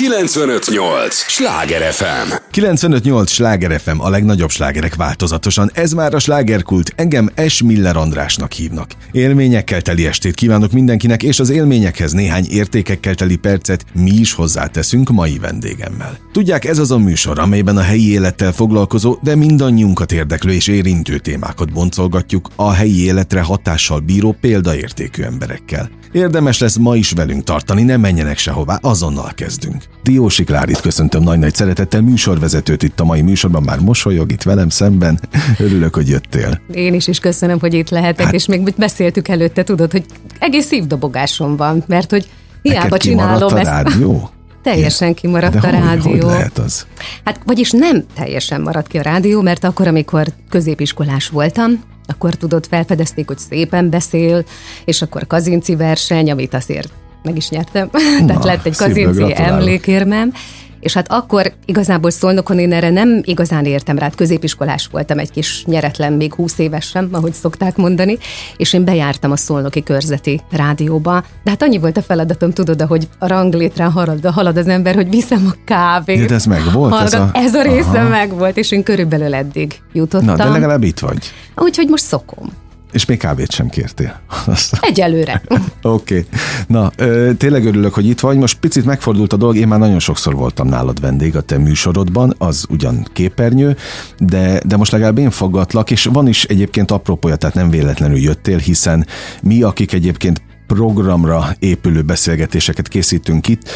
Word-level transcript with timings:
958! 0.00 1.14
Sláger 1.14 1.92
FM! 1.92 2.32
958! 2.50 3.30
Sláger 3.30 3.80
FM, 3.80 3.98
a 3.98 4.08
legnagyobb 4.08 4.50
slágerek 4.50 4.94
változatosan. 4.94 5.70
Ez 5.74 5.92
már 5.92 6.14
a 6.14 6.18
slágerkult. 6.18 6.92
Engem 6.96 7.30
S. 7.48 7.62
Miller 7.62 7.96
Andrásnak 7.96 8.52
hívnak. 8.52 8.90
Élményekkel 9.12 9.82
teli 9.82 10.06
estét 10.06 10.34
kívánok 10.34 10.72
mindenkinek, 10.72 11.22
és 11.22 11.40
az 11.40 11.50
élményekhez 11.50 12.12
néhány 12.12 12.46
értékekkel 12.50 13.14
teli 13.14 13.36
percet 13.36 13.84
mi 13.92 14.10
is 14.10 14.32
hozzáteszünk 14.32 15.10
mai 15.10 15.38
vendégemmel. 15.38 16.18
Tudják, 16.32 16.64
ez 16.64 16.78
az 16.78 16.90
a 16.90 16.98
műsor, 16.98 17.38
amelyben 17.38 17.76
a 17.76 17.82
helyi 17.82 18.10
élettel 18.10 18.52
foglalkozó, 18.52 19.18
de 19.22 19.34
mindannyiunkat 19.34 20.12
érdeklő 20.12 20.52
és 20.52 20.66
érintő 20.66 21.18
témákat 21.18 21.72
boncolgatjuk 21.72 22.48
a 22.56 22.72
helyi 22.72 23.04
életre 23.04 23.40
hatással 23.40 23.98
bíró 23.98 24.36
példaértékű 24.40 25.22
emberekkel. 25.22 25.99
Érdemes 26.12 26.58
lesz 26.58 26.76
ma 26.76 26.96
is 26.96 27.10
velünk 27.10 27.44
tartani, 27.44 27.82
ne 27.82 27.96
menjenek 27.96 28.38
sehová, 28.38 28.78
azonnal 28.82 29.32
kezdünk. 29.34 29.84
Diósi 30.02 30.44
Klárit 30.44 30.80
köszöntöm 30.80 31.22
nagy-nagy 31.22 31.54
szeretettel, 31.54 32.00
műsorvezetőt 32.00 32.82
itt 32.82 33.00
a 33.00 33.04
mai 33.04 33.20
műsorban, 33.22 33.62
már 33.62 33.78
mosolyog 33.78 34.32
itt 34.32 34.42
velem 34.42 34.68
szemben. 34.68 35.20
Örülök, 35.58 35.94
hogy 35.94 36.08
jöttél. 36.08 36.60
Én 36.72 36.94
is 36.94 37.06
is 37.06 37.18
köszönöm, 37.18 37.60
hogy 37.60 37.74
itt 37.74 37.88
lehetek, 37.88 38.24
hát, 38.24 38.34
és 38.34 38.46
még 38.46 38.74
beszéltük 38.76 39.28
előtte, 39.28 39.62
tudod, 39.62 39.92
hogy 39.92 40.04
egész 40.38 40.66
szívdobogásom 40.66 41.56
van, 41.56 41.84
mert 41.86 42.10
hogy 42.10 42.30
hiába 42.62 42.96
csinálom 42.96 43.54
a 43.54 43.58
ezt. 43.58 43.70
Rádió? 43.70 44.30
Teljesen 44.62 45.14
kimaradt 45.14 45.52
De 45.52 45.68
a 45.68 45.70
hogy, 45.70 45.80
rádió. 45.80 46.10
Hogy 46.10 46.22
lehet 46.22 46.58
az? 46.58 46.86
Hát, 47.24 47.40
vagyis 47.44 47.70
nem 47.70 48.04
teljesen 48.14 48.60
maradt 48.60 48.86
ki 48.86 48.98
a 48.98 49.02
rádió, 49.02 49.40
mert 49.40 49.64
akkor, 49.64 49.86
amikor 49.86 50.26
középiskolás 50.48 51.28
voltam, 51.28 51.82
akkor 52.10 52.34
tudod, 52.34 52.66
felfedezték, 52.66 53.26
hogy 53.26 53.38
szépen 53.38 53.90
beszél, 53.90 54.44
és 54.84 55.02
akkor 55.02 55.26
kazinci 55.26 55.76
verseny, 55.76 56.30
amit 56.30 56.54
azért 56.54 56.92
meg 57.22 57.36
is 57.36 57.48
nyertem. 57.48 57.88
Na, 58.20 58.26
Tehát 58.26 58.44
lett 58.44 58.66
egy 58.66 58.76
kazinci 58.76 59.32
emlékérmem, 59.36 60.32
és 60.80 60.92
hát 60.92 61.12
akkor 61.12 61.52
igazából 61.64 62.10
Szolnokon 62.10 62.58
én 62.58 62.72
erre 62.72 62.90
nem 62.90 63.20
igazán 63.24 63.64
értem 63.64 63.98
rá, 63.98 64.04
hát 64.04 64.14
középiskolás 64.14 64.88
voltam, 64.92 65.18
egy 65.18 65.30
kis 65.30 65.64
nyeretlen, 65.64 66.12
még 66.12 66.34
20 66.34 66.58
évesen, 66.58 67.08
ahogy 67.12 67.32
szokták 67.32 67.76
mondani, 67.76 68.18
és 68.56 68.72
én 68.72 68.84
bejártam 68.84 69.30
a 69.30 69.36
Szolnoki 69.36 69.82
körzeti 69.82 70.40
rádióba, 70.50 71.24
de 71.44 71.50
hát 71.50 71.62
annyi 71.62 71.78
volt 71.78 71.96
a 71.96 72.02
feladatom, 72.02 72.50
tudod, 72.50 72.82
hogy 72.82 73.08
a 73.18 73.26
ranglétrán 73.26 73.90
halad, 73.90 74.24
halad 74.26 74.56
az 74.56 74.68
ember, 74.68 74.94
hogy 74.94 75.10
viszem 75.10 75.50
a 75.52 75.54
kávét. 75.64 76.28
De 76.28 76.34
ez 76.34 76.44
meg 76.44 76.62
volt? 76.72 77.02
Ez 77.02 77.12
a, 77.12 77.30
ez 77.32 77.54
a 77.54 77.62
része 77.62 78.02
meg 78.02 78.34
volt, 78.34 78.56
és 78.56 78.70
én 78.70 78.82
körülbelül 78.82 79.34
eddig 79.34 79.80
jutottam. 79.92 80.26
Na, 80.26 80.36
de 80.36 80.48
legalább 80.48 80.82
itt 80.82 80.98
vagy. 80.98 81.32
Úgyhogy 81.56 81.88
most 81.88 82.04
szokom. 82.04 82.52
És 82.92 83.04
még 83.04 83.18
kávét 83.18 83.50
sem 83.50 83.68
kértél. 83.68 84.20
Egyelőre. 84.80 85.42
Oké. 85.82 86.18
okay. 86.18 86.26
Na, 86.66 86.92
ö, 86.96 87.30
tényleg 87.38 87.66
örülök, 87.66 87.94
hogy 87.94 88.06
itt 88.06 88.20
vagy. 88.20 88.36
Most 88.36 88.58
picit 88.58 88.84
megfordult 88.84 89.32
a 89.32 89.36
dolog. 89.36 89.56
Én 89.56 89.68
már 89.68 89.78
nagyon 89.78 89.98
sokszor 89.98 90.34
voltam 90.34 90.68
nálad 90.68 91.00
vendég 91.00 91.36
a 91.36 91.40
te 91.40 91.58
műsorodban, 91.58 92.34
az 92.38 92.66
ugyan 92.68 93.06
képernyő, 93.12 93.76
de, 94.18 94.60
de 94.66 94.76
most 94.76 94.92
legalább 94.92 95.18
én 95.18 95.30
fogadlak, 95.30 95.90
és 95.90 96.04
van 96.04 96.28
is 96.28 96.44
egyébként 96.44 96.90
apropója, 96.90 97.36
tehát 97.36 97.54
nem 97.54 97.70
véletlenül 97.70 98.18
jöttél, 98.18 98.58
hiszen 98.58 99.06
mi, 99.42 99.62
akik 99.62 99.92
egyébként 99.92 100.42
programra 100.74 101.56
épülő 101.58 102.02
beszélgetéseket 102.02 102.88
készítünk 102.88 103.48
itt, 103.48 103.70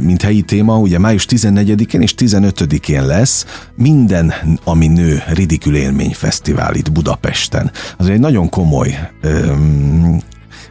mint 0.00 0.22
helyi 0.22 0.42
téma, 0.42 0.78
ugye 0.78 0.98
május 0.98 1.26
14-én 1.28 2.00
és 2.00 2.14
15-én 2.18 3.06
lesz 3.06 3.46
minden, 3.76 4.32
ami 4.64 4.86
nő 4.86 5.22
Ridikül 5.32 5.76
Élmény 5.76 6.14
Fesztivál 6.14 6.74
itt 6.74 6.92
Budapesten. 6.92 7.70
Az 7.96 8.08
egy 8.08 8.20
nagyon 8.20 8.48
komoly 8.48 9.10
öm, 9.20 10.20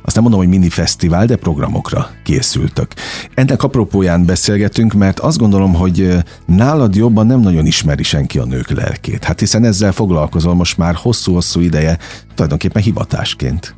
azt 0.04 0.16
nem 0.16 0.24
mondom, 0.24 0.40
hogy 0.42 0.50
mini 0.50 0.70
fesztivál, 0.70 1.26
de 1.26 1.36
programokra 1.36 2.10
készültök. 2.24 2.94
Ennek 3.34 3.64
apropóján 3.64 4.26
beszélgetünk, 4.26 4.94
mert 4.94 5.20
azt 5.20 5.38
gondolom, 5.38 5.74
hogy 5.74 6.18
nálad 6.46 6.96
jobban 6.96 7.26
nem 7.26 7.40
nagyon 7.40 7.66
ismeri 7.66 8.04
senki 8.04 8.40
a 8.40 8.46
nők 8.46 8.70
lelkét. 8.70 9.24
Hát 9.24 9.40
hiszen 9.40 9.64
ezzel 9.64 9.92
foglalkozol 9.92 10.54
most 10.54 10.78
már 10.78 10.96
hosszú-hosszú 10.96 11.60
ideje, 11.60 11.98
tulajdonképpen 12.34 12.82
hivatásként. 12.82 13.76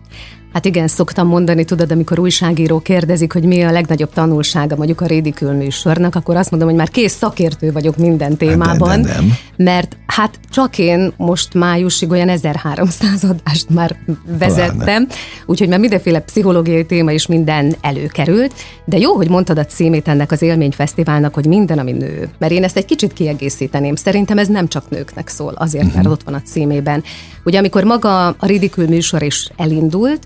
Hát 0.54 0.66
igen, 0.66 0.88
szoktam 0.88 1.28
mondani, 1.28 1.66
tudod, 1.66 1.92
amikor 1.92 2.20
újságíró 2.20 2.80
kérdezik, 2.80 3.34
hogy 3.34 3.44
mi 3.44 3.64
a 3.64 3.72
legnagyobb 3.72 4.14
tanulsága 4.14 4.76
mondjuk 4.76 5.02
a 5.02 5.06
Rédikül 5.06 5.52
műsornak, 5.52 6.16
akkor 6.16 6.36
azt 6.36 6.52
mondom, 6.52 6.70
hogy 6.70 6.78
már 6.78 6.90
kész 6.90 7.14
szakértő 7.14 7.72
vagyok 7.72 7.98
minden 7.98 8.38
témában. 8.38 9.02
De, 9.02 9.08
de 9.08 9.14
nem. 9.14 9.34
Mert 9.56 9.98
hát 10.06 10.40
csak 10.50 10.78
én 10.78 11.14
most 11.18 11.54
májusig 11.54 12.10
olyan 12.10 12.30
1300 12.30 13.24
adást 13.24 13.70
már 13.70 13.96
vezettem, 14.38 15.08
úgyhogy 15.46 15.68
már 15.68 15.80
mindenféle 15.80 16.20
pszichológiai 16.20 16.86
téma 16.86 17.12
is 17.12 17.28
minden 17.28 17.76
előkerült, 17.82 18.54
de 18.86 18.98
jó, 18.98 19.16
hogy 19.16 19.30
mondtad 19.30 19.58
a 19.58 19.66
címét 19.66 20.08
ennek 20.08 20.32
az 20.32 20.42
élményfesztiválnak, 20.42 21.34
hogy 21.34 21.46
minden, 21.46 21.80
ami 21.80 21.92
nő. 21.92 22.30
Mert 22.38 22.52
én 22.52 22.64
ezt 22.64 22.78
egy 22.78 22.86
kicsit 22.86 23.14
kiegészíteném. 23.14 23.96
Szerintem 23.96 24.38
ez 24.38 24.48
nem 24.48 24.68
csak 24.68 24.90
nőknek 24.90 25.28
szól, 25.28 25.54
azért, 25.54 25.84
mert 25.84 25.96
uh-huh. 25.96 26.12
ott 26.12 26.24
van 26.24 26.34
a 26.34 26.42
címében. 26.42 27.04
Ugye 27.44 27.58
amikor 27.58 27.84
maga 27.84 28.28
a 28.28 28.36
Ridikül 28.40 28.88
műsor 28.88 29.24
is 29.24 29.50
elindult, 29.58 30.20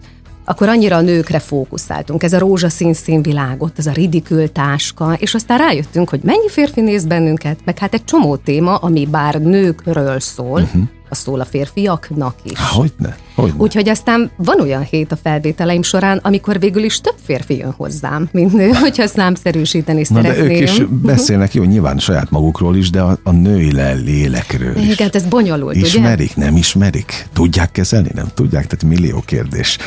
akkor 0.49 0.69
annyira 0.69 0.95
a 0.95 1.01
nőkre 1.01 1.39
fókuszáltunk. 1.39 2.23
Ez 2.23 2.33
a 2.33 2.39
rózsaszín 2.39 2.93
színvilágot, 2.93 3.73
ez 3.77 3.85
a 3.85 3.91
ridikül 3.91 4.51
táska, 4.51 5.13
és 5.13 5.33
aztán 5.33 5.57
rájöttünk, 5.57 6.09
hogy 6.09 6.19
mennyi 6.23 6.49
férfi 6.49 6.81
néz 6.81 7.05
bennünket, 7.05 7.59
meg 7.65 7.77
hát 7.77 7.93
egy 7.93 8.03
csomó 8.03 8.35
téma, 8.35 8.75
ami 8.75 9.05
bár 9.05 9.41
nőkről 9.41 10.19
szól, 10.19 10.61
uh-huh 10.61 10.83
a 11.09 11.15
szól 11.15 11.39
a 11.39 11.45
férfiaknak 11.45 12.35
is. 12.43 12.59
Hogyne, 12.59 13.17
hogyne. 13.35 13.55
Úgyhogy 13.57 13.89
aztán 13.89 14.31
van 14.35 14.61
olyan 14.61 14.83
hét 14.83 15.11
a 15.11 15.15
felvételeim 15.15 15.81
során, 15.81 16.19
amikor 16.23 16.59
végül 16.59 16.83
is 16.83 17.01
több 17.01 17.15
férfi 17.23 17.57
jön 17.57 17.71
hozzám, 17.71 18.29
mint 18.31 18.53
nő, 18.53 18.69
hogyha 18.83 19.07
számszerűsíteni 19.07 19.99
Na 19.99 20.05
szeretném. 20.05 20.47
de 20.47 20.53
ők 20.53 20.61
is 20.61 20.81
beszélnek, 20.89 21.53
jó, 21.53 21.63
nyilván 21.63 21.97
saját 21.97 22.29
magukról 22.29 22.75
is, 22.75 22.89
de 22.89 23.01
a, 23.01 23.17
a 23.23 23.31
női 23.31 23.71
lélekről 24.03 24.75
is. 24.75 24.91
Igen, 24.91 25.09
ez 25.13 25.23
bonyolult, 25.23 25.75
Ismerik, 25.75 26.31
ugye? 26.35 26.45
nem 26.45 26.55
ismerik? 26.55 27.27
Tudják 27.33 27.71
kezelni, 27.71 28.09
nem 28.13 28.27
tudják? 28.33 28.67
Tehát 28.67 28.97
millió 28.97 29.23
kérdés, 29.25 29.77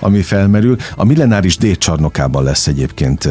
ami 0.00 0.22
felmerül. 0.22 0.76
A 0.96 1.04
millenáris 1.04 1.56
D 1.56 1.78
csarnokában 1.78 2.42
lesz 2.42 2.66
egyébként 2.66 3.28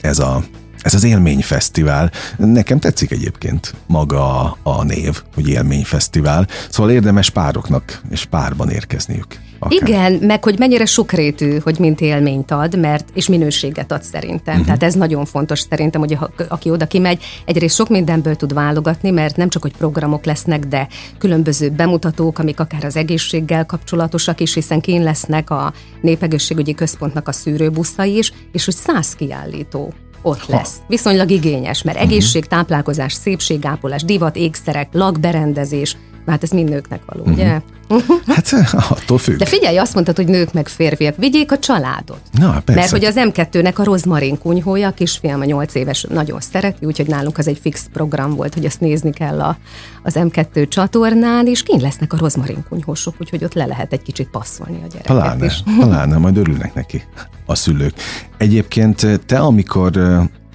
ez 0.00 0.18
a 0.18 0.44
ez 0.86 0.94
az 0.94 1.04
élményfesztivál. 1.04 2.10
Nekem 2.36 2.78
tetszik 2.78 3.10
egyébként 3.10 3.74
maga 3.86 4.56
a 4.62 4.82
név, 4.82 5.22
hogy 5.34 5.48
élményfesztivál. 5.48 6.46
Szóval 6.68 6.92
érdemes 6.92 7.30
pároknak 7.30 8.00
és 8.10 8.24
párban 8.24 8.70
érkezniük. 8.70 9.26
Akár. 9.58 9.88
Igen, 9.88 10.12
meg 10.12 10.44
hogy 10.44 10.58
mennyire 10.58 10.84
sokrétű, 10.84 11.58
hogy 11.58 11.78
mint 11.78 12.00
élményt 12.00 12.50
ad, 12.50 12.78
mert 12.78 13.08
és 13.14 13.28
minőséget 13.28 13.92
ad 13.92 14.02
szerintem. 14.02 14.52
Uh-huh. 14.54 14.64
Tehát 14.64 14.82
ez 14.82 14.94
nagyon 14.94 15.24
fontos 15.24 15.60
szerintem, 15.60 16.00
hogy 16.00 16.12
a, 16.12 16.30
aki 16.48 16.70
oda 16.70 16.86
kimegy, 16.86 17.22
egyrészt 17.46 17.74
sok 17.74 17.88
mindenből 17.88 18.36
tud 18.36 18.54
válogatni, 18.54 19.10
mert 19.10 19.36
nem 19.36 19.48
csak, 19.48 19.62
hogy 19.62 19.76
programok 19.76 20.24
lesznek, 20.24 20.64
de 20.64 20.88
különböző 21.18 21.70
bemutatók, 21.70 22.38
amik 22.38 22.60
akár 22.60 22.84
az 22.84 22.96
egészséggel 22.96 23.66
kapcsolatosak 23.66 24.40
is, 24.40 24.54
hiszen 24.54 24.80
kín 24.80 25.02
lesznek 25.02 25.50
a 25.50 25.72
Népegészségügyi 26.00 26.74
Központnak 26.74 27.28
a 27.28 27.32
szűrőbuszai 27.32 28.16
is, 28.16 28.32
és 28.52 28.64
hogy 28.64 28.74
száz 28.74 29.14
kiállító 29.14 29.92
ott 30.26 30.46
lesz. 30.46 30.80
Viszonylag 30.86 31.30
igényes, 31.30 31.82
mert 31.82 31.98
mhm. 31.98 32.06
egészség, 32.06 32.44
táplálkozás, 32.44 33.12
szépségápolás, 33.12 34.02
divat, 34.02 34.36
ékszerek, 34.36 34.88
lakberendezés, 34.92 35.96
hát 36.26 36.42
ez 36.42 36.50
mind 36.50 36.68
nőknek 36.68 37.00
való, 37.06 37.20
uh-huh. 37.20 37.36
ugye? 37.36 37.60
Hát 38.34 38.52
attól 38.90 39.18
függ. 39.18 39.36
De 39.36 39.46
figyelj, 39.46 39.76
azt 39.76 39.94
mondtad, 39.94 40.16
hogy 40.16 40.26
nők 40.26 40.52
meg 40.52 40.68
férfiak, 40.68 41.16
vigyék 41.16 41.52
a 41.52 41.58
családot. 41.58 42.20
Na, 42.32 42.60
persze. 42.64 42.80
Mert 42.80 42.90
hogy 42.90 43.04
az 43.04 43.14
M2-nek 43.18 43.74
a 43.74 43.84
rozmarin 43.84 44.38
kunyhója, 44.38 44.88
a 44.88 44.92
kisfiam 44.92 45.40
a 45.40 45.44
8 45.44 45.74
éves 45.74 46.06
nagyon 46.08 46.40
szereti, 46.40 46.86
úgyhogy 46.86 47.06
nálunk 47.06 47.38
az 47.38 47.48
egy 47.48 47.58
fix 47.58 47.88
program 47.92 48.34
volt, 48.34 48.54
hogy 48.54 48.64
ezt 48.64 48.80
nézni 48.80 49.10
kell 49.10 49.40
a, 49.40 49.58
az 50.02 50.14
M2 50.16 50.68
csatornán, 50.68 51.46
és 51.46 51.62
kint 51.62 51.82
lesznek 51.82 52.12
a 52.12 52.16
rozmarin 52.16 52.64
kunyhósok, 52.68 53.14
úgyhogy 53.20 53.44
ott 53.44 53.54
le 53.54 53.66
lehet 53.66 53.92
egy 53.92 54.02
kicsit 54.02 54.28
passzolni 54.28 54.76
a 54.76 54.86
gyereket 54.86 55.06
Haláne, 55.06 55.44
is. 55.44 55.62
haláne, 55.78 56.16
majd 56.16 56.36
örülnek 56.36 56.74
neki 56.74 57.02
a 57.46 57.54
szülők. 57.54 57.94
Egyébként 58.36 59.20
te, 59.26 59.38
amikor 59.38 59.92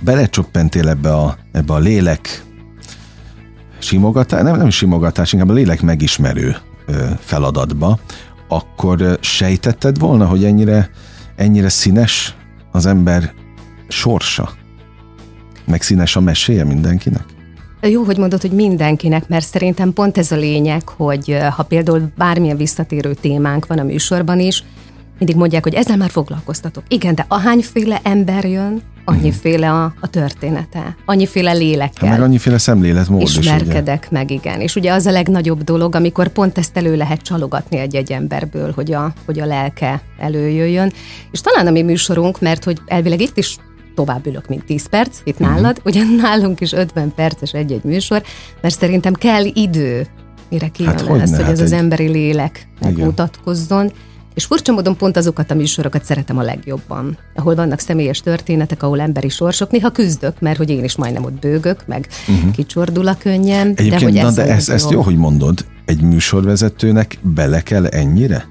belecsoppentél 0.02 0.90
ebbe 0.90 1.14
a, 1.14 1.38
ebbe 1.52 1.74
a 1.74 1.80
lélek 1.80 2.44
simogatás, 3.80 4.44
nem, 4.44 4.58
nem 4.58 4.70
simogatás, 4.70 5.34
inkább 5.34 5.50
a 5.50 5.54
lélek 5.54 5.82
megismerő 5.82 6.56
feladatba, 7.20 8.00
akkor 8.48 9.18
sejtetted 9.20 10.00
volna, 10.00 10.26
hogy 10.26 10.44
ennyire, 10.44 10.90
ennyire 11.36 11.70
színes 11.70 12.36
az 12.72 12.86
ember 12.86 13.34
sorsa? 13.88 14.50
Meg 15.66 15.82
színes 15.82 16.16
a 16.16 16.20
meséje 16.20 16.64
mindenkinek? 16.64 17.24
Jó, 17.82 18.04
hogy 18.04 18.18
mondod, 18.18 18.42
hogy 18.42 18.52
mindenkinek, 18.52 19.28
mert 19.28 19.46
szerintem 19.46 19.94
pont 19.94 20.18
ez 20.18 20.32
a 20.32 20.36
lényeg, 20.36 20.90
hogy 20.90 21.38
ha 21.56 21.64
például 21.64 22.12
bármilyen 22.18 22.58
visszatérő 22.58 23.14
témánk 23.14 23.66
van 23.66 23.80
a 23.80 23.84
műsorban 23.84 24.40
is, 24.40 24.64
mindig 25.22 25.40
mondják, 25.40 25.64
hogy 25.64 25.74
ezzel 25.74 25.98
már 25.98 26.10
foglalkoztatok. 26.10 26.84
Igen, 26.88 27.16
de 27.16 27.26
ahányféle 27.28 28.00
ember 28.04 28.46
jön, 28.46 28.82
annyiféle 29.06 29.72
a, 29.72 29.94
a 30.00 30.08
története, 30.08 30.96
annyiféle 31.06 31.52
lélekkel. 31.52 32.08
Hát 32.08 32.18
meg 32.18 32.28
annyiféle 32.28 32.58
szemléletmód 32.58 33.22
Ismerkedek 33.22 34.08
ugye? 34.10 34.20
meg, 34.20 34.32
igen. 34.32 34.60
És 34.60 34.76
ugye 34.76 34.94
az 34.94 35.06
a 35.06 35.12
legnagyobb 35.12 35.64
dolog, 35.64 35.96
amikor 35.96 36.28
pont 36.28 36.58
ezt 36.58 36.78
elő 36.78 36.96
lehet 36.96 37.22
csalogatni 37.22 37.78
egy-egy 37.78 38.12
emberből, 38.12 38.72
hogy 38.76 38.92
a, 38.94 39.14
hogy 39.26 39.40
a 39.40 39.46
lelke 39.46 40.02
előjöjjön. 40.18 40.92
És 41.32 41.42
talán 41.42 41.68
a 41.68 41.72
mi 41.72 41.82
műsorunk, 41.82 42.40
mert 42.40 42.64
hogy 42.64 42.78
elvileg 42.86 43.22
itt 43.22 43.38
is 43.38 43.58
tovább 43.96 44.28
ülök, 44.28 44.48
mint 44.48 44.66
10 44.66 44.90
perc, 44.90 45.20
itt 45.24 45.40
uh-huh. 45.40 45.56
nálad, 45.56 45.82
ugye 45.84 46.04
nálunk 46.22 46.62
is 46.62 46.72
50 46.74 47.14
perces 47.16 47.52
egy-egy 47.52 47.84
műsor, 47.84 48.24
mert 48.62 48.78
szerintem 48.78 49.14
kell 49.14 49.46
idő, 49.54 50.08
mire 50.50 50.68
kijön 50.68 50.92
hát, 50.92 51.08
lesz, 51.08 51.30
hogy 51.30 51.42
hát 51.42 51.52
ez 51.52 51.60
egy... 51.60 51.66
az 51.66 51.72
emberi 51.72 52.08
lélek 52.08 52.68
megmutatkozzon. 52.80 53.86
Igen. 53.86 54.10
És 54.34 54.46
furcsa 54.46 54.72
módon 54.72 54.98
pont 54.98 55.18
azokat 55.18 55.52
a 55.52 55.54
műsorokat 55.54 56.04
szeretem 56.04 56.38
a 56.38 56.42
legjobban, 56.42 57.18
ahol 57.36 57.56
vannak 57.56 57.80
személyes 57.80 58.20
történetek, 58.20 58.84
ahol 58.84 59.00
emberi 59.00 59.30
sorsok. 59.30 59.72
Néha 59.72 59.90
küzdök, 59.90 60.40
mert 60.40 60.58
hogy 60.58 60.70
én 60.70 60.84
is 60.84 60.96
majdnem 60.96 61.24
ott 61.24 61.40
bőgök, 61.40 61.84
meg 61.88 62.08
uh-huh. 62.28 62.52
kicsordul 62.52 63.08
a 63.08 63.18
könnyen. 63.18 63.68
Egyébként, 63.68 64.00
de, 64.00 64.06
hogy 64.06 64.14
na, 64.14 64.28
ez 64.28 64.34
de 64.34 64.46
ezt, 64.46 64.70
ezt 64.70 64.92
jó, 64.92 65.02
hogy 65.02 65.18
mondod, 65.18 65.66
egy 65.86 66.02
műsorvezetőnek 66.02 67.18
bele 67.22 67.62
kell 67.62 67.86
ennyire 67.86 68.46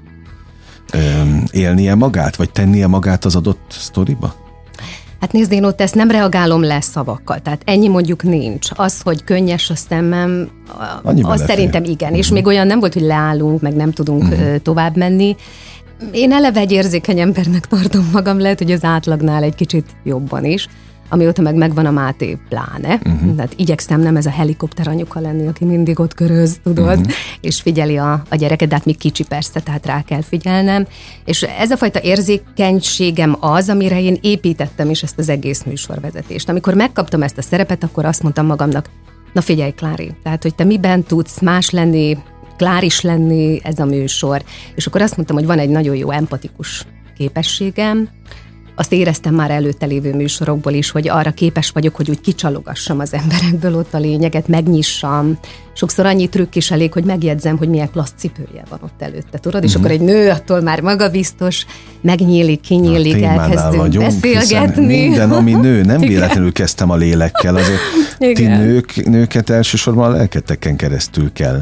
öm, 0.93 1.43
élnie 1.51 1.95
magát, 1.95 2.35
vagy 2.35 2.51
tennie 2.51 2.87
magát 2.87 3.25
az 3.25 3.35
adott 3.35 3.65
sztoriba? 3.69 4.35
Hát 5.19 5.31
nézd, 5.31 5.51
én 5.51 5.63
ott 5.63 5.81
ezt 5.81 5.95
nem 5.95 6.11
reagálom 6.11 6.61
le 6.61 6.81
szavakkal, 6.81 7.39
tehát 7.39 7.61
ennyi 7.65 7.87
mondjuk 7.87 8.23
nincs. 8.23 8.67
Az, 8.75 9.01
hogy 9.01 9.23
könnyes 9.23 9.69
a 9.69 9.75
szemem, 9.75 10.49
Annyi 11.03 11.21
az 11.23 11.43
szerintem 11.45 11.83
igen, 11.83 12.07
uh-huh. 12.07 12.17
és 12.17 12.25
mhm. 12.25 12.33
még 12.33 12.45
olyan 12.45 12.67
nem 12.67 12.79
volt, 12.79 12.93
hogy 12.93 13.01
leállunk, 13.01 13.61
meg 13.61 13.75
nem 13.75 13.91
tudunk 13.91 14.23
uh-huh. 14.23 14.55
tovább 14.55 14.97
menni. 14.97 15.35
Én 16.11 16.31
eleve 16.31 16.59
egy 16.59 16.71
érzékeny 16.71 17.19
embernek 17.19 17.67
tartom 17.67 18.09
magam, 18.13 18.39
lehet, 18.39 18.57
hogy 18.57 18.71
az 18.71 18.83
átlagnál 18.83 19.43
egy 19.43 19.55
kicsit 19.55 19.85
jobban 20.03 20.45
is 20.45 20.67
amióta 21.11 21.41
meg 21.41 21.55
megvan 21.55 21.85
a 21.85 21.91
Máté 21.91 22.37
pláne. 22.49 22.93
Uh-huh. 22.93 23.35
Tehát 23.35 23.53
igyekszem 23.55 24.01
nem 24.01 24.15
ez 24.15 24.25
a 24.25 24.29
helikopter 24.29 24.87
anyuka 24.87 25.19
lenni, 25.19 25.47
aki 25.47 25.65
mindig 25.65 25.99
ott 25.99 26.13
köröz, 26.13 26.59
tudod, 26.63 26.99
uh-huh. 26.99 27.13
és 27.41 27.61
figyeli 27.61 27.97
a, 27.97 28.23
a 28.29 28.35
gyereket, 28.35 28.67
de 28.67 28.75
hát 28.75 28.85
még 28.85 28.97
kicsi 28.97 29.23
persze, 29.23 29.59
tehát 29.59 29.85
rá 29.85 30.01
kell 30.01 30.21
figyelnem. 30.21 30.87
És 31.25 31.41
ez 31.41 31.71
a 31.71 31.77
fajta 31.77 32.01
érzékenységem 32.01 33.37
az, 33.39 33.69
amire 33.69 34.01
én 34.01 34.17
építettem 34.21 34.89
is 34.89 35.03
ezt 35.03 35.19
az 35.19 35.29
egész 35.29 35.63
műsorvezetést. 35.63 36.49
Amikor 36.49 36.73
megkaptam 36.73 37.23
ezt 37.23 37.37
a 37.37 37.41
szerepet, 37.41 37.83
akkor 37.83 38.05
azt 38.05 38.23
mondtam 38.23 38.45
magamnak, 38.45 38.89
na 39.33 39.41
figyelj, 39.41 39.71
Klári, 39.71 40.11
tehát, 40.23 40.41
hogy 40.41 40.55
te 40.55 40.63
miben 40.63 41.03
tudsz 41.03 41.39
más 41.39 41.69
lenni, 41.69 42.17
kláris 42.61 43.01
lenni 43.01 43.59
ez 43.63 43.79
a 43.79 43.85
műsor. 43.85 44.43
És 44.75 44.87
akkor 44.87 45.01
azt 45.01 45.15
mondtam, 45.15 45.37
hogy 45.37 45.45
van 45.45 45.59
egy 45.59 45.69
nagyon 45.69 45.95
jó 45.95 46.11
empatikus 46.11 46.85
képességem, 47.17 48.09
azt 48.75 48.91
éreztem 48.91 49.35
már 49.35 49.51
előtte 49.51 49.85
lévő 49.85 50.15
műsorokból 50.15 50.73
is, 50.73 50.91
hogy 50.91 51.09
arra 51.09 51.31
képes 51.31 51.69
vagyok, 51.69 51.95
hogy 51.95 52.09
úgy 52.09 52.21
kicsalogassam 52.21 52.99
az 52.99 53.13
emberekből 53.13 53.75
ott 53.75 53.93
a 53.93 53.97
lényeget, 53.97 54.47
megnyissam. 54.47 55.37
Sokszor 55.73 56.05
annyi 56.05 56.27
trükk 56.27 56.55
is 56.55 56.71
elég, 56.71 56.93
hogy 56.93 57.03
megjegyzem, 57.03 57.57
hogy 57.57 57.69
milyen 57.69 57.91
klassz 57.91 58.13
cipője 58.17 58.63
van 58.69 58.79
ott 58.83 59.01
előtte, 59.01 59.37
tudod? 59.37 59.63
És 59.63 59.69
uh-huh. 59.69 59.85
akkor 59.85 59.95
egy 59.99 60.05
nő 60.05 60.29
attól 60.29 60.61
már 60.61 60.81
magabiztos, 60.81 61.65
megnyílik, 62.01 62.61
kinyílik, 62.61 63.21
elkezdünk 63.21 63.75
vagyunk, 63.75 64.05
beszélgetni. 64.05 64.85
Minden, 64.85 65.31
ami 65.31 65.53
nő, 65.53 65.81
nem 65.81 65.99
véletlenül 66.11 66.51
kezdtem 66.51 66.89
a 66.89 66.95
lélekkel, 66.95 67.55
azért 67.55 67.79
Igen. 68.19 68.33
ti 68.35 68.45
nők, 68.45 69.05
nőket 69.05 69.49
elsősorban 69.49 70.11
a 70.11 70.15
lelketeken 70.15 70.75
keresztül 70.75 71.31
kell 71.33 71.61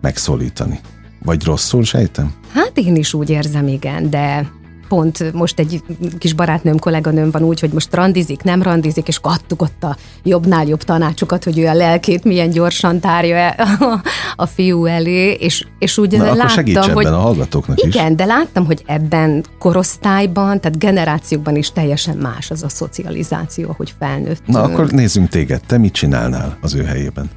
megszólítani. 0.00 0.80
Vagy 1.24 1.44
rosszul 1.44 1.84
sejtem? 1.84 2.32
Hát 2.52 2.72
én 2.74 2.96
is 2.96 3.14
úgy 3.14 3.30
érzem, 3.30 3.68
igen, 3.68 4.10
de 4.10 4.50
pont 4.90 5.32
most 5.32 5.58
egy 5.58 5.82
kis 6.18 6.32
barátnőm, 6.32 6.78
kolléganőm 6.78 7.30
van 7.30 7.42
úgy, 7.42 7.60
hogy 7.60 7.72
most 7.72 7.94
randizik, 7.94 8.42
nem 8.42 8.62
randizik, 8.62 9.08
és 9.08 9.18
ott 9.56 9.82
a 9.82 9.96
jobbnál 10.22 10.66
jobb 10.66 10.82
tanácsokat, 10.82 11.44
hogy 11.44 11.58
ő 11.58 11.66
a 11.66 11.74
lelkét 11.74 12.24
milyen 12.24 12.50
gyorsan 12.50 13.00
tárja 13.00 13.48
a, 13.54 14.02
a 14.36 14.46
fiú 14.46 14.84
elé, 14.84 15.32
és, 15.32 15.66
és 15.78 15.98
úgy 15.98 16.16
Na, 16.16 16.34
láttam, 16.34 16.92
hogy... 16.92 17.06
a 17.06 17.18
hallgatóknak 17.18 17.82
igen, 17.82 18.10
is. 18.10 18.16
de 18.16 18.24
láttam, 18.24 18.64
hogy 18.66 18.82
ebben 18.86 19.44
korosztályban, 19.58 20.60
tehát 20.60 20.78
generációkban 20.78 21.56
is 21.56 21.72
teljesen 21.72 22.16
más 22.16 22.50
az 22.50 22.62
a 22.62 22.68
szocializáció, 22.68 23.74
hogy 23.76 23.94
felnőtt. 23.98 24.46
Na, 24.46 24.62
akkor 24.62 24.90
nézzünk 24.90 25.28
téged. 25.28 25.60
Te 25.66 25.78
mit 25.78 25.92
csinálnál 25.92 26.58
az 26.60 26.74
ő 26.74 26.82
helyében? 26.82 27.30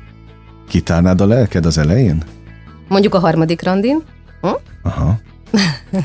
Kitárnád 0.67 1.21
a 1.21 1.25
lelked 1.25 1.65
az 1.65 1.77
elején? 1.77 2.23
Mondjuk 2.87 3.13
a 3.13 3.19
harmadik 3.19 3.61
randin. 3.61 4.03
Hm? 4.41 4.47
Aha. 4.83 5.19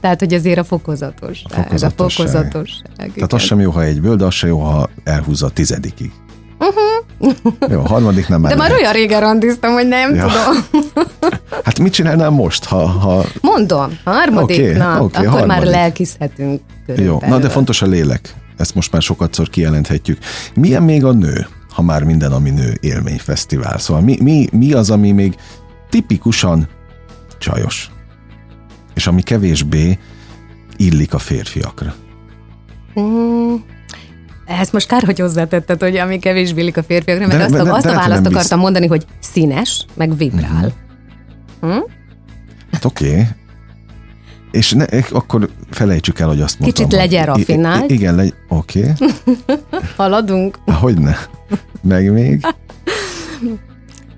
Tehát, 0.00 0.20
hogy 0.20 0.34
azért 0.34 0.58
a 0.58 0.64
fokozatosság. 0.64 1.58
A 1.58 1.62
fokozatosság. 1.62 2.26
A 2.26 2.30
fokozatosság 2.30 3.12
Tehát 3.14 3.32
az 3.32 3.42
sem 3.42 3.60
jó, 3.60 3.70
ha 3.70 3.82
egyből, 3.82 4.16
de 4.16 4.24
az 4.24 4.34
sem 4.34 4.48
jó, 4.48 4.58
ha 4.58 4.88
elhúzza 5.04 5.46
a 5.46 5.50
tizedikig. 5.50 6.12
Uh-huh. 6.58 6.96
Jó, 7.72 7.80
a 7.80 7.88
harmadik 7.88 8.28
nem 8.28 8.42
De 8.42 8.54
már 8.54 8.72
olyan 8.72 8.92
régen 8.92 9.20
randiztam, 9.20 9.72
hogy 9.72 9.88
nem 9.88 10.14
ja. 10.14 10.26
tudom. 10.26 10.84
Hát 11.64 11.78
mit 11.78 11.92
csinálnál 11.92 12.30
most, 12.30 12.64
ha... 12.64 12.86
ha... 12.86 13.24
Mondom, 13.40 13.98
a 14.04 14.10
harmadik, 14.10 14.60
okay, 14.60 14.72
na, 14.72 15.02
okay, 15.02 15.26
akkor 15.26 15.38
harmadik. 15.38 15.46
már 15.46 15.62
lelkizhetünk 15.62 16.60
körülbelül. 16.86 17.20
Jó, 17.22 17.28
na 17.28 17.38
de 17.38 17.48
fontos 17.48 17.82
a 17.82 17.86
lélek. 17.86 18.34
Ezt 18.56 18.74
most 18.74 18.92
már 18.92 19.02
sokatszor 19.02 19.48
kijelenthetjük. 19.48 20.18
Milyen 20.54 20.82
még 20.82 21.04
a 21.04 21.12
nő, 21.12 21.46
ha 21.76 21.82
már 21.82 22.02
minden, 22.02 22.32
ami 22.32 22.50
nő 22.50 22.78
élményfesztivál? 22.80 23.78
Szóval 23.78 24.02
mi, 24.02 24.16
mi, 24.20 24.46
mi 24.52 24.72
az, 24.72 24.90
ami 24.90 25.12
még 25.12 25.36
tipikusan 25.90 26.68
csajos? 27.38 27.90
és 28.96 29.06
ami 29.06 29.22
kevésbé 29.22 29.98
illik 30.76 31.14
a 31.14 31.18
férfiakra? 31.18 31.94
Mm. 33.00 33.54
Ezt 34.46 34.72
most 34.72 34.86
kár, 34.86 35.02
hogy 35.02 35.18
hozzátetted, 35.18 35.80
hogy 35.80 35.96
ami 35.96 36.18
kevésbé 36.18 36.60
illik 36.60 36.76
a 36.76 36.82
férfiakra, 36.82 37.26
mert 37.26 37.38
de, 37.38 37.44
azt, 37.44 37.64
de, 37.64 37.72
azt 37.72 37.84
de, 37.84 37.90
a 37.90 37.94
választ 37.94 38.26
akartam 38.26 38.58
mondani, 38.58 38.86
hogy 38.86 39.06
színes, 39.20 39.86
meg 39.94 40.16
vibrál. 40.16 40.72
Mm-hmm. 41.66 41.76
Hm? 41.76 41.82
Hát 42.72 42.84
oké. 42.84 43.10
Okay. 43.10 43.24
És 44.56 44.72
ne, 44.72 44.84
akkor 45.10 45.48
felejtsük 45.70 46.18
el, 46.18 46.28
hogy 46.28 46.40
azt 46.40 46.58
mondtam. 46.58 46.86
Kicsit 46.86 47.00
legyen 47.00 47.26
rafinált. 47.26 47.90
igen, 47.90 48.14
legy, 48.14 48.34
oké. 48.48 48.80
Okay. 48.80 49.08
Haladunk. 49.96 50.58
Hogyne. 50.64 51.18
Meg 51.82 52.12
még. 52.12 52.40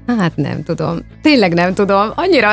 Hát 0.06 0.37
nem 0.37 0.62
tudom. 0.62 0.99
Tényleg 1.23 1.55
nem 1.55 1.75
tudom. 1.75 2.12
Annyira 2.14 2.50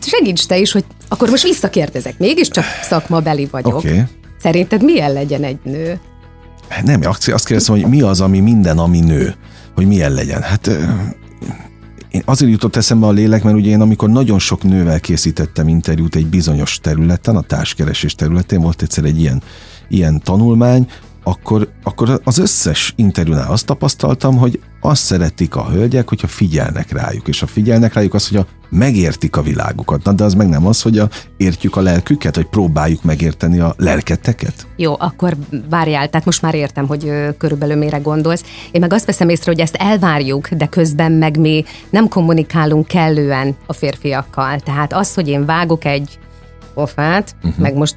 segíts 0.00 0.46
te 0.46 0.58
is, 0.58 0.72
hogy 0.72 0.84
akkor 1.08 1.30
most 1.30 1.42
visszakérdezek. 1.42 2.18
Mégiscsak 2.18 2.64
szakmabeli 2.82 3.48
vagyok. 3.50 3.74
Okay. 3.74 4.02
Szerinted 4.40 4.82
milyen 4.82 5.12
legyen 5.12 5.44
egy 5.44 5.58
nő? 5.62 6.00
Nem, 6.84 7.00
azt 7.04 7.46
kérdezem, 7.46 7.80
hogy 7.80 7.86
mi 7.86 8.00
az, 8.00 8.20
ami 8.20 8.40
minden, 8.40 8.78
ami 8.78 9.00
nő. 9.00 9.34
Hogy 9.74 9.86
milyen 9.86 10.12
legyen. 10.12 10.42
Hát 10.42 10.70
én 12.10 12.22
azért 12.24 12.50
jutott 12.50 12.76
eszembe 12.76 13.06
a 13.06 13.10
lélek, 13.10 13.42
mert 13.42 13.56
ugye 13.56 13.70
én 13.70 13.80
amikor 13.80 14.08
nagyon 14.08 14.38
sok 14.38 14.62
nővel 14.62 15.00
készítettem 15.00 15.68
interjút 15.68 16.14
egy 16.14 16.26
bizonyos 16.26 16.78
területen, 16.78 17.36
a 17.36 17.40
társkeresés 17.40 18.14
területén, 18.14 18.60
volt 18.60 18.82
egyszer 18.82 19.04
egy 19.04 19.20
ilyen, 19.20 19.42
ilyen 19.88 20.20
tanulmány, 20.20 20.86
akkor, 21.30 21.68
akkor 21.82 22.20
az 22.24 22.38
összes 22.38 22.92
interjúnál 22.96 23.50
azt 23.50 23.66
tapasztaltam, 23.66 24.36
hogy 24.36 24.60
azt 24.80 25.02
szeretik 25.02 25.56
a 25.56 25.68
hölgyek, 25.68 26.08
hogyha 26.08 26.26
figyelnek 26.26 26.92
rájuk, 26.92 27.28
és 27.28 27.40
ha 27.40 27.46
figyelnek 27.46 27.92
rájuk, 27.92 28.14
az, 28.14 28.28
hogy 28.28 28.36
a 28.38 28.46
megértik 28.68 29.36
a 29.36 29.42
világukat. 29.42 30.04
Na, 30.04 30.12
de 30.12 30.24
az 30.24 30.34
meg 30.34 30.48
nem 30.48 30.66
az, 30.66 30.82
hogy 30.82 30.98
a, 30.98 31.08
értjük 31.36 31.76
a 31.76 31.80
lelküket, 31.80 32.34
hogy 32.34 32.46
próbáljuk 32.46 33.02
megérteni 33.02 33.58
a 33.58 33.74
lelketeket? 33.76 34.66
Jó, 34.76 34.94
akkor 34.98 35.36
várjál, 35.68 36.08
tehát 36.08 36.26
most 36.26 36.42
már 36.42 36.54
értem, 36.54 36.86
hogy 36.86 37.08
ö, 37.08 37.28
körülbelül 37.38 37.76
mire 37.76 37.98
gondolsz. 37.98 38.44
Én 38.70 38.80
meg 38.80 38.92
azt 38.92 39.06
veszem 39.06 39.28
észre, 39.28 39.50
hogy 39.50 39.60
ezt 39.60 39.74
elvárjuk, 39.74 40.48
de 40.48 40.66
közben 40.66 41.12
meg 41.12 41.38
mi 41.38 41.64
nem 41.90 42.08
kommunikálunk 42.08 42.86
kellően 42.86 43.56
a 43.66 43.72
férfiakkal. 43.72 44.60
Tehát 44.60 44.92
az, 44.92 45.14
hogy 45.14 45.28
én 45.28 45.44
vágok 45.44 45.84
egy 45.84 46.18
pofát, 46.74 47.34
uh-huh. 47.42 47.60
meg 47.60 47.74
most 47.74 47.96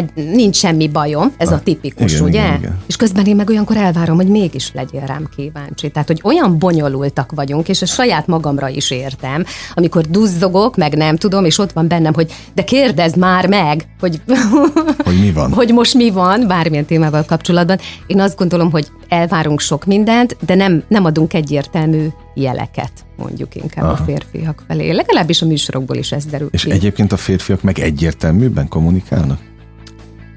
hogy 0.00 0.24
nincs 0.24 0.56
semmi 0.56 0.88
bajom, 0.88 1.32
ez 1.36 1.48
ah, 1.48 1.54
a 1.54 1.60
tipikus, 1.60 2.12
igen, 2.12 2.24
ugye? 2.24 2.44
Igen, 2.44 2.58
igen. 2.58 2.78
És 2.86 2.96
közben 2.96 3.24
én 3.24 3.36
meg 3.36 3.48
olyankor 3.48 3.76
elvárom, 3.76 4.16
hogy 4.16 4.28
mégis 4.28 4.70
legyél 4.74 5.06
rám 5.06 5.28
kíváncsi. 5.36 5.90
Tehát, 5.90 6.08
hogy 6.08 6.20
olyan 6.22 6.58
bonyolultak 6.58 7.32
vagyunk, 7.34 7.68
és 7.68 7.82
a 7.82 7.86
saját 7.86 8.26
magamra 8.26 8.68
is 8.68 8.90
értem, 8.90 9.44
amikor 9.74 10.02
duzzogok, 10.02 10.76
meg 10.76 10.96
nem 10.96 11.16
tudom, 11.16 11.44
és 11.44 11.58
ott 11.58 11.72
van 11.72 11.88
bennem, 11.88 12.14
hogy 12.14 12.32
de 12.54 12.64
kérdezd 12.64 13.16
már 13.16 13.48
meg, 13.48 13.86
hogy, 14.00 14.20
hogy 15.04 15.20
mi 15.20 15.32
van. 15.32 15.52
hogy 15.52 15.72
most 15.72 15.94
mi 15.94 16.10
van, 16.10 16.46
bármilyen 16.46 16.84
témával 16.84 17.24
kapcsolatban. 17.24 17.78
Én 18.06 18.20
azt 18.20 18.36
gondolom, 18.36 18.70
hogy 18.70 18.86
elvárunk 19.08 19.60
sok 19.60 19.84
mindent, 19.84 20.36
de 20.46 20.54
nem, 20.54 20.82
nem 20.88 21.04
adunk 21.04 21.34
egyértelmű 21.34 22.06
jeleket, 22.34 22.92
mondjuk 23.16 23.54
inkább 23.54 23.84
Aha. 23.84 23.92
a 23.92 24.04
férfiak 24.04 24.64
felé. 24.66 24.90
Legalábbis 24.90 25.42
a 25.42 25.46
műsorokból 25.46 25.96
is 25.96 26.12
ez 26.12 26.24
derül 26.24 26.48
És 26.50 26.62
ki. 26.62 26.70
egyébként 26.70 27.12
a 27.12 27.16
férfiak 27.16 27.62
meg 27.62 27.78
egyértelműbben 27.78 28.68
kommunikálnak? 28.68 29.38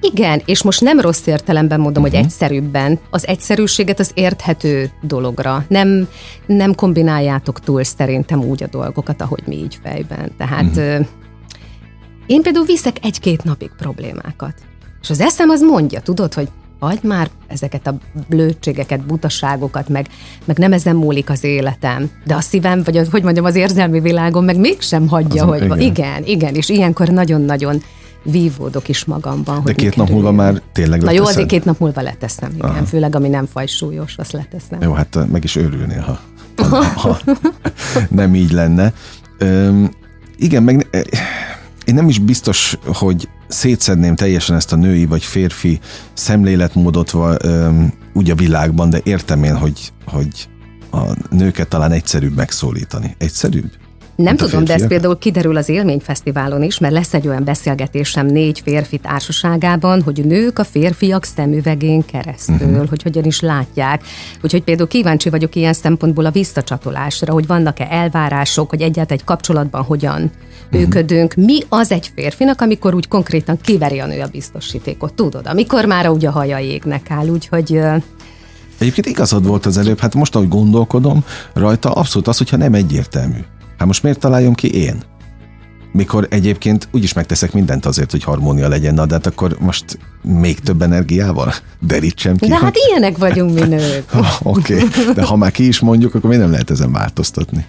Igen, 0.01 0.41
és 0.45 0.63
most 0.63 0.81
nem 0.81 0.99
rossz 0.99 1.25
értelemben 1.25 1.79
mondom, 1.79 2.03
hogy 2.03 2.11
mhm. 2.11 2.21
egyszerűbben. 2.23 2.99
Az 3.09 3.27
egyszerűséget 3.27 3.99
az 3.99 4.11
érthető 4.13 4.91
dologra. 5.01 5.65
Nem, 5.67 6.07
nem 6.45 6.75
kombináljátok 6.75 7.59
túl 7.59 7.83
szerintem 7.83 8.43
úgy 8.43 8.63
a 8.63 8.67
dolgokat, 8.67 9.21
ahogy 9.21 9.43
mi 9.45 9.55
így 9.55 9.79
fejben. 9.83 10.31
Tehát 10.37 10.75
uh-huh. 10.75 11.05
én 12.25 12.41
például 12.41 12.65
viszek 12.65 12.97
egy-két 13.01 13.43
napig 13.43 13.71
problémákat. 13.77 14.53
És 15.01 15.09
az 15.09 15.19
eszem 15.19 15.49
az 15.49 15.61
mondja, 15.61 15.99
tudod, 15.99 16.33
hogy 16.33 16.47
hagy 16.79 16.99
már 17.03 17.29
ezeket 17.47 17.87
a 17.87 17.97
blödségeket, 18.29 19.05
butaságokat, 19.05 19.89
meg, 19.89 20.07
meg 20.45 20.57
nem 20.57 20.73
ezen 20.73 20.95
múlik 20.95 21.29
az 21.29 21.43
életem. 21.43 22.09
De 22.25 22.35
a 22.35 22.41
szívem, 22.41 22.83
vagy 22.83 22.97
az, 22.97 23.09
hogy 23.11 23.23
mondjam, 23.23 23.45
az 23.45 23.55
érzelmi 23.55 23.99
világom 23.99 24.45
meg 24.45 24.57
mégsem 24.57 25.07
hagyja, 25.07 25.45
az, 25.45 25.59
hogy 25.59 25.65
igen. 25.65 25.79
igen, 25.81 26.23
igen, 26.25 26.55
és 26.55 26.69
ilyenkor 26.69 27.07
nagyon-nagyon 27.07 27.81
vívódok 28.23 28.87
is 28.89 29.05
magamban. 29.05 29.61
De 29.63 29.73
két 29.73 29.95
nap 29.95 30.09
múlva 30.09 30.31
már 30.31 30.61
tényleg 30.71 31.01
Na 31.01 31.11
jó, 31.11 31.25
azért 31.25 31.47
két 31.47 31.65
nap 31.65 31.79
múlva 31.79 32.01
leteszem, 32.01 32.51
igen. 32.55 32.69
Aha. 32.69 32.85
Főleg, 32.85 33.15
ami 33.15 33.29
nem 33.29 33.45
fajsúlyos, 33.45 34.17
azt 34.17 34.31
leteszem. 34.31 34.81
Jó, 34.81 34.93
hát 34.93 35.17
meg 35.31 35.43
is 35.43 35.55
örülnél, 35.55 36.01
ha, 36.01 36.19
ha, 36.63 36.83
ha 37.01 37.19
nem 38.09 38.35
így 38.35 38.51
lenne. 38.51 38.93
Üm, 39.39 39.91
igen, 40.37 40.63
meg 40.63 40.87
én 41.85 41.95
nem 41.95 42.09
is 42.09 42.19
biztos, 42.19 42.77
hogy 42.85 43.29
szétszedném 43.47 44.15
teljesen 44.15 44.55
ezt 44.55 44.73
a 44.73 44.75
női 44.75 45.05
vagy 45.05 45.23
férfi 45.23 45.79
szemléletmódot 46.13 47.13
üm, 47.43 47.93
úgy 48.13 48.29
a 48.29 48.35
világban, 48.35 48.89
de 48.89 48.99
értem 49.03 49.43
én, 49.43 49.57
hogy, 49.57 49.91
hogy 50.05 50.49
a 50.91 51.01
nőket 51.29 51.67
talán 51.67 51.91
egyszerűbb 51.91 52.35
megszólítani. 52.35 53.15
Egyszerűbb? 53.17 53.71
Nem 54.21 54.35
tudom, 54.35 54.63
de 54.63 54.73
ez 54.73 54.87
például 54.87 55.17
kiderül 55.17 55.57
az 55.57 55.69
Élményfesztiválon 55.69 56.63
is, 56.63 56.79
mert 56.79 56.93
lesz 56.93 57.13
egy 57.13 57.27
olyan 57.27 57.43
beszélgetésem 57.43 58.25
négy 58.25 58.61
férfi 58.63 58.97
társaságában, 58.97 60.01
hogy 60.01 60.25
nők 60.25 60.59
a 60.59 60.63
férfiak 60.63 61.23
szemüvegén 61.23 62.05
keresztül, 62.05 62.55
uh-huh. 62.55 62.89
hogy 62.89 63.01
hogyan 63.01 63.23
is 63.23 63.39
látják. 63.39 64.03
Úgyhogy 64.41 64.63
például 64.63 64.87
kíváncsi 64.87 65.29
vagyok 65.29 65.55
ilyen 65.55 65.73
szempontból 65.73 66.25
a 66.25 66.31
visszacsatolásra, 66.31 67.33
hogy 67.33 67.47
vannak-e 67.47 67.87
elvárások, 67.89 68.69
hogy 68.69 68.81
egyáltalán 68.81 69.19
egy 69.19 69.23
kapcsolatban 69.23 69.83
hogyan 69.83 70.21
uh-huh. 70.21 70.79
működünk. 70.79 71.33
Mi 71.33 71.59
az 71.69 71.91
egy 71.91 72.11
férfinak, 72.15 72.61
amikor 72.61 72.93
úgy 72.93 73.07
konkrétan 73.07 73.57
kiveri 73.61 73.99
a 73.99 74.05
nő 74.05 74.21
a 74.21 74.27
biztosítékot, 74.27 75.13
tudod? 75.13 75.47
Amikor 75.47 75.85
már 75.85 76.09
úgy 76.09 76.25
a 76.25 76.31
haja 76.31 76.59
égnek 76.59 77.11
áll, 77.11 77.27
úgyhogy 77.27 77.79
Egyébként 78.81 79.07
igazad 79.07 79.45
volt 79.45 79.65
az 79.65 79.77
előbb, 79.77 79.99
hát 79.99 80.15
most, 80.15 80.35
ahogy 80.35 80.47
gondolkodom 80.47 81.25
rajta, 81.53 81.91
abszolút 81.91 82.27
az, 82.27 82.37
hogyha 82.37 82.57
nem 82.57 82.73
egyértelmű. 82.73 83.39
Hát 83.81 83.89
most 83.89 84.03
miért 84.03 84.19
találjam 84.19 84.53
ki 84.53 84.73
én? 84.73 84.95
Mikor 85.91 86.27
egyébként 86.29 86.87
úgyis 86.91 87.13
megteszek 87.13 87.53
mindent 87.53 87.85
azért, 87.85 88.11
hogy 88.11 88.23
harmónia 88.23 88.67
legyen, 88.67 88.93
na, 88.93 89.05
de 89.05 89.13
hát 89.13 89.25
akkor 89.25 89.57
most 89.59 89.97
még 90.23 90.59
több 90.59 90.81
energiával 90.81 91.53
derítsem 91.87 92.37
ki. 92.37 92.47
De 92.47 92.57
hát 92.57 92.75
ilyenek 92.87 93.17
vagyunk 93.17 93.53
mi 93.53 93.67
nők. 93.67 94.03
Oké, 94.41 94.73
okay. 94.73 95.13
de 95.13 95.23
ha 95.23 95.35
már 95.35 95.51
ki 95.51 95.67
is 95.67 95.79
mondjuk, 95.79 96.15
akkor 96.15 96.29
mi 96.29 96.35
nem 96.35 96.51
lehet 96.51 96.69
ezen 96.69 96.91
változtatni? 96.91 97.65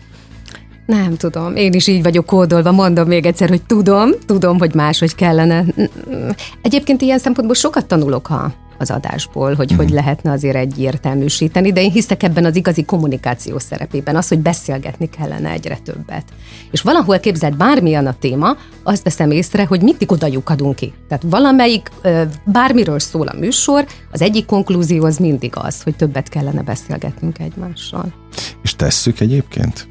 Nem 0.86 1.16
tudom, 1.16 1.56
én 1.56 1.72
is 1.72 1.86
így 1.86 2.02
vagyok 2.02 2.26
kódolva, 2.26 2.72
mondom 2.72 3.08
még 3.08 3.26
egyszer, 3.26 3.48
hogy 3.48 3.62
tudom, 3.62 4.10
tudom, 4.26 4.58
hogy 4.58 4.74
máshogy 4.74 5.14
kellene. 5.14 5.64
Egyébként 6.62 7.00
ilyen 7.00 7.18
szempontból 7.18 7.56
sokat 7.56 7.86
tanulok, 7.86 8.26
ha 8.26 8.52
az 8.82 8.90
adásból, 8.90 9.54
hogy 9.54 9.72
mm. 9.72 9.76
hogy 9.76 9.90
lehetne 9.90 10.30
azért 10.30 10.56
egyértelműsíteni, 10.56 11.72
de 11.72 11.82
én 11.82 11.90
hiszek 11.90 12.22
ebben 12.22 12.44
az 12.44 12.56
igazi 12.56 12.84
kommunikáció 12.84 13.58
szerepében, 13.58 14.16
az, 14.16 14.28
hogy 14.28 14.38
beszélgetni 14.38 15.08
kellene 15.08 15.50
egyre 15.50 15.78
többet. 15.84 16.24
És 16.70 16.80
valahol 16.80 17.20
képzeld, 17.20 17.56
bármilyen 17.56 18.06
a 18.06 18.16
téma, 18.18 18.56
azt 18.82 19.02
veszem 19.02 19.30
észre, 19.30 19.64
hogy 19.64 19.82
mindig 19.82 20.12
oda 20.12 20.26
lyukadunk 20.26 20.76
ki. 20.76 20.92
Tehát 21.08 21.24
valamelyik, 21.28 21.90
bármiről 22.44 22.98
szól 22.98 23.26
a 23.26 23.38
műsor, 23.38 23.86
az 24.12 24.22
egyik 24.22 24.46
konklúzió 24.46 25.04
az 25.04 25.16
mindig 25.16 25.52
az, 25.54 25.82
hogy 25.82 25.96
többet 25.96 26.28
kellene 26.28 26.62
beszélgetnünk 26.62 27.38
egymással. 27.38 28.14
És 28.62 28.76
tesszük 28.76 29.20
egyébként? 29.20 29.86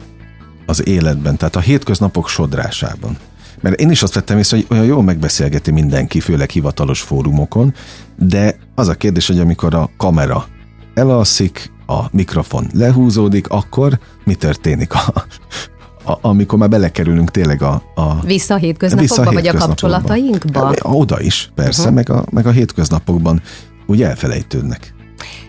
Az 0.65 0.87
életben, 0.87 1.37
tehát 1.37 1.55
a 1.55 1.59
hétköznapok 1.59 2.27
sodrásában. 2.27 3.17
Mert 3.61 3.79
én 3.79 3.91
is 3.91 4.03
azt 4.03 4.13
vettem 4.13 4.37
észre, 4.37 4.57
hogy 4.57 4.65
olyan 4.69 4.85
jól 4.85 5.03
megbeszélgeti 5.03 5.71
mindenki, 5.71 6.19
főleg 6.19 6.49
hivatalos 6.49 7.01
fórumokon, 7.01 7.73
de 8.17 8.55
az 8.75 8.87
a 8.87 8.93
kérdés, 8.93 9.27
hogy 9.27 9.39
amikor 9.39 9.75
a 9.75 9.89
kamera 9.97 10.45
elalszik, 10.93 11.71
a 11.87 12.05
mikrofon 12.11 12.67
lehúzódik, 12.73 13.47
akkor 13.47 13.99
mi 14.23 14.35
történik 14.35 14.93
a, 14.93 15.13
a, 16.11 16.17
amikor 16.21 16.59
már 16.59 16.69
belekerülünk 16.69 17.31
tényleg 17.31 17.61
a... 17.61 17.83
a 17.95 18.19
vissza 18.25 18.53
a 18.53 18.57
hétköznapokba, 18.57 19.15
vissza 19.15 19.29
a 19.29 19.33
vagy 19.33 19.47
a 19.47 19.53
kapcsolatainkba? 19.53 20.73
Oda 20.81 21.21
is, 21.21 21.51
persze, 21.55 21.81
uh-huh. 21.81 21.95
meg, 21.95 22.09
a, 22.09 22.25
meg 22.31 22.45
a 22.45 22.51
hétköznapokban 22.51 23.41
úgy 23.85 24.01
elfelejtődnek 24.01 24.93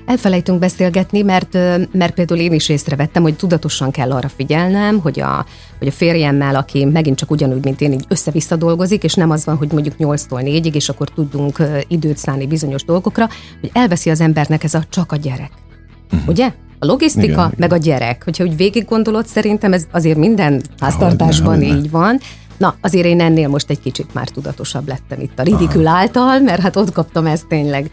elfelejtünk 0.06 0.59
beszélgetni, 0.59 1.23
mert, 1.23 1.52
mert 1.92 2.14
például 2.14 2.40
én 2.40 2.52
is 2.52 2.68
észrevettem, 2.68 3.23
hogy 3.23 3.37
tudatosan 3.37 3.90
kell 3.90 4.12
arra 4.12 4.28
figyelnem, 4.28 4.99
hogy 5.00 5.21
a, 5.21 5.47
hogy 5.78 5.88
a 5.88 5.92
férjemmel, 5.92 6.54
aki 6.54 6.85
megint 6.85 7.16
csak 7.16 7.30
ugyanúgy, 7.30 7.64
mint 7.64 7.80
én, 7.80 7.92
így 7.92 8.04
össze-vissza 8.09 8.56
dolgozik, 8.56 9.04
és 9.04 9.14
nem 9.14 9.30
az 9.30 9.44
van, 9.44 9.56
hogy 9.56 9.73
mondjuk 9.73 9.94
8-tól 9.99 10.42
4-ig, 10.44 10.75
és 10.75 10.88
akkor 10.88 11.09
tudunk 11.09 11.62
időt 11.88 12.16
szállni 12.16 12.47
bizonyos 12.47 12.85
dolgokra, 12.85 13.28
hogy 13.61 13.71
elveszi 13.73 14.11
az 14.11 14.21
embernek 14.21 14.64
ez 14.64 14.75
a 14.75 14.82
csak 14.88 15.12
a 15.12 15.16
gyerek. 15.16 15.50
Uh-huh. 16.12 16.28
Ugye? 16.28 16.52
A 16.78 16.87
logisztika, 16.87 17.25
igen, 17.25 17.52
meg 17.56 17.68
igen. 17.68 17.71
a 17.71 17.76
gyerek. 17.76 18.25
Hogyha 18.25 18.44
úgy 18.44 18.56
végig 18.56 18.85
gondolod, 18.85 19.26
szerintem 19.26 19.73
ez 19.73 19.87
azért 19.90 20.18
minden 20.18 20.62
háztartásban 20.78 21.62
Ahogy 21.62 21.76
így 21.76 21.90
van. 21.90 22.18
Na, 22.56 22.75
azért 22.80 23.06
én 23.06 23.21
ennél 23.21 23.49
most 23.49 23.71
egy 23.71 23.80
kicsit 23.80 24.14
már 24.14 24.28
tudatosabb 24.28 24.88
lettem 24.88 25.21
itt 25.21 25.38
a 25.38 25.42
ridikül 25.42 25.87
által, 25.87 26.40
mert 26.40 26.61
hát 26.61 26.76
ott 26.76 26.92
kaptam 26.92 27.26
ezt 27.26 27.47
tényleg 27.47 27.90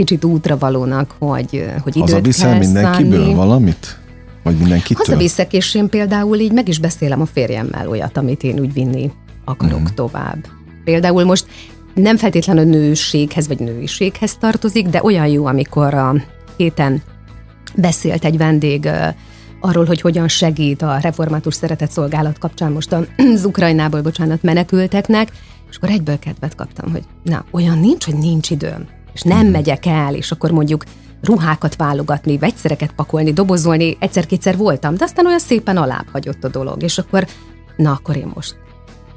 kicsit 0.00 0.24
útravalónak, 0.24 1.14
hogy, 1.18 1.64
hogy 1.82 1.96
időt 1.96 2.08
Hazaviszel 2.08 2.50
kell 2.50 2.58
mindenkiből 2.58 3.18
szállni. 3.18 3.34
valamit? 3.34 3.98
Vagy 4.42 4.56
mindenkitől? 4.56 5.04
Hazaviszek, 5.06 5.52
és 5.52 5.74
én 5.74 5.88
például 5.88 6.38
így 6.38 6.52
meg 6.52 6.68
is 6.68 6.78
beszélem 6.78 7.20
a 7.20 7.26
férjemmel 7.26 7.88
olyat, 7.88 8.16
amit 8.16 8.42
én 8.42 8.60
úgy 8.60 8.72
vinni 8.72 9.10
akarok 9.44 9.80
mm. 9.80 9.94
tovább. 9.94 10.46
Például 10.84 11.24
most 11.24 11.46
nem 11.94 12.16
feltétlenül 12.16 12.62
a 12.62 12.66
nőséghez 12.66 13.48
vagy 13.48 13.58
nőiséghez 13.58 14.36
tartozik, 14.36 14.86
de 14.86 15.00
olyan 15.02 15.26
jó, 15.26 15.46
amikor 15.46 15.94
a 15.94 16.14
héten 16.56 17.02
beszélt 17.74 18.24
egy 18.24 18.36
vendég 18.36 18.88
arról, 19.60 19.84
hogy 19.84 20.00
hogyan 20.00 20.28
segít 20.28 20.82
a 20.82 20.98
református 20.98 21.54
szeretett 21.54 21.90
szolgálat 21.90 22.38
kapcsán 22.38 22.72
most 22.72 22.92
az 23.34 23.44
Ukrajnából, 23.44 24.00
bocsánat, 24.00 24.42
menekülteknek, 24.42 25.32
és 25.70 25.76
akkor 25.76 25.88
egyből 25.88 26.18
kedvet 26.18 26.54
kaptam, 26.54 26.90
hogy 26.90 27.02
na, 27.22 27.44
olyan 27.50 27.78
nincs, 27.78 28.04
hogy 28.04 28.16
nincs 28.16 28.50
időm 28.50 28.98
és 29.12 29.22
nem 29.22 29.46
megyek 29.46 29.86
el, 29.86 30.14
és 30.14 30.30
akkor 30.30 30.50
mondjuk 30.50 30.84
ruhákat 31.22 31.76
válogatni, 31.76 32.38
vegyszereket 32.38 32.92
pakolni, 32.92 33.32
dobozolni, 33.32 33.96
egyszer-kétszer 34.00 34.56
voltam, 34.56 34.94
de 34.96 35.04
aztán 35.04 35.26
olyan 35.26 35.38
szépen 35.38 35.76
alább 35.76 36.06
hagyott 36.12 36.44
a 36.44 36.48
dolog, 36.48 36.82
és 36.82 36.98
akkor, 36.98 37.26
na 37.76 37.90
akkor 37.90 38.16
én 38.16 38.30
most 38.34 38.56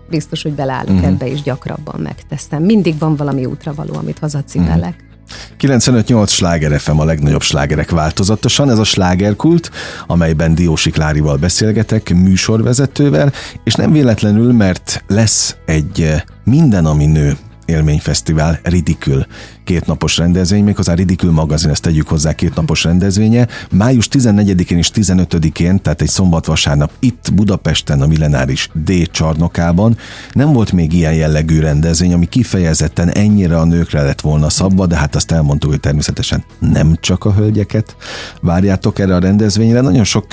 biztos, 0.09 0.41
hogy 0.41 0.53
beleállok 0.53 0.89
uh-huh. 0.89 1.07
ebbe, 1.07 1.27
és 1.27 1.41
gyakrabban 1.41 1.99
megteszem. 2.01 2.63
Mindig 2.63 2.97
van 2.97 3.15
valami 3.15 3.45
útravaló, 3.45 3.93
amit 3.93 4.19
hazacipelek. 4.19 4.95
Uh-huh. 4.95 5.11
95-8 5.59 6.29
sláger 6.29 6.79
FM 6.79 6.99
a 6.99 7.05
legnagyobb 7.05 7.41
slágerek 7.41 7.89
változatosan, 7.89 8.69
ez 8.69 8.77
a 8.77 8.83
slágerkult, 8.83 9.71
amelyben 10.07 10.55
Diósi 10.55 10.89
Klárival 10.89 11.37
beszélgetek, 11.37 12.13
műsorvezetővel, 12.13 13.31
és 13.63 13.73
nem 13.73 13.91
véletlenül, 13.91 14.53
mert 14.53 15.03
lesz 15.07 15.55
egy 15.65 16.23
Minden, 16.43 16.85
ami 16.85 17.05
nő 17.05 17.37
élményfesztivál 17.65 18.59
Ridikül 18.63 19.25
kétnapos 19.63 20.17
rendezvény, 20.17 20.63
méghozzá 20.63 20.93
Ridikül 20.93 21.31
magazin, 21.31 21.69
ezt 21.69 21.81
tegyük 21.81 22.07
hozzá 22.07 22.33
kétnapos 22.33 22.83
rendezvénye. 22.83 23.47
Május 23.71 24.07
14-én 24.11 24.77
és 24.77 24.91
15-én, 24.93 25.81
tehát 25.81 26.01
egy 26.01 26.09
szombat-vasárnap 26.09 26.91
itt 26.99 27.33
Budapesten 27.33 28.01
a 28.01 28.07
Millenáris 28.07 28.69
D 28.73 29.11
csarnokában 29.11 29.97
nem 30.31 30.53
volt 30.53 30.71
még 30.71 30.93
ilyen 30.93 31.13
jellegű 31.13 31.59
rendezvény, 31.59 32.13
ami 32.13 32.25
kifejezetten 32.25 33.09
ennyire 33.09 33.59
a 33.59 33.65
nőkre 33.65 34.01
lett 34.01 34.21
volna 34.21 34.49
szabva, 34.49 34.85
de 34.85 34.95
hát 34.95 35.15
azt 35.15 35.31
elmondtuk, 35.31 35.69
hogy 35.69 35.79
természetesen 35.79 36.43
nem 36.59 36.97
csak 36.99 37.25
a 37.25 37.33
hölgyeket 37.33 37.95
várjátok 38.41 38.99
erre 38.99 39.15
a 39.15 39.19
rendezvényre. 39.19 39.81
Nagyon 39.81 40.03
sok, 40.03 40.27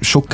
sok 0.00 0.26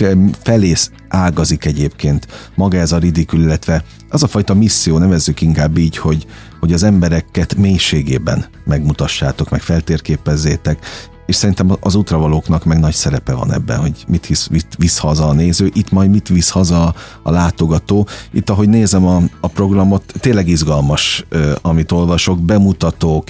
felész 0.42 0.90
ágazik 1.08 1.64
egyébként 1.64 2.26
maga 2.54 2.78
ez 2.78 2.92
a 2.92 2.98
ridikül, 2.98 3.42
illetve 3.42 3.84
az 4.08 4.22
a 4.22 4.26
fajta 4.26 4.54
misszió, 4.54 4.98
nevezzük 4.98 5.40
inkább 5.40 5.78
így, 5.78 5.96
hogy, 5.96 6.26
hogy 6.60 6.72
az 6.72 6.82
embereket 6.82 7.54
mélységében 7.54 8.46
megmutassátok, 8.64 9.50
meg 9.50 9.60
feltérképezzétek, 9.60 10.86
és 11.26 11.36
szerintem 11.36 11.76
az 11.80 11.94
útravalóknak 11.94 12.64
meg 12.64 12.78
nagy 12.78 12.94
szerepe 12.94 13.34
van 13.34 13.52
ebben, 13.52 13.78
hogy 13.78 14.04
mit, 14.08 14.26
hisz, 14.26 14.46
mit 14.46 14.66
visz 14.78 14.98
haza 14.98 15.28
a 15.28 15.32
néző, 15.32 15.70
itt 15.72 15.90
majd 15.90 16.10
mit 16.10 16.28
visz 16.28 16.50
haza 16.50 16.94
a 17.22 17.30
látogató. 17.30 18.06
Itt, 18.30 18.50
ahogy 18.50 18.68
nézem 18.68 19.06
a, 19.06 19.22
a 19.40 19.48
programot, 19.48 20.12
tényleg 20.20 20.48
izgalmas, 20.48 21.26
amit 21.62 21.92
olvasok, 21.92 22.40
bemutatók, 22.40 23.24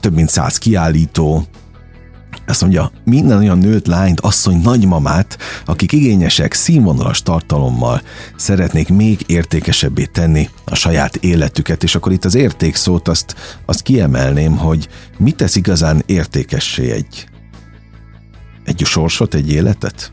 több 0.00 0.14
mint 0.14 0.28
száz 0.28 0.58
kiállító, 0.58 1.46
azt 2.48 2.60
mondja, 2.60 2.90
minden 3.04 3.38
olyan 3.38 3.58
nőt, 3.58 3.86
lányt, 3.86 4.20
asszony, 4.20 4.60
nagymamát, 4.62 5.38
akik 5.64 5.92
igényesek, 5.92 6.52
színvonalas 6.52 7.22
tartalommal 7.22 8.02
szeretnék 8.36 8.88
még 8.88 9.20
értékesebbé 9.26 10.04
tenni 10.04 10.48
a 10.64 10.74
saját 10.74 11.16
életüket, 11.16 11.82
és 11.82 11.94
akkor 11.94 12.12
itt 12.12 12.24
az 12.24 12.34
érték 12.34 12.74
szót 12.74 13.08
azt, 13.08 13.34
azt 13.66 13.82
kiemelném, 13.82 14.56
hogy 14.56 14.88
mit 15.18 15.36
tesz 15.36 15.56
igazán 15.56 16.02
értékessé 16.06 16.90
egy, 16.90 17.28
egy 18.64 18.82
sorsot, 18.84 19.34
egy 19.34 19.52
életet? 19.52 20.12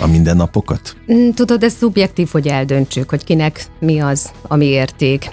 A 0.00 0.06
mindennapokat? 0.06 0.96
Mm, 1.12 1.30
tudod, 1.30 1.62
ez 1.62 1.72
szubjektív, 1.72 2.28
hogy 2.32 2.46
eldöntsük, 2.46 3.10
hogy 3.10 3.24
kinek 3.24 3.66
mi 3.80 3.98
az, 3.98 4.30
ami 4.42 4.64
érték. 4.64 5.30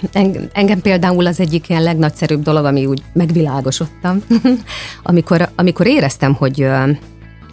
Engem 0.52 0.80
például 0.80 1.26
az 1.26 1.40
egyik 1.40 1.68
ilyen 1.68 1.82
legnagyszerűbb 1.82 2.42
dolog, 2.42 2.64
ami 2.64 2.86
úgy 2.86 3.02
megvilágosodtam, 3.12 4.22
amikor, 5.02 5.48
amikor 5.56 5.86
éreztem, 5.86 6.34
hogy 6.34 6.66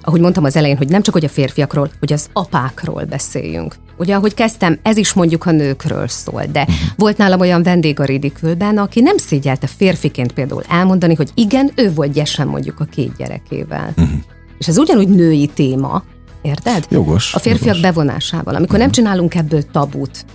ahogy 0.04 0.22
mondtam 0.22 0.44
az 0.44 0.56
elején, 0.56 0.78
hogy 0.78 0.90
nem 0.90 1.02
csak 1.02 1.14
hogy 1.14 1.26
a 1.26 1.30
férfiakról, 1.30 1.90
hogy 2.00 2.14
az 2.14 2.30
apákról 2.34 3.04
beszéljünk. 3.04 3.76
Ugye, 3.98 4.16
ahogy 4.16 4.34
kezdtem, 4.34 4.80
ez 4.82 4.98
is 4.98 5.14
mondjuk 5.14 5.46
a 5.46 5.52
nőkről 5.52 6.08
szól, 6.08 6.44
de 6.52 6.62
uh-huh. 6.62 6.76
volt 6.96 7.18
nálam 7.18 7.40
olyan 7.40 7.64
vendég 7.64 8.00
a 8.00 8.06
ridikülben, 8.06 8.78
aki 8.78 9.02
nem 9.02 9.18
szégyelte 9.18 9.68
férfiként 9.68 10.32
például 10.32 10.64
elmondani, 10.70 11.16
hogy 11.16 11.32
igen, 11.34 11.72
ő 11.76 11.94
volt 11.94 12.12
gyesen 12.12 12.48
mondjuk 12.48 12.80
a 12.80 12.86
két 12.86 13.16
gyerekével. 13.18 13.94
Uh-huh. 13.98 14.18
És 14.58 14.68
ez 14.68 14.78
ugyanúgy 14.78 15.10
női 15.10 15.48
téma, 15.48 16.04
érted? 16.44 16.86
Jogos. 16.90 17.34
A 17.34 17.40
férfiak 17.40 17.76
jogos. 17.76 17.82
bevonásával. 17.82 18.56
Amikor 18.56 18.80
nem 18.80 18.92
csinálunk 18.92 19.36
ebből 19.36 19.64
tabut, 19.72 20.26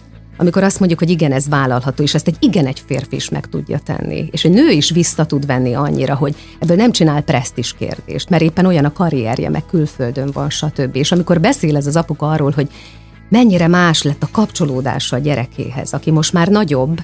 amikor 0.41 0.63
azt 0.63 0.79
mondjuk, 0.79 0.99
hogy 0.99 1.11
igen, 1.11 1.33
ez 1.33 1.49
vállalható, 1.49 2.03
és 2.03 2.15
ezt 2.15 2.27
egy 2.27 2.37
igen 2.39 2.67
egy 2.67 2.83
férfi 2.87 3.17
is 3.17 3.29
meg 3.29 3.47
tudja 3.47 3.79
tenni, 3.79 4.29
és 4.31 4.45
egy 4.45 4.51
nő 4.51 4.71
is 4.71 4.91
vissza 4.91 5.25
tud 5.25 5.47
venni 5.47 5.75
annyira, 5.75 6.15
hogy 6.15 6.35
ebből 6.59 6.77
nem 6.77 6.93
csinál 6.93 7.23
presztis 7.23 7.75
kérdést, 7.79 8.29
mert 8.29 8.43
éppen 8.43 8.67
olyan 8.67 8.85
a 8.85 8.93
karrierje, 8.93 9.49
meg 9.49 9.67
külföldön 9.67 10.31
van, 10.33 10.51
stb. 10.51 10.97
És 10.97 11.13
amikor 11.13 11.41
beszél 11.41 11.77
ez 11.77 11.87
az 11.87 11.97
apuka 11.97 12.31
arról, 12.31 12.53
hogy 12.55 12.69
mennyire 13.29 13.67
más 13.67 14.03
lett 14.03 14.23
a 14.23 14.29
kapcsolódása 14.33 15.17
a 15.17 15.19
gyerekéhez, 15.19 15.93
aki 15.93 16.11
most 16.11 16.33
már 16.33 16.49
nagyobb, 16.49 17.01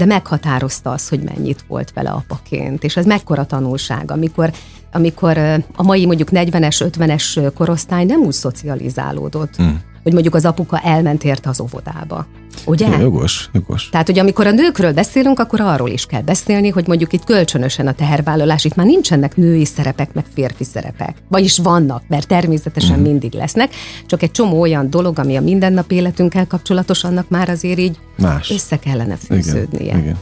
de 0.00 0.06
meghatározta 0.06 0.90
az, 0.90 1.08
hogy 1.08 1.20
mennyit 1.20 1.64
volt 1.68 1.92
vele 1.92 2.10
apaként. 2.10 2.84
És 2.84 2.96
ez 2.96 3.06
mekkora 3.06 3.44
tanulság, 3.44 4.10
amikor, 4.10 4.52
amikor 4.92 5.38
a 5.76 5.82
mai 5.82 6.06
mondjuk 6.06 6.28
40-es, 6.32 6.90
50-es 6.96 7.52
korosztály 7.54 8.04
nem 8.04 8.20
úgy 8.20 8.32
szocializálódott, 8.32 9.62
mm. 9.62 9.68
Hogy 10.02 10.12
mondjuk 10.12 10.34
az 10.34 10.44
apuka 10.44 10.78
elment 10.78 11.24
érte 11.24 11.48
az 11.48 11.60
óvodába. 11.60 12.26
Ugye? 12.66 12.88
Ja, 12.88 12.98
jogos, 12.98 13.50
jogos. 13.52 13.88
Tehát, 13.88 14.06
hogy 14.06 14.18
amikor 14.18 14.46
a 14.46 14.50
nőkről 14.50 14.92
beszélünk, 14.92 15.38
akkor 15.38 15.60
arról 15.60 15.88
is 15.88 16.06
kell 16.06 16.22
beszélni, 16.22 16.68
hogy 16.68 16.86
mondjuk 16.86 17.12
itt 17.12 17.24
kölcsönösen 17.24 17.86
a 17.86 17.92
tehervállalás, 17.92 18.64
itt 18.64 18.74
már 18.74 18.86
nincsenek 18.86 19.36
női 19.36 19.64
szerepek, 19.64 20.12
meg 20.12 20.24
férfi 20.34 20.64
szerepek. 20.64 21.16
Vagyis 21.28 21.58
vannak, 21.58 22.02
mert 22.08 22.26
természetesen 22.26 22.98
mm. 22.98 23.02
mindig 23.02 23.32
lesznek, 23.32 23.74
csak 24.06 24.22
egy 24.22 24.30
csomó 24.30 24.60
olyan 24.60 24.90
dolog, 24.90 25.18
ami 25.18 25.36
a 25.36 25.40
mindennapi 25.40 25.94
életünkkel 25.94 26.46
kapcsolatos, 26.46 27.04
annak 27.04 27.28
már 27.28 27.48
azért 27.48 27.78
így 27.78 27.98
Más. 28.18 28.50
össze 28.50 28.76
kellene 28.78 29.16
fűződnie. 29.16 29.80
Igen, 29.80 29.98
igen. 29.98 30.16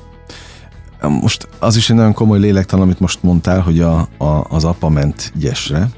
Most 1.01 1.49
az 1.59 1.77
is 1.77 1.91
egy 1.91 1.97
nagyon 1.97 2.13
komoly 2.13 2.39
lélektan, 2.39 2.81
amit 2.81 3.01
most 3.01 3.23
mondtál, 3.23 3.61
hogy 3.61 3.81
a, 3.81 4.09
a, 4.19 4.47
az 4.49 4.65
apa 4.65 4.89
ment 4.89 5.33
gyesre, 5.35 5.89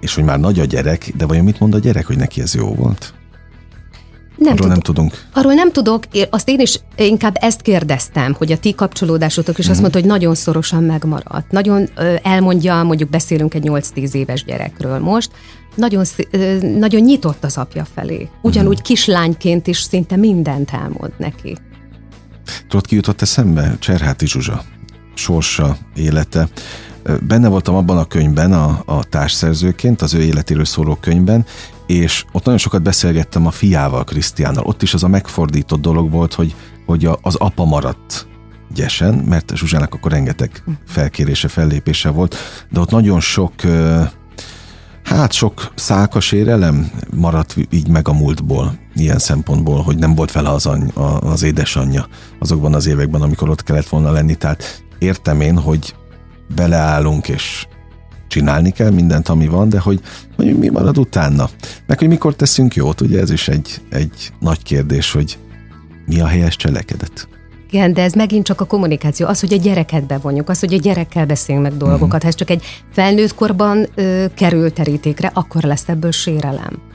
és 0.00 0.14
hogy 0.14 0.24
már 0.24 0.40
nagy 0.40 0.60
a 0.60 0.64
gyerek, 0.64 1.12
de 1.16 1.26
vajon 1.26 1.44
mit 1.44 1.60
mond 1.60 1.74
a 1.74 1.78
gyerek, 1.78 2.06
hogy 2.06 2.16
neki 2.16 2.40
ez 2.40 2.54
jó 2.54 2.74
volt? 2.74 3.12
Nem 4.36 4.52
Arról 4.52 4.58
tud, 4.58 4.68
nem 4.68 4.80
tudunk. 4.80 5.24
Arról 5.32 5.54
nem 5.54 5.72
tudok, 5.72 6.04
azt 6.30 6.48
én 6.48 6.60
is 6.60 6.80
inkább 6.96 7.36
ezt 7.40 7.62
kérdeztem, 7.62 8.34
hogy 8.38 8.52
a 8.52 8.58
ti 8.58 8.74
kapcsolódásotok 8.74 9.58
is 9.58 9.66
mm. 9.66 9.70
azt 9.70 9.80
mhm. 9.80 9.90
mondta, 9.90 9.98
hogy 10.00 10.18
nagyon 10.18 10.34
szorosan 10.34 10.82
megmaradt. 10.82 11.50
Nagyon 11.50 11.88
elmondja, 12.22 12.82
mondjuk 12.82 13.10
beszélünk 13.10 13.54
egy 13.54 13.64
8-10 13.66 14.12
éves 14.12 14.44
gyerekről 14.44 14.98
most, 14.98 15.30
nagyon, 15.74 16.04
nagyon 16.78 17.00
nyitott 17.00 17.44
az 17.44 17.56
apja 17.56 17.86
felé. 17.94 18.28
Ugyanúgy 18.42 18.78
mm. 18.80 18.82
kislányként 18.82 19.66
is 19.66 19.80
szinte 19.80 20.16
mindent 20.16 20.70
elmond 20.70 21.12
neki. 21.16 21.56
Tudod, 22.68 22.86
ki 22.86 22.94
jutott 22.94 23.22
eszembe? 23.22 23.76
Cserháti 23.78 24.26
Zsuzsa. 24.26 24.62
Sorsa, 25.14 25.76
élete. 25.96 26.48
Benne 27.22 27.48
voltam 27.48 27.74
abban 27.74 27.98
a 27.98 28.04
könyvben, 28.04 28.52
a, 28.52 28.82
a 28.86 29.04
társszerzőként, 29.04 30.02
az 30.02 30.14
ő 30.14 30.22
életéről 30.22 30.64
szóló 30.64 30.94
könyvben, 31.00 31.46
és 31.86 32.24
ott 32.32 32.44
nagyon 32.44 32.60
sokat 32.60 32.82
beszélgettem 32.82 33.46
a 33.46 33.50
fiával, 33.50 34.04
Krisztiánnal. 34.04 34.64
Ott 34.64 34.82
is 34.82 34.94
az 34.94 35.02
a 35.02 35.08
megfordított 35.08 35.80
dolog 35.80 36.10
volt, 36.10 36.34
hogy, 36.34 36.54
hogy 36.86 37.04
a, 37.04 37.18
az 37.22 37.34
apa 37.34 37.64
maradt 37.64 38.26
gyesen, 38.74 39.14
mert 39.14 39.56
Zsuzsának 39.56 39.94
akkor 39.94 40.12
rengeteg 40.12 40.62
felkérése, 40.86 41.48
fellépése 41.48 42.08
volt, 42.08 42.36
de 42.70 42.80
ott 42.80 42.90
nagyon 42.90 43.20
sok 43.20 43.52
hát 45.08 45.32
sok 45.32 45.72
szálkas 45.74 46.32
érelem 46.32 46.90
maradt 47.14 47.56
így 47.70 47.88
meg 47.88 48.08
a 48.08 48.12
múltból, 48.12 48.78
ilyen 48.94 49.18
szempontból, 49.18 49.82
hogy 49.82 49.98
nem 49.98 50.14
volt 50.14 50.32
vele 50.32 50.48
az, 50.48 50.66
any, 50.66 50.92
az 51.20 51.42
édesanyja 51.42 52.06
azokban 52.38 52.74
az 52.74 52.86
években, 52.86 53.22
amikor 53.22 53.48
ott 53.48 53.62
kellett 53.62 53.88
volna 53.88 54.10
lenni, 54.10 54.34
tehát 54.34 54.84
értem 54.98 55.40
én, 55.40 55.58
hogy 55.58 55.94
beleállunk, 56.54 57.28
és 57.28 57.66
csinálni 58.28 58.70
kell 58.70 58.90
mindent, 58.90 59.28
ami 59.28 59.46
van, 59.46 59.68
de 59.68 59.78
hogy, 59.78 60.00
hogy 60.36 60.58
mi 60.58 60.68
marad 60.68 60.98
utána. 60.98 61.48
Meg 61.86 61.98
hogy 61.98 62.08
mikor 62.08 62.36
teszünk 62.36 62.74
jót, 62.74 63.00
ugye 63.00 63.20
ez 63.20 63.30
is 63.30 63.48
egy, 63.48 63.80
egy 63.90 64.32
nagy 64.40 64.62
kérdés, 64.62 65.12
hogy 65.12 65.38
mi 66.06 66.20
a 66.20 66.26
helyes 66.26 66.56
cselekedet. 66.56 67.28
Igen, 67.70 67.92
de 67.92 68.02
ez 68.02 68.12
megint 68.12 68.44
csak 68.44 68.60
a 68.60 68.64
kommunikáció, 68.64 69.26
az, 69.26 69.40
hogy 69.40 69.52
a 69.52 69.56
gyereket 69.56 70.06
bevonjuk, 70.06 70.48
az, 70.48 70.60
hogy 70.60 70.74
a 70.74 70.78
gyerekkel 70.78 71.26
beszélünk 71.26 71.64
meg 71.64 71.76
dolgokat. 71.76 72.02
Uh-huh. 72.02 72.22
Ha 72.22 72.28
ez 72.28 72.34
csak 72.34 72.50
egy 72.50 72.64
felnőtt 72.92 73.34
korban 73.34 73.86
ö, 73.94 74.24
kerül 74.34 74.72
terítékre, 74.72 75.30
akkor 75.34 75.62
lesz 75.62 75.88
ebből 75.88 76.10
sérelem 76.10 76.87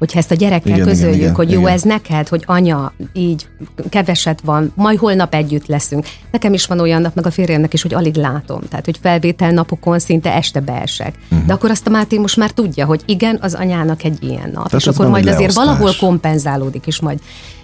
hogyha 0.00 0.18
ezt 0.18 0.30
a 0.30 0.34
gyerekkel 0.34 0.72
igen, 0.72 0.86
közöljük, 0.86 1.14
igen, 1.14 1.20
igen, 1.20 1.34
hogy 1.34 1.50
jó 1.50 1.60
igen. 1.60 1.72
ez 1.72 1.82
neked, 1.82 2.28
hogy 2.28 2.42
anya, 2.46 2.92
így 3.12 3.48
keveset 3.88 4.40
van, 4.44 4.72
majd 4.74 4.98
holnap 4.98 5.34
együtt 5.34 5.66
leszünk. 5.66 6.06
Nekem 6.30 6.52
is 6.52 6.66
van 6.66 6.80
olyan 6.80 7.00
nap, 7.00 7.14
meg 7.14 7.26
a 7.26 7.30
férjemnek 7.30 7.72
is, 7.72 7.82
hogy 7.82 7.94
alig 7.94 8.14
látom. 8.14 8.60
Tehát, 8.68 8.84
hogy 8.84 8.98
felvétel 9.02 9.50
napokon 9.50 9.98
szinte 9.98 10.34
este 10.34 10.60
beesek. 10.60 11.14
Uh-huh. 11.30 11.46
De 11.46 11.52
akkor 11.52 11.70
azt 11.70 11.86
a 11.86 11.90
Máté 11.90 12.18
most 12.18 12.36
már 12.36 12.50
tudja, 12.50 12.86
hogy 12.86 13.02
igen, 13.06 13.38
az 13.40 13.54
anyának 13.54 14.04
egy 14.04 14.22
ilyen 14.22 14.50
nap. 14.52 14.66
Tehát 14.66 14.80
és 14.80 14.86
akkor 14.86 15.08
majd 15.08 15.26
azért 15.26 15.52
valahol 15.52 15.92
kompenzálódik 15.98 16.86
is 16.86 17.00
majd. 17.00 17.20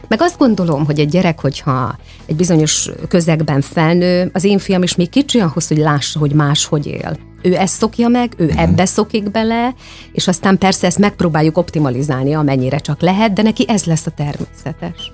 Meg 0.08 0.22
azt 0.22 0.38
gondolom, 0.38 0.84
hogy 0.84 0.98
egy 0.98 1.08
gyerek, 1.08 1.40
hogyha 1.40 1.96
egy 2.26 2.36
bizonyos 2.36 2.90
közegben 3.08 3.60
felnő, 3.60 4.30
az 4.32 4.44
én 4.44 4.58
fiam 4.58 4.82
is 4.82 4.96
még 4.96 5.08
kicsi 5.08 5.38
ahhoz, 5.38 5.68
hogy 5.68 5.78
lássa, 5.78 6.18
hogy 6.18 6.32
más 6.32 6.64
hogy 6.64 6.86
él 6.86 7.16
ő 7.42 7.54
ezt 7.54 7.74
szokja 7.74 8.08
meg, 8.08 8.34
ő 8.36 8.44
uh-huh. 8.44 8.62
ebbe 8.62 8.86
szokik 8.86 9.30
bele, 9.30 9.74
és 10.12 10.28
aztán 10.28 10.58
persze 10.58 10.86
ezt 10.86 10.98
megpróbáljuk 10.98 11.58
optimalizálni, 11.58 12.34
amennyire 12.34 12.78
csak 12.78 13.00
lehet, 13.00 13.32
de 13.32 13.42
neki 13.42 13.64
ez 13.68 13.84
lesz 13.84 14.06
a 14.06 14.10
természetes. 14.10 15.12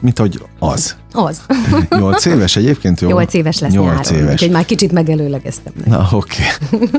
Mint 0.00 0.18
hogy 0.18 0.42
az. 0.58 0.96
Az. 1.12 1.40
Nyolc 1.98 2.24
éves 2.24 2.56
egyébként, 2.56 3.00
jó? 3.00 3.08
Nyolc 3.08 3.34
éves 3.34 3.58
lesz 3.58 3.72
Nyolc 3.72 4.10
nyáron, 4.10 4.22
éves. 4.22 4.32
úgyhogy 4.32 4.50
már 4.50 4.64
kicsit 4.64 4.92
megelőlegeztem. 4.92 5.72
Neki. 5.76 5.90
Na, 5.90 6.08
oké. 6.12 6.42
Okay. 6.72 6.88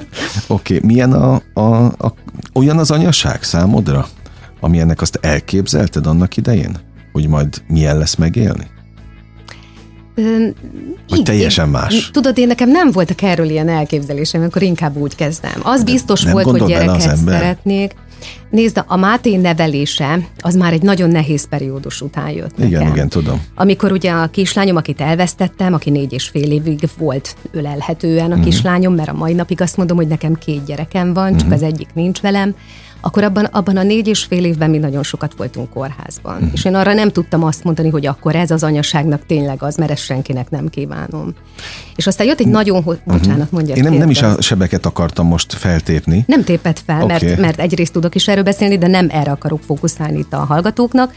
Oké, 0.47 0.75
okay. 0.75 0.87
milyen 0.87 1.13
a, 1.13 1.41
a, 1.53 1.85
a, 1.85 2.13
olyan 2.53 2.77
az 2.77 2.91
anyaság 2.91 3.43
számodra, 3.43 4.07
ami 4.59 4.79
ennek 4.79 5.01
azt 5.01 5.19
elképzelted 5.21 6.07
annak 6.07 6.37
idején? 6.37 6.77
Hogy 7.11 7.27
majd 7.27 7.61
milyen 7.67 7.97
lesz 7.97 8.15
megélni? 8.15 8.67
Vagy 11.09 11.23
teljesen 11.23 11.69
más? 11.69 12.09
Tudod, 12.11 12.37
én 12.37 12.47
nekem 12.47 12.69
nem 12.69 12.91
voltak 12.91 13.21
erről 13.21 13.49
ilyen 13.49 13.69
elképzelésem, 13.69 14.41
akkor 14.41 14.61
inkább 14.61 14.95
úgy 14.95 15.15
kezdem. 15.15 15.59
Az 15.63 15.83
De 15.83 15.91
biztos 15.91 16.23
nem 16.23 16.33
volt, 16.33 16.45
hogy 16.45 16.65
gyereket 16.65 17.15
szeretnék. 17.15 17.95
Nézd, 18.49 18.83
a 18.87 18.95
Máté 18.95 19.35
nevelése 19.35 20.19
az 20.39 20.55
már 20.55 20.73
egy 20.73 20.81
nagyon 20.81 21.09
nehéz 21.09 21.47
periódus 21.47 22.01
után 22.01 22.29
jött 22.29 22.57
Igen, 22.57 22.69
nekem. 22.69 22.93
igen, 22.93 23.09
tudom. 23.09 23.41
Amikor 23.55 23.91
ugye 23.91 24.11
a 24.11 24.27
kislányom, 24.27 24.75
akit 24.75 25.01
elvesztettem, 25.01 25.73
aki 25.73 25.89
négy 25.89 26.13
és 26.13 26.27
fél 26.27 26.51
évig 26.51 26.89
volt 26.97 27.35
ölelhetően 27.51 28.25
a 28.25 28.27
uh-huh. 28.27 28.43
kislányom, 28.43 28.95
mert 28.95 29.09
a 29.09 29.13
mai 29.13 29.33
napig 29.33 29.61
azt 29.61 29.77
mondom, 29.77 29.97
hogy 29.97 30.07
nekem 30.07 30.33
két 30.33 30.65
gyerekem 30.65 31.13
van, 31.13 31.29
csak 31.29 31.39
uh-huh. 31.39 31.53
az 31.53 31.63
egyik 31.63 31.87
nincs 31.93 32.21
velem, 32.21 32.55
akkor 33.05 33.23
abban, 33.23 33.45
abban 33.45 33.77
a 33.77 33.83
négy 33.83 34.07
és 34.07 34.23
fél 34.23 34.45
évben 34.45 34.69
mi 34.69 34.77
nagyon 34.77 35.03
sokat 35.03 35.33
voltunk 35.37 35.69
kórházban. 35.69 36.41
Mm. 36.43 36.47
És 36.53 36.65
én 36.65 36.75
arra 36.75 36.93
nem 36.93 37.09
tudtam 37.09 37.43
azt 37.43 37.63
mondani, 37.63 37.89
hogy 37.89 38.05
akkor 38.05 38.35
ez 38.35 38.51
az 38.51 38.63
anyaságnak 38.63 39.25
tényleg 39.25 39.63
az, 39.63 39.75
mert 39.75 39.91
ezt 39.91 40.03
senkinek 40.03 40.49
nem 40.49 40.67
kívánom. 40.69 41.33
És 41.95 42.07
aztán 42.07 42.27
jött 42.27 42.39
egy 42.39 42.47
nagyon, 42.47 42.83
ho- 42.83 42.99
uh-huh. 43.05 43.17
bocsánat, 43.17 43.51
mondja. 43.51 43.75
Én 43.75 43.83
nem, 43.83 43.93
nem 43.93 44.09
is 44.09 44.21
a 44.21 44.41
sebeket 44.41 44.85
akartam 44.85 45.27
most 45.27 45.53
feltépni. 45.53 46.23
Nem 46.27 46.43
tépett 46.43 46.79
fel, 46.85 47.03
okay. 47.03 47.27
mert, 47.27 47.39
mert 47.39 47.59
egyrészt 47.59 47.93
tudok 47.93 48.15
is 48.15 48.27
erről 48.27 48.43
beszélni, 48.43 48.77
de 48.77 48.87
nem 48.87 49.07
erre 49.11 49.31
akarok 49.31 49.61
fókuszálni 49.65 50.17
itt 50.17 50.33
a 50.33 50.37
hallgatóknak, 50.37 51.13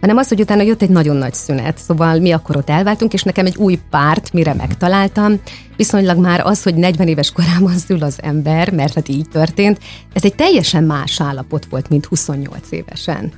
hanem 0.00 0.16
az, 0.16 0.28
hogy 0.28 0.40
utána 0.40 0.62
jött 0.62 0.82
egy 0.82 0.90
nagyon 0.90 1.16
nagy 1.16 1.34
szünet. 1.34 1.78
Szóval 1.78 2.18
mi 2.18 2.32
akkor 2.32 2.56
ott 2.56 2.70
elváltunk, 2.70 3.12
és 3.12 3.22
nekem 3.22 3.46
egy 3.46 3.56
új 3.56 3.78
párt, 3.90 4.32
mire 4.32 4.54
megtaláltam, 4.54 5.40
viszonylag 5.76 6.18
már 6.18 6.40
az, 6.40 6.62
hogy 6.62 6.74
40 6.74 7.08
éves 7.08 7.30
korában 7.32 7.76
szül 7.76 8.02
az 8.02 8.18
ember, 8.22 8.72
mert 8.72 8.94
hát 8.94 9.08
így 9.08 9.28
történt, 9.28 9.78
ez 10.12 10.24
egy 10.24 10.34
teljesen 10.34 10.84
más 10.84 11.20
állapot 11.20 11.66
volt, 11.70 11.88
mint 11.88 12.06
28 12.06 12.70
évesen 12.70 13.32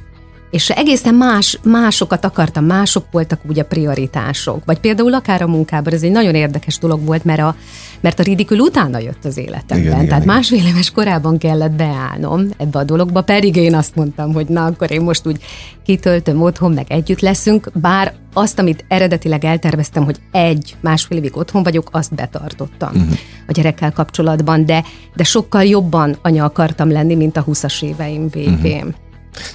és 0.53 0.71
egészen 0.71 1.15
más, 1.15 1.59
másokat 1.63 2.25
akartam, 2.25 2.65
mások 2.65 3.05
voltak 3.11 3.41
úgy 3.49 3.59
a 3.59 3.65
prioritások. 3.65 4.65
Vagy 4.65 4.79
például 4.79 5.15
akár 5.15 5.43
a 5.43 5.47
munkában, 5.47 5.93
ez 5.93 6.03
egy 6.03 6.11
nagyon 6.11 6.35
érdekes 6.35 6.79
dolog 6.79 7.05
volt, 7.05 7.25
mert 7.25 7.41
a, 7.41 7.57
mert 8.01 8.19
a 8.19 8.23
ridikül 8.23 8.59
utána 8.59 8.99
jött 8.99 9.25
az 9.25 9.37
életemben. 9.37 9.79
Igen, 9.79 10.07
Tehát 10.07 10.23
igen, 10.23 10.35
másfél 10.35 10.67
éves 10.67 10.91
korában 10.91 11.39
kellett 11.39 11.73
beállnom 11.73 12.49
ebbe 12.57 12.79
a 12.79 12.85
dologba, 12.85 13.23
pedig 13.23 13.57
én 13.57 13.75
azt 13.75 13.95
mondtam, 13.95 14.33
hogy 14.33 14.47
na, 14.47 14.65
akkor 14.65 14.91
én 14.91 15.01
most 15.01 15.27
úgy 15.27 15.43
kitöltöm 15.85 16.43
otthon, 16.43 16.73
meg 16.73 16.87
együtt 16.89 17.21
leszünk, 17.21 17.71
bár 17.75 18.15
azt, 18.33 18.59
amit 18.59 18.85
eredetileg 18.89 19.45
elterveztem, 19.45 20.05
hogy 20.05 20.17
egy, 20.33 20.77
másfél 20.81 21.19
évig 21.19 21.37
otthon 21.37 21.63
vagyok, 21.63 21.89
azt 21.93 22.15
betartottam 22.15 22.95
uh-huh. 22.95 23.19
a 23.47 23.53
gyerekkel 23.53 23.93
kapcsolatban, 23.93 24.67
de, 24.67 24.85
de 25.15 25.25
sokkal 25.25 25.65
jobban 25.65 26.17
anya 26.23 26.45
akartam 26.45 26.91
lenni, 26.91 27.15
mint 27.15 27.37
a 27.37 27.45
20-as 27.45 27.83
éveim 27.83 28.29
végén. 28.29 28.87
Uh-huh. 28.87 28.95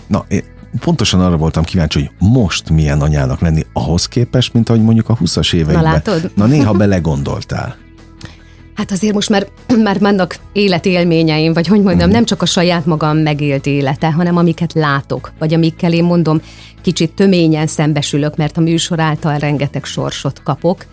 Na, 0.08 0.26
pontosan 0.80 1.22
arra 1.22 1.38
voltam 1.38 1.64
kíváncsi, 1.64 2.00
hogy 2.00 2.30
most 2.30 2.70
milyen 2.70 3.02
anyának 3.02 3.40
lenni 3.40 3.66
ahhoz 3.74 4.08
képest, 4.08 4.54
mint 4.54 4.70
ahogy 4.70 4.82
mondjuk 4.82 5.10
a 5.10 5.18
20-as 5.18 5.54
években. 5.54 5.84
Na 5.84 5.92
látod? 5.92 6.32
Na 6.36 6.46
néha 6.46 6.74
belegondoltál. 6.74 7.76
Hát 8.74 8.92
azért 8.92 9.14
most 9.14 9.30
már, 9.30 9.48
már 9.84 10.00
vannak 10.00 10.38
életélményeim, 10.54 11.54
vagy 11.54 11.68
hogy 11.68 11.82
mondjam, 11.82 12.10
mm. 12.10 12.12
nem 12.12 12.26
csak 12.26 12.42
a 12.42 12.46
saját 12.46 12.86
magam 12.86 13.18
megélt 13.18 13.66
élete, 13.66 14.12
hanem 14.12 14.38
amiket 14.38 14.74
látok, 14.74 15.32
vagy 15.40 15.54
amikkel 15.54 15.94
én 15.94 16.04
mondom, 16.04 16.42
kicsit 16.82 17.12
töményen 17.12 17.68
szembesülök, 17.68 18.36
mert 18.36 18.58
a 18.58 18.62
műsor 18.62 19.00
által 19.00 19.38
rengeteg 19.38 19.86
sorsot 19.86 20.44
kapok. 20.44 20.86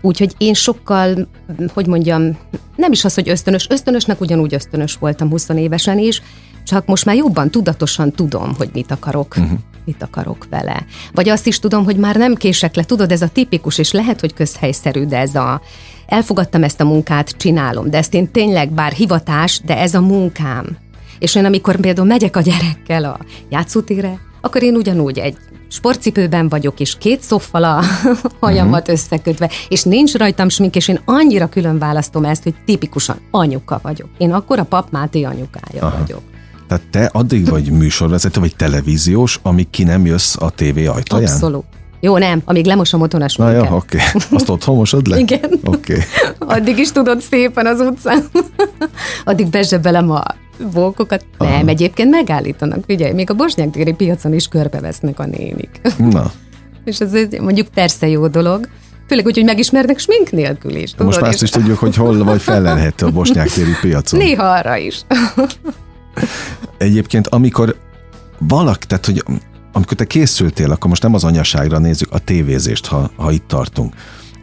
Úgyhogy 0.00 0.34
én 0.38 0.54
sokkal, 0.54 1.28
hogy 1.72 1.86
mondjam, 1.86 2.38
nem 2.76 2.92
is 2.92 3.04
az, 3.04 3.14
hogy 3.14 3.28
ösztönös, 3.28 3.66
ösztönösnek 3.70 4.20
ugyanúgy 4.20 4.54
ösztönös 4.54 4.94
voltam 4.94 5.30
20 5.30 5.48
évesen 5.48 5.98
is, 5.98 6.22
csak 6.64 6.86
most 6.86 7.04
már 7.04 7.16
jobban, 7.16 7.50
tudatosan 7.50 8.12
tudom, 8.12 8.54
hogy 8.56 8.70
mit 8.72 8.90
akarok. 8.90 9.34
Uh-huh 9.36 9.58
mit 9.84 10.02
akarok 10.02 10.46
vele. 10.50 10.84
Vagy 11.12 11.28
azt 11.28 11.46
is 11.46 11.58
tudom, 11.58 11.84
hogy 11.84 11.96
már 11.96 12.16
nem 12.16 12.34
kések 12.34 12.74
le, 12.74 12.84
tudod, 12.84 13.12
ez 13.12 13.22
a 13.22 13.28
tipikus, 13.28 13.78
és 13.78 13.92
lehet, 13.92 14.20
hogy 14.20 14.34
közhelyszerű, 14.34 15.04
de 15.04 15.18
ez 15.18 15.34
a 15.34 15.60
elfogadtam 16.06 16.62
ezt 16.62 16.80
a 16.80 16.84
munkát, 16.84 17.30
csinálom, 17.30 17.90
de 17.90 17.98
ezt 17.98 18.14
én 18.14 18.30
tényleg, 18.30 18.72
bár 18.72 18.92
hivatás, 18.92 19.60
de 19.64 19.78
ez 19.78 19.94
a 19.94 20.00
munkám. 20.00 20.76
És 21.18 21.34
én 21.34 21.44
amikor 21.44 21.76
például 21.80 22.06
megyek 22.06 22.36
a 22.36 22.40
gyerekkel 22.40 23.04
a 23.04 23.18
játszótére, 23.48 24.18
akkor 24.40 24.62
én 24.62 24.74
ugyanúgy 24.74 25.18
egy 25.18 25.36
sportcipőben 25.68 26.48
vagyok, 26.48 26.80
és 26.80 26.98
két 26.98 27.20
szoffal 27.20 27.64
a 27.64 27.82
hajamat 28.40 28.80
uh-huh. 28.80 28.94
összekötve, 28.94 29.50
és 29.68 29.82
nincs 29.82 30.14
rajtam 30.14 30.48
smink, 30.48 30.76
és 30.76 30.88
én 30.88 31.00
annyira 31.04 31.48
külön 31.48 31.78
választom 31.78 32.24
ezt, 32.24 32.42
hogy 32.42 32.54
tipikusan 32.64 33.16
anyuka 33.30 33.80
vagyok. 33.82 34.08
Én 34.18 34.32
akkor 34.32 34.58
a 34.58 34.64
pap 34.64 34.90
Máté 34.90 35.22
anyukája 35.22 35.86
Aha. 35.86 35.98
vagyok. 35.98 36.33
Tehát 36.68 36.82
te 36.90 37.10
addig 37.12 37.48
vagy 37.48 37.70
műsorvezető, 37.70 38.40
vagy 38.40 38.56
televíziós, 38.56 39.40
amíg 39.42 39.70
ki 39.70 39.82
nem 39.82 40.06
jössz 40.06 40.36
a 40.38 40.50
tévé 40.50 40.86
ajtaján? 40.86 41.32
Abszolút. 41.32 41.64
Jó, 42.00 42.18
nem, 42.18 42.42
amíg 42.44 42.64
lemosom 42.64 43.00
otthon 43.00 43.22
a 43.22 43.26
Na 43.36 43.50
jó, 43.50 43.60
oké. 43.60 43.74
Okay. 43.74 44.00
Azt 44.30 44.48
otthon 44.48 44.76
mosod 44.76 45.06
le? 45.06 45.18
Igen. 45.18 45.50
Oké. 45.64 45.92
Okay. 45.92 46.58
Addig 46.58 46.78
is 46.78 46.92
tudod 46.92 47.20
szépen 47.20 47.66
az 47.66 47.80
utcán. 47.80 48.24
Addig 49.24 49.48
bezsebelem 49.48 50.10
a 50.10 50.22
volkokat. 50.72 51.24
Aha. 51.38 51.50
Nem, 51.50 51.68
egyébként 51.68 52.10
megállítanak. 52.10 52.84
Figyelj, 52.86 53.12
még 53.12 53.30
a 53.30 53.34
Bosnyák 53.34 53.94
piacon 53.96 54.34
is 54.34 54.48
körbevesznek 54.48 55.18
a 55.18 55.26
nénik. 55.26 55.80
Na. 55.98 56.32
És 56.84 57.00
ez 57.00 57.12
mondjuk 57.40 57.68
persze 57.68 58.08
jó 58.08 58.26
dolog, 58.26 58.68
Főleg 59.08 59.26
úgy, 59.26 59.34
hogy 59.34 59.44
megismernek 59.44 59.98
smink 59.98 60.30
nélkül 60.30 60.74
is. 60.74 60.90
Tudod, 60.90 61.06
Most 61.06 61.20
már 61.20 61.30
azt 61.30 61.42
is 61.42 61.50
tudjuk, 61.50 61.78
hogy 61.78 61.96
hol 61.96 62.24
vagy 62.24 62.42
felelhető 62.42 63.06
a 63.06 63.10
bosnyák 63.10 63.48
téri 63.50 63.76
piacon. 63.80 64.20
Néha 64.20 64.44
arra 64.44 64.76
is. 64.76 65.00
Egyébként, 66.78 67.26
amikor 67.26 67.76
valaki, 68.38 68.86
tehát 68.86 69.06
hogy 69.06 69.24
amikor 69.72 69.96
te 69.96 70.04
készültél, 70.04 70.70
akkor 70.70 70.88
most 70.88 71.02
nem 71.02 71.14
az 71.14 71.24
anyaságra 71.24 71.78
nézzük, 71.78 72.12
a 72.12 72.18
tévézést, 72.18 72.86
ha, 72.86 73.10
ha 73.16 73.32
itt 73.32 73.48
tartunk, 73.48 73.94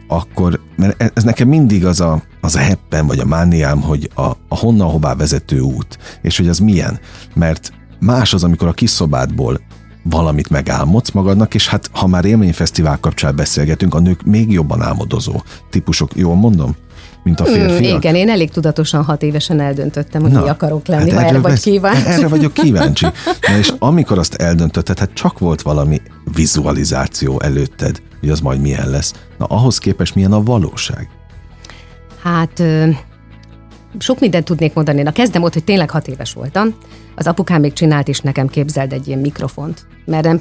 akkor, 0.08 0.60
mert 0.76 1.02
e, 1.02 1.10
ez 1.14 1.22
nekem 1.24 1.48
mindig 1.48 1.86
az 1.86 2.00
a, 2.00 2.22
az 2.40 2.54
a 2.54 2.58
heppen, 2.58 3.06
vagy 3.06 3.18
a 3.18 3.24
mániám, 3.24 3.80
hogy 3.80 4.10
a, 4.14 4.22
a 4.22 4.56
honnan 4.56 4.90
hová 4.90 5.14
vezető 5.14 5.60
út, 5.60 5.98
és 6.22 6.36
hogy 6.36 6.48
az 6.48 6.58
milyen, 6.58 7.00
mert 7.34 7.72
más 8.00 8.34
az, 8.34 8.44
amikor 8.44 8.68
a 8.68 8.72
kis 8.72 8.90
szobádból 8.90 9.60
valamit 10.02 10.50
megálmodsz 10.50 11.10
magadnak, 11.10 11.54
és 11.54 11.68
hát 11.68 11.90
ha 11.92 12.06
már 12.06 12.24
élményfesztivál 12.24 12.98
kapcsán 13.00 13.36
beszélgetünk, 13.36 13.94
a 13.94 14.00
nők 14.00 14.22
még 14.22 14.52
jobban 14.52 14.82
álmodozó 14.82 15.42
típusok, 15.70 16.16
jól 16.16 16.34
mondom? 16.34 16.76
Mint 17.22 17.40
a 17.40 17.44
férfiak? 17.44 17.92
Mm, 17.92 17.96
igen, 17.96 18.14
én 18.14 18.28
elég 18.28 18.50
tudatosan 18.50 19.04
hat 19.04 19.22
évesen 19.22 19.60
eldöntöttem, 19.60 20.22
hogy 20.22 20.30
Na, 20.30 20.42
mi 20.42 20.48
akarok 20.48 20.86
lenni, 20.86 21.10
hát 21.10 21.20
ha 21.20 21.26
erre 21.26 21.38
vagy 21.38 21.60
kíváncsi. 21.60 22.06
Erre 22.06 22.28
vagyok 22.28 22.52
kíváncsi. 22.62 23.04
Na 23.48 23.56
és 23.58 23.72
amikor 23.78 24.18
azt 24.18 24.34
eldöntötted, 24.34 24.98
hát 24.98 25.12
csak 25.12 25.38
volt 25.38 25.62
valami 25.62 26.00
vizualizáció 26.34 27.40
előtted, 27.40 28.02
hogy 28.20 28.28
az 28.28 28.40
majd 28.40 28.60
milyen 28.60 28.90
lesz. 28.90 29.12
Na 29.38 29.44
ahhoz 29.44 29.78
képest 29.78 30.14
milyen 30.14 30.32
a 30.32 30.42
valóság? 30.42 31.08
Hát 32.22 32.62
sok 33.98 34.20
mindent 34.20 34.44
tudnék 34.44 34.74
mondani. 34.74 35.02
Na 35.02 35.12
kezdem 35.12 35.42
ott, 35.42 35.52
hogy 35.52 35.64
tényleg 35.64 35.90
hat 35.90 36.08
éves 36.08 36.32
voltam. 36.32 36.74
Az 37.14 37.26
apukám 37.26 37.60
még 37.60 37.72
csinált 37.72 38.08
is 38.08 38.20
nekem 38.20 38.48
képzeld 38.48 38.92
egy 38.92 39.06
ilyen 39.06 39.18
mikrofont, 39.18 39.86
mert 40.04 40.24
nem 40.24 40.38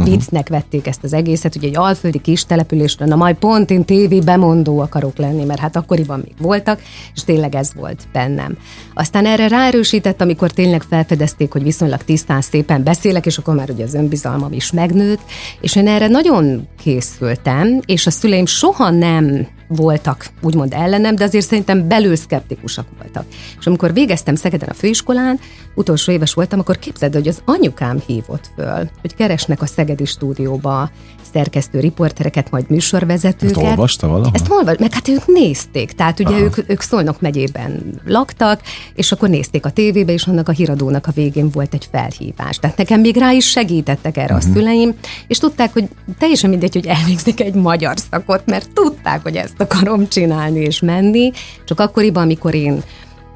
uh-huh. 0.00 0.14
viccnek 0.14 0.48
vették 0.48 0.86
ezt 0.86 1.04
az 1.04 1.12
egészet, 1.12 1.56
ugye 1.56 1.68
egy 1.68 1.76
alföldi 1.76 2.18
kis 2.18 2.44
településről, 2.44 3.08
na 3.08 3.16
majd 3.16 3.36
pont 3.36 3.70
én 3.70 3.84
tévé 3.84 4.18
bemondó 4.18 4.80
akarok 4.80 5.16
lenni, 5.16 5.44
mert 5.44 5.60
hát 5.60 5.76
akkoriban 5.76 6.20
még 6.24 6.34
voltak, 6.38 6.82
és 7.14 7.24
tényleg 7.24 7.54
ez 7.54 7.70
volt 7.74 8.02
bennem. 8.12 8.56
Aztán 8.94 9.26
erre 9.26 9.48
ráerősített, 9.48 10.20
amikor 10.20 10.50
tényleg 10.50 10.82
felfedezték, 10.82 11.52
hogy 11.52 11.62
viszonylag 11.62 12.02
tisztán 12.02 12.40
szépen 12.40 12.82
beszélek, 12.82 13.26
és 13.26 13.38
akkor 13.38 13.54
már 13.54 13.70
ugye 13.70 13.84
az 13.84 13.94
önbizalmam 13.94 14.52
is 14.52 14.72
megnőtt, 14.72 15.20
és 15.60 15.76
én 15.76 15.88
erre 15.88 16.08
nagyon 16.08 16.68
készültem, 16.82 17.80
és 17.86 18.06
a 18.06 18.10
szüleim 18.10 18.46
soha 18.46 18.90
nem 18.90 19.46
voltak 19.76 20.26
úgymond 20.40 20.72
ellenem, 20.72 21.14
de 21.14 21.24
azért 21.24 21.46
szerintem 21.46 21.88
belül 21.88 22.16
szkeptikusak 22.16 22.86
voltak. 22.98 23.24
És 23.58 23.66
amikor 23.66 23.92
végeztem 23.92 24.34
Szegeden 24.34 24.68
a 24.68 24.74
főiskolán, 24.74 25.38
utolsó 25.74 26.12
éves 26.12 26.34
voltam, 26.34 26.58
akkor 26.58 26.78
képzeld, 26.78 27.14
hogy 27.14 27.28
az 27.28 27.42
anyukám 27.44 28.00
hívott 28.06 28.50
föl, 28.56 28.88
hogy 29.00 29.14
keresnek 29.14 29.62
a 29.62 29.66
Szegedi 29.66 30.04
stúdióba 30.04 30.90
szerkesztő 31.32 31.80
riportereket, 31.80 32.50
majd 32.50 32.70
műsorvezetőket. 32.70 33.56
Ezt 33.56 33.66
olvasta 33.66 34.06
valahol? 34.06 34.30
Ezt 34.34 34.50
olvas, 34.50 34.76
meg 34.78 34.92
hát 34.92 35.08
ők 35.08 35.26
nézték, 35.26 35.92
tehát 35.92 36.20
ugye 36.20 36.38
ők, 36.38 36.70
ők 36.70 36.80
Szolnok 36.80 37.20
megyében 37.20 38.00
laktak, 38.06 38.60
és 38.94 39.12
akkor 39.12 39.28
nézték 39.28 39.66
a 39.66 39.70
tévébe, 39.70 40.12
és 40.12 40.26
annak 40.26 40.48
a 40.48 40.52
híradónak 40.52 41.06
a 41.06 41.10
végén 41.10 41.50
volt 41.50 41.74
egy 41.74 41.88
felhívás. 41.92 42.58
Tehát 42.58 42.76
nekem 42.76 43.00
még 43.00 43.16
rá 43.16 43.30
is 43.30 43.50
segítettek 43.50 44.16
erre 44.16 44.34
uh-huh. 44.34 44.44
a 44.44 44.48
mhm. 44.48 44.56
szüleim, 44.56 44.94
és 45.26 45.38
tudták, 45.38 45.72
hogy 45.72 45.88
teljesen 46.18 46.50
mindegy, 46.50 46.74
hogy 46.74 46.86
elvégzik 46.86 47.40
egy 47.40 47.54
magyar 47.54 47.94
szakot, 48.10 48.42
mert 48.46 48.70
tudták, 48.72 49.22
hogy 49.22 49.36
ezt 49.36 49.59
akarom 49.60 50.08
csinálni 50.08 50.60
és 50.60 50.80
menni, 50.80 51.30
csak 51.64 51.80
akkoriban, 51.80 52.22
amikor 52.22 52.54
én 52.54 52.82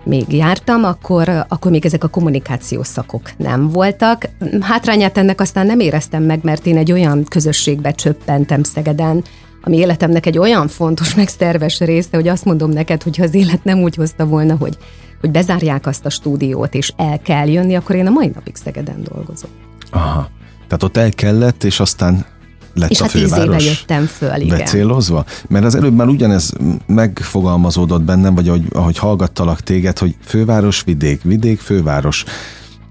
még 0.04 0.32
jártam, 0.32 0.84
akkor, 0.84 1.28
akkor 1.48 1.70
még 1.70 1.84
ezek 1.84 2.04
a 2.04 2.08
kommunikációs 2.08 2.86
szakok 2.86 3.30
nem 3.36 3.68
voltak. 3.68 4.28
Hátrányát 4.60 5.18
ennek 5.18 5.40
aztán 5.40 5.66
nem 5.66 5.80
éreztem 5.80 6.22
meg, 6.22 6.40
mert 6.42 6.66
én 6.66 6.76
egy 6.76 6.92
olyan 6.92 7.24
közösségbe 7.24 7.90
csöppentem 7.90 8.62
Szegeden, 8.62 9.24
ami 9.62 9.76
életemnek 9.76 10.26
egy 10.26 10.38
olyan 10.38 10.68
fontos, 10.68 11.14
meg 11.14 11.28
szerves 11.28 11.80
része, 11.80 12.08
hogy 12.12 12.28
azt 12.28 12.44
mondom 12.44 12.70
neked, 12.70 13.02
hogy 13.02 13.16
ha 13.16 13.22
az 13.22 13.34
élet 13.34 13.64
nem 13.64 13.82
úgy 13.82 13.94
hozta 13.94 14.26
volna, 14.26 14.56
hogy, 14.56 14.76
hogy 15.20 15.30
bezárják 15.30 15.86
azt 15.86 16.06
a 16.06 16.10
stúdiót, 16.10 16.74
és 16.74 16.92
el 16.96 17.20
kell 17.20 17.48
jönni, 17.48 17.74
akkor 17.74 17.96
én 17.96 18.06
a 18.06 18.10
mai 18.10 18.30
napig 18.34 18.56
Szegeden 18.56 19.02
dolgozom. 19.12 19.50
Aha. 19.90 20.28
Tehát 20.66 20.82
ott 20.82 20.96
el 20.96 21.10
kellett, 21.10 21.64
és 21.64 21.80
aztán 21.80 22.26
lett 22.74 22.90
és 22.90 23.00
a 23.00 23.02
hát 23.02 23.12
főváros. 23.12 23.62
éve 23.62 23.72
jöttem 23.72 24.06
föl, 24.06 24.40
igen. 24.40 24.58
Becélozva? 24.58 25.24
Mert 25.48 25.64
az 25.64 25.74
előbb 25.74 25.94
már 25.94 26.06
ugyanez 26.06 26.52
megfogalmazódott 26.86 28.02
bennem, 28.02 28.34
vagy 28.34 28.48
ahogy, 28.48 28.64
ahogy 28.72 28.98
hallgattalak 28.98 29.60
téged, 29.60 29.98
hogy 29.98 30.14
főváros, 30.24 30.82
vidék, 30.82 31.22
vidék, 31.22 31.60
főváros. 31.60 32.24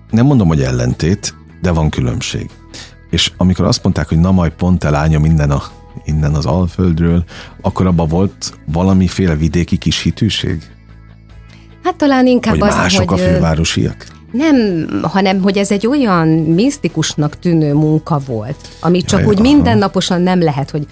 Nem 0.10 0.26
mondom, 0.26 0.48
hogy 0.48 0.62
ellentét, 0.62 1.36
de 1.62 1.72
van 1.72 1.89
különbség. 1.89 2.50
És 3.10 3.32
amikor 3.38 3.65
azt 3.65 3.84
mondták, 3.84 4.08
hogy 4.08 4.19
na 4.19 4.32
majd 4.32 4.52
pont 4.52 4.84
elányom 4.84 5.22
minden 5.22 5.52
a 5.52 5.63
innen 6.06 6.34
az 6.34 6.46
Alföldről, 6.46 7.24
akkor 7.62 7.88
abban 7.88 8.08
volt 8.08 8.54
valamiféle 8.65 9.36
vidéki 9.36 9.78
kis 9.78 10.00
hitűség? 10.00 10.62
Hát 11.84 11.96
talán 11.96 12.28
inkább 12.28 12.54
hogy 12.54 12.69
az, 12.69 12.76
mások 12.76 13.10
hogy... 13.10 13.22
a 13.22 13.24
fővárosiak? 13.24 14.06
Nem, 14.34 14.88
hanem 15.02 15.41
hogy 15.41 15.58
ez 15.58 15.72
egy 15.72 15.88
olyan 15.88 16.28
misztikusnak 16.28 17.39
tűnő 17.39 17.74
munka 17.74 18.19
volt, 18.26 18.67
ami 18.80 19.02
csak 19.02 19.19
Jaj, 19.19 19.30
úgy 19.30 19.39
aha. 19.39 19.54
mindennaposan 19.54 20.22
nem 20.22 20.41
lehet, 20.41 20.72
hogy 20.72 20.88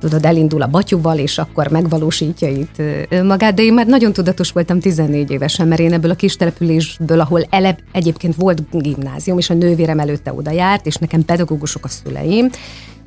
tudod, 0.00 0.24
elindul 0.24 0.62
a 0.62 0.66
batyuval, 0.66 1.18
és 1.18 1.38
akkor 1.38 1.68
megvalósítja 1.68 2.48
itt 2.48 2.82
magát, 3.24 3.54
de 3.54 3.62
én 3.62 3.74
már 3.74 3.86
nagyon 3.86 4.12
tudatos 4.12 4.52
voltam 4.52 4.80
14 4.80 5.30
évesen, 5.30 5.68
mert 5.68 5.80
én 5.80 5.92
ebből 5.92 6.10
a 6.10 6.14
kis 6.14 6.36
településből, 6.36 7.20
ahol 7.20 7.46
ele, 7.50 7.76
egyébként 7.92 8.34
volt 8.36 8.62
gimnázium, 8.70 9.38
és 9.38 9.50
a 9.50 9.54
nővérem 9.54 9.98
előtte 9.98 10.32
oda 10.32 10.50
járt, 10.50 10.86
és 10.86 10.94
nekem 10.94 11.24
pedagógusok 11.24 11.84
a 11.84 11.88
szüleim, 11.88 12.48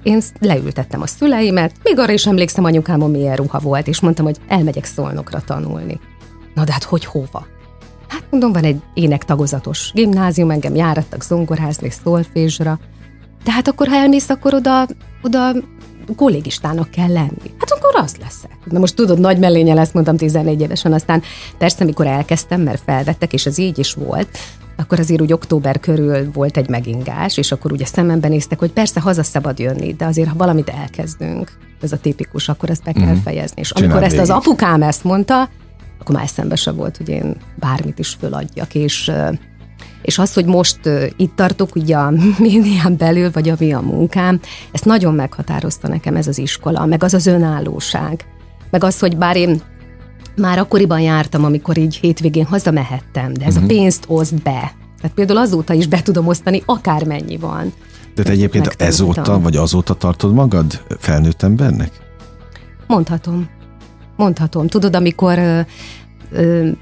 én 0.04 0.22
leültettem 0.40 1.02
a 1.02 1.08
szüleimet, 1.08 1.72
még 1.84 2.00
arra 2.00 2.12
is 2.12 2.28
emlékszem 2.28 2.64
anyukámon 2.64 3.12
milyen 3.12 3.36
ruha 3.36 3.60
volt, 3.60 3.88
és 3.88 4.00
mondtam, 4.00 4.26
hogy 4.26 4.38
elmegyek 4.48 4.86
szolnokra 4.86 5.42
tanulni. 5.46 6.00
Na 6.54 6.64
de 6.64 6.72
hát 6.72 6.84
hogy 6.84 7.06
hova? 7.06 7.48
Hát 8.16 8.24
mondom, 8.30 8.52
van 8.52 8.64
egy 8.64 8.82
énektagozatos 8.94 9.92
gimnázium, 9.94 10.52
engem 10.52 10.76
járattak 10.76 11.24
zongorázni, 11.24 11.90
szolfésra. 11.90 12.80
Tehát 13.44 13.68
akkor, 13.68 13.88
ha 13.88 13.96
elmész, 13.96 14.30
akkor 14.30 14.54
oda, 14.54 14.88
oda 15.22 15.52
kollégistának 16.16 16.90
kell 16.90 17.12
lenni. 17.12 17.52
Hát 17.58 17.72
akkor 17.72 17.96
az 17.96 18.16
leszek. 18.22 18.58
Na 18.66 18.80
most 18.80 18.96
tudod, 18.96 19.20
nagy 19.20 19.40
mellénye 19.40 19.74
lesz, 19.74 19.92
mondtam 19.92 20.18
14 20.18 20.62
évesen, 20.62 20.94
aztán 20.94 21.22
persze, 21.58 21.84
mikor 21.84 22.08
elkezdtem, 22.08 22.62
mert 22.62 22.82
felvettek, 22.86 23.34
és 23.34 23.46
ez 23.46 23.58
így 23.58 23.80
is 23.80 23.94
volt, 23.94 24.38
akkor 24.78 25.00
azért 25.00 25.22
úgy 25.22 25.34
október 25.34 25.80
körül 25.80 26.32
volt 26.32 26.58
egy 26.58 26.70
megingás, 26.70 27.38
és 27.38 27.52
akkor 27.52 27.72
ugye 27.72 27.86
szememben 27.86 28.32
néztek, 28.32 28.60
hogy 28.60 28.72
persze 28.72 29.00
haza 29.00 29.24
szabad 29.24 29.60
jönni, 29.60 29.94
de 29.94 30.06
azért, 30.06 30.30
ha 30.30 30.36
valamit 30.38 30.70
elkezdünk, 30.70 31.52
ez 31.82 31.92
a 31.92 31.98
tipikus, 31.98 32.50
akkor 32.50 32.70
ezt 32.70 32.84
be 32.84 32.92
kell 32.92 33.14
mm. 33.14 33.22
fejezni. 33.24 33.62
És 33.62 33.72
amikor 33.72 34.04
ezt 34.04 34.18
az 34.18 34.30
apukám 34.30 34.82
ezt 34.82 35.04
mondta, 35.04 35.50
akkor 36.00 36.16
már 36.16 36.24
eszembe 36.24 36.56
se 36.56 36.72
volt, 36.72 36.98
hogy 36.98 37.10
én 37.10 37.36
bármit 37.56 38.00
is 38.00 38.10
föladjak, 38.20 38.76
és 38.76 39.12
és 40.02 40.18
az, 40.18 40.34
hogy 40.34 40.46
most 40.46 40.80
itt 41.18 41.36
tartok 41.36 41.76
ugye 41.76 41.98
a 41.98 42.14
médián 42.40 42.98
belül, 42.98 43.32
vagy 43.32 43.50
ami 43.50 43.74
a 43.74 43.80
munkám, 43.80 44.40
ezt 44.72 44.86
nagyon 44.86 45.14
meghatározta 45.14 45.88
nekem 45.88 46.16
ez 46.16 46.28
az 46.28 46.38
iskola, 46.38 46.86
meg 46.86 47.04
az 47.04 47.14
az 47.14 47.26
önállóság. 47.26 48.26
Meg 48.72 48.84
az, 48.84 49.00
hogy 49.00 49.18
bár 49.18 49.36
én 49.36 49.62
már 50.36 50.58
akkoriban 50.58 51.00
jártam, 51.00 51.44
amikor 51.44 51.78
így 51.78 51.96
hétvégén 51.96 52.46
hazamehettem, 52.46 53.34
de 53.34 53.46
ez 53.46 53.56
uh-huh. 53.56 53.64
a 53.64 53.66
mhm. 53.66 53.76
pénzt 53.76 54.04
oszd 54.08 54.42
be. 54.42 54.74
Tehát 54.98 55.16
például 55.16 55.40
azóta 55.40 55.74
is 55.74 55.88
be 55.88 56.02
tudom 56.02 56.28
osztani, 56.28 56.62
akármennyi 56.66 57.38
van. 57.38 57.74
De 58.16 58.24
te 58.24 58.32
egyébként 58.32 58.76
ezóta, 58.78 59.40
vagy 59.40 59.56
azóta 59.56 59.94
tartod 59.94 60.34
magad 60.34 60.82
felnőtt 61.00 61.42
embernek? 61.42 61.92
Mondhatom. 62.88 63.50
Mondhatom. 64.16 64.68
Tudod, 64.68 64.96
amikor 64.96 65.66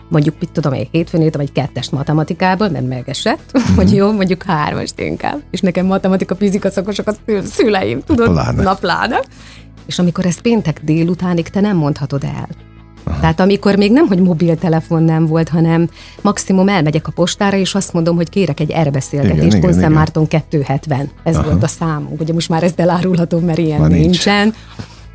mondjuk, 0.09 0.35
mit 0.39 0.51
tudom 0.51 0.73
én, 0.73 0.87
hétfőn 0.91 1.21
írtam 1.21 1.41
egy 1.41 1.51
kettest 1.51 1.91
matematikából, 1.91 2.69
mert 2.69 2.87
megesett, 2.87 3.57
mm-hmm. 3.57 3.75
hogy 3.79 3.95
jó, 3.95 4.11
mondjuk 4.11 4.43
hármast 4.43 4.99
inkább. 4.99 5.41
És 5.51 5.59
nekem 5.59 5.85
matematika, 5.85 6.35
fizika 6.35 6.71
szakosok 6.71 7.07
a 7.07 7.13
szüleim, 7.43 8.01
tudod? 8.01 8.31
Pláne. 8.31 8.63
Na 8.63 8.73
pláne. 8.73 9.19
És 9.85 9.99
amikor 9.99 10.25
ezt 10.25 10.41
péntek 10.41 10.81
délutánig 10.83 11.47
te 11.47 11.59
nem 11.59 11.77
mondhatod 11.77 12.23
el. 12.23 12.47
Aha. 13.03 13.19
Tehát 13.19 13.39
amikor 13.39 13.75
még 13.75 13.91
nem, 13.91 14.07
hogy 14.07 14.19
mobiltelefon 14.19 15.03
nem 15.03 15.25
volt, 15.25 15.49
hanem 15.49 15.89
maximum 16.21 16.67
elmegyek 16.67 17.07
a 17.07 17.11
postára, 17.11 17.57
és 17.57 17.75
azt 17.75 17.93
mondom, 17.93 18.15
hogy 18.15 18.29
kérek 18.29 18.59
egy 18.59 18.71
erbeszélgetést, 18.71 19.59
Ponszem 19.59 19.93
Márton 19.93 20.27
270. 20.27 21.09
Ez 21.23 21.35
Aha. 21.35 21.49
volt 21.49 21.63
a 21.63 21.67
számunk. 21.67 22.21
Ugye 22.21 22.33
most 22.33 22.49
már 22.49 22.63
ezt 22.63 22.79
elárulhatom, 22.79 23.43
mert 23.43 23.57
ilyen 23.57 23.79
Van 23.79 23.91
nincsen. 23.91 24.53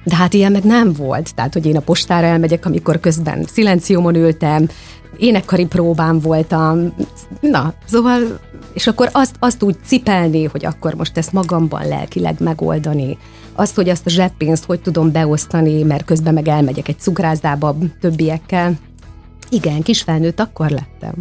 De 0.08 0.16
hát 0.16 0.34
ilyen 0.34 0.52
meg 0.52 0.64
nem 0.64 0.92
volt. 0.92 1.34
Tehát, 1.34 1.52
hogy 1.52 1.66
én 1.66 1.76
a 1.76 1.80
postára 1.80 2.26
elmegyek, 2.26 2.66
amikor 2.66 3.00
közben 3.00 3.44
szilenciómon 3.44 4.14
ültem, 4.14 4.68
énekkari 5.16 5.66
próbám 5.66 6.20
voltam, 6.20 6.94
na, 7.40 7.74
szóval, 7.86 8.40
és 8.72 8.86
akkor 8.86 9.08
azt, 9.12 9.36
azt 9.38 9.62
úgy 9.62 9.76
cipelni, 9.84 10.44
hogy 10.44 10.64
akkor 10.64 10.94
most 10.94 11.16
ezt 11.16 11.32
magamban 11.32 11.88
lelkileg 11.88 12.36
megoldani, 12.40 13.18
azt, 13.54 13.74
hogy 13.74 13.88
azt 13.88 14.06
a 14.06 14.10
zseppénzt 14.10 14.64
hogy 14.64 14.80
tudom 14.80 15.12
beosztani, 15.12 15.82
mert 15.82 16.04
közben 16.04 16.34
meg 16.34 16.48
elmegyek 16.48 16.88
egy 16.88 16.98
cukrászdába 16.98 17.76
többiekkel. 18.00 18.78
Igen, 19.48 19.82
kis 19.82 20.02
felnőtt 20.02 20.40
akkor 20.40 20.70
lettem. 20.70 21.14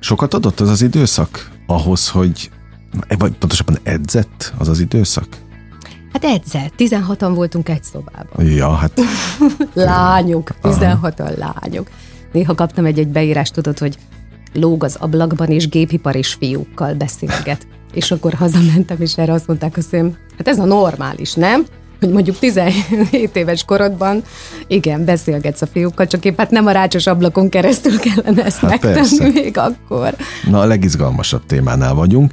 Sokat 0.00 0.34
adott 0.34 0.60
az 0.60 0.68
az 0.68 0.82
időszak 0.82 1.50
ahhoz, 1.66 2.08
hogy, 2.08 2.50
vagy 3.18 3.32
pontosabban 3.32 3.78
edzett 3.82 4.52
az 4.58 4.68
az 4.68 4.80
időszak? 4.80 5.26
Hát 6.12 6.24
edzett, 6.24 6.72
16-an 6.78 7.32
voltunk 7.34 7.68
egy 7.68 7.82
szobában. 7.82 8.46
Ja, 8.46 8.70
hát... 8.70 9.00
lányok, 9.74 10.50
16-an 10.62 11.36
lányok. 11.36 11.88
Néha 12.32 12.54
kaptam 12.54 12.84
egy-egy 12.84 13.08
beírást, 13.08 13.54
tudod, 13.54 13.78
hogy 13.78 13.96
lóg 14.52 14.84
az 14.84 14.96
ablakban, 15.00 15.48
és 15.48 15.68
gépipar 15.68 16.16
és 16.16 16.32
fiúkkal 16.32 16.94
beszélget. 16.94 17.66
És 17.92 18.10
akkor 18.10 18.32
hazamentem, 18.32 18.96
és 19.00 19.16
erre 19.16 19.32
azt 19.32 19.46
mondták 19.46 19.76
a 19.76 19.80
szém, 19.80 20.16
hát 20.36 20.48
ez 20.48 20.58
a 20.58 20.64
normális, 20.64 21.34
nem? 21.34 21.66
hogy 22.00 22.10
mondjuk 22.10 22.38
17 22.38 23.36
éves 23.36 23.64
korodban, 23.64 24.22
igen, 24.66 25.04
beszélgetsz 25.04 25.62
a 25.62 25.66
fiúkkal, 25.66 26.06
csak 26.06 26.24
épp 26.24 26.38
hát 26.38 26.50
nem 26.50 26.66
a 26.66 26.70
rácsos 26.70 27.06
ablakon 27.06 27.48
keresztül 27.48 27.98
kellene 27.98 28.44
ezt 28.44 28.58
hát 28.58 28.70
megtenni 28.70 28.94
persze. 28.94 29.28
még 29.28 29.58
akkor. 29.58 30.14
Na, 30.50 30.60
a 30.60 30.64
legizgalmasabb 30.64 31.46
témánál 31.46 31.94
vagyunk, 31.94 32.32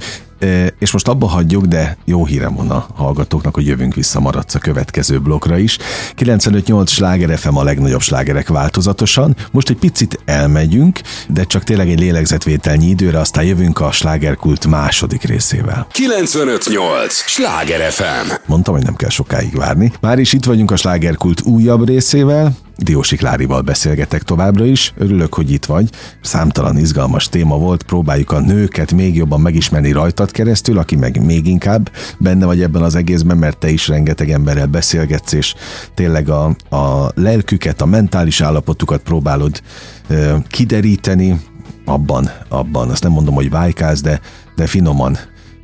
és 0.80 0.92
most 0.92 1.08
abba 1.08 1.28
hagyjuk, 1.28 1.66
de 1.66 1.98
jó 2.06 2.26
hírem 2.26 2.56
van 2.56 2.70
a 2.70 2.88
hallgatóknak, 2.96 3.56
hogy 3.56 3.68
jövünk 3.68 3.94
vissza 3.94 4.20
maradsz 4.20 4.56
a 4.56 4.60
következő 4.60 5.20
blokkra 5.20 5.58
is. 5.58 5.78
95-8 6.18 6.88
sláger 6.88 7.38
FM 7.38 7.56
a 7.56 7.64
legnagyobb 7.64 8.02
slágerek 8.02 8.48
változatosan. 8.48 9.36
Most 9.52 9.70
egy 9.70 9.78
picit 9.78 10.20
elmegyünk, 10.26 11.00
de 11.28 11.44
csak 11.44 11.64
tényleg 11.64 11.90
egy 11.90 12.00
lélegzetvételnyi 12.00 12.88
időre, 12.88 13.20
aztán 13.20 13.44
jövünk 13.44 13.80
a 13.80 13.92
slágerkult 13.92 14.68
második 14.68 15.24
részével. 15.24 15.88
95-8 15.94 17.10
sláger 17.10 17.92
FM. 17.92 18.32
Mondtam, 18.46 18.74
hogy 18.74 18.84
nem 18.84 18.96
kell 18.96 19.10
sokáig 19.10 19.56
várni. 19.56 19.92
Már 20.02 20.20
is 20.20 20.34
itt 20.34 20.44
vagyunk 20.44 20.72
a 20.72 20.76
slágerkult 20.76 21.42
újabb 21.42 21.88
részével, 21.88 22.56
Diósi 22.78 23.16
Klárival 23.16 23.62
beszélgetek 23.62 24.24
továbbra 24.24 24.66
is. 24.66 24.94
Örülök, 24.98 25.34
hogy 25.34 25.52
itt 25.52 25.66
vagy. 25.66 25.90
Számtalan 26.22 26.78
izgalmas 26.78 27.30
téma 27.30 27.58
volt, 27.58 27.84
próbáljuk 27.84 28.32
a 28.32 28.40
nőket 28.40 28.92
még 28.92 29.16
jobban 29.16 29.42
megismerni 29.42 29.92
rajtad 29.92 30.32
keresztül, 30.32 30.78
aki 30.78 30.96
meg 30.96 31.26
még 31.26 31.48
inkább 31.48 31.92
benne 32.18 32.46
vagy 32.46 32.62
ebben 32.62 32.82
az 32.82 32.96
egészben, 32.96 33.38
mert 33.38 33.58
te 33.58 33.70
is 33.70 33.88
rengeteg 33.88 34.30
emberrel 34.30 34.68
beszélgetsz, 34.68 35.34
és 35.34 35.56
tényleg 35.94 36.30
a, 36.30 36.46
a 36.70 37.12
lelküket, 37.16 37.82
a 37.82 37.86
mentális 37.86 38.42
állapotukat 38.42 39.02
próbálod 39.02 39.62
ö, 40.08 40.36
kideríteni, 40.48 41.40
abban, 41.86 42.32
abban, 42.50 42.90
azt 42.90 43.04
nem 43.04 43.12
mondom, 43.12 43.36
hogy 43.36 43.50
vájkáz, 43.50 44.02
de, 44.02 44.20
de 44.56 44.68
finoman 44.68 45.18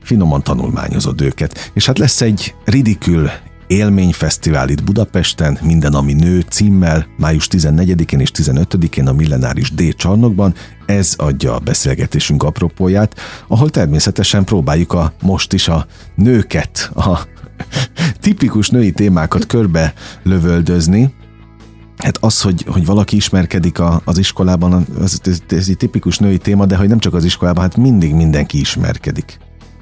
finoman 0.04 0.43
tanulmányozod 0.43 1.21
őket. 1.21 1.71
És 1.74 1.86
hát 1.86 1.97
lesz 1.97 2.21
egy 2.21 2.56
ridikül 2.65 3.30
élményfesztivál 3.72 4.70
itt 4.70 4.84
Budapesten, 4.84 5.58
Minden, 5.62 5.94
ami 5.94 6.14
nő 6.14 6.44
címmel, 6.50 7.08
május 7.18 7.48
14-én 7.52 8.20
és 8.20 8.32
15-én 8.34 9.08
a 9.08 9.14
Millenáris 9.14 9.72
D 9.72 9.96
csarnokban. 9.96 10.54
Ez 10.86 11.14
adja 11.18 11.56
a 11.56 11.60
beszélgetésünk 11.60 12.44
apropóját, 12.44 13.16
ahol 13.48 13.70
természetesen 13.70 14.44
próbáljuk 14.44 14.94
a 14.94 15.14
most 15.22 15.54
is 15.54 15.68
a 15.68 15.86
nőket, 16.16 16.92
a 16.96 17.20
tipikus 18.22 18.70
női 18.70 18.92
témákat 18.92 19.46
körbe 19.46 19.94
lövöldözni, 20.24 21.14
Hát 21.98 22.18
az, 22.22 22.42
hogy, 22.42 22.66
hogy 22.68 22.86
valaki 22.86 23.16
ismerkedik 23.16 23.80
a, 23.80 24.02
az 24.06 24.18
iskolában, 24.18 24.86
ez, 25.02 25.20
ez, 25.24 25.40
ez 25.50 25.68
egy 25.68 25.78
tipikus 25.78 26.18
női 26.18 26.38
téma, 26.38 26.66
de 26.66 26.76
hogy 26.76 26.88
nem 26.88 27.00
csak 27.00 27.14
az 27.14 27.24
iskolában, 27.24 27.64
hát 27.64 27.78
mindig 27.78 28.14
mindenki 28.14 28.60
ismerkedik. 28.60 29.40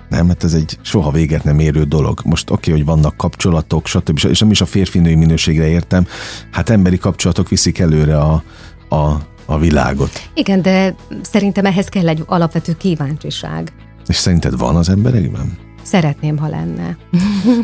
Nem, 0.09 0.27
hát 0.27 0.43
ez 0.43 0.53
egy 0.53 0.77
soha 0.81 1.11
véget 1.11 1.43
nem 1.43 1.59
érő 1.59 1.83
dolog. 1.83 2.21
Most 2.25 2.49
oké, 2.49 2.71
okay, 2.71 2.83
hogy 2.83 2.95
vannak 2.95 3.17
kapcsolatok, 3.17 3.87
stb. 3.87 4.19
És 4.29 4.39
nem 4.39 4.51
is 4.51 4.61
a 4.61 4.65
férfi-női 4.65 5.15
minőségre 5.15 5.67
értem. 5.67 6.07
Hát 6.51 6.69
emberi 6.69 6.97
kapcsolatok 6.97 7.49
viszik 7.49 7.79
előre 7.79 8.17
a, 8.17 8.43
a, 8.89 9.17
a 9.45 9.57
világot. 9.57 10.29
Igen, 10.33 10.61
de 10.61 10.95
szerintem 11.21 11.65
ehhez 11.65 11.87
kell 11.87 12.07
egy 12.07 12.23
alapvető 12.25 12.77
kíváncsiság. 12.77 13.73
És 14.07 14.15
szerinted 14.15 14.57
van 14.57 14.75
az 14.75 14.89
emberekben? 14.89 15.57
Szeretném, 15.81 16.37
ha 16.37 16.47
lenne. 16.47 16.97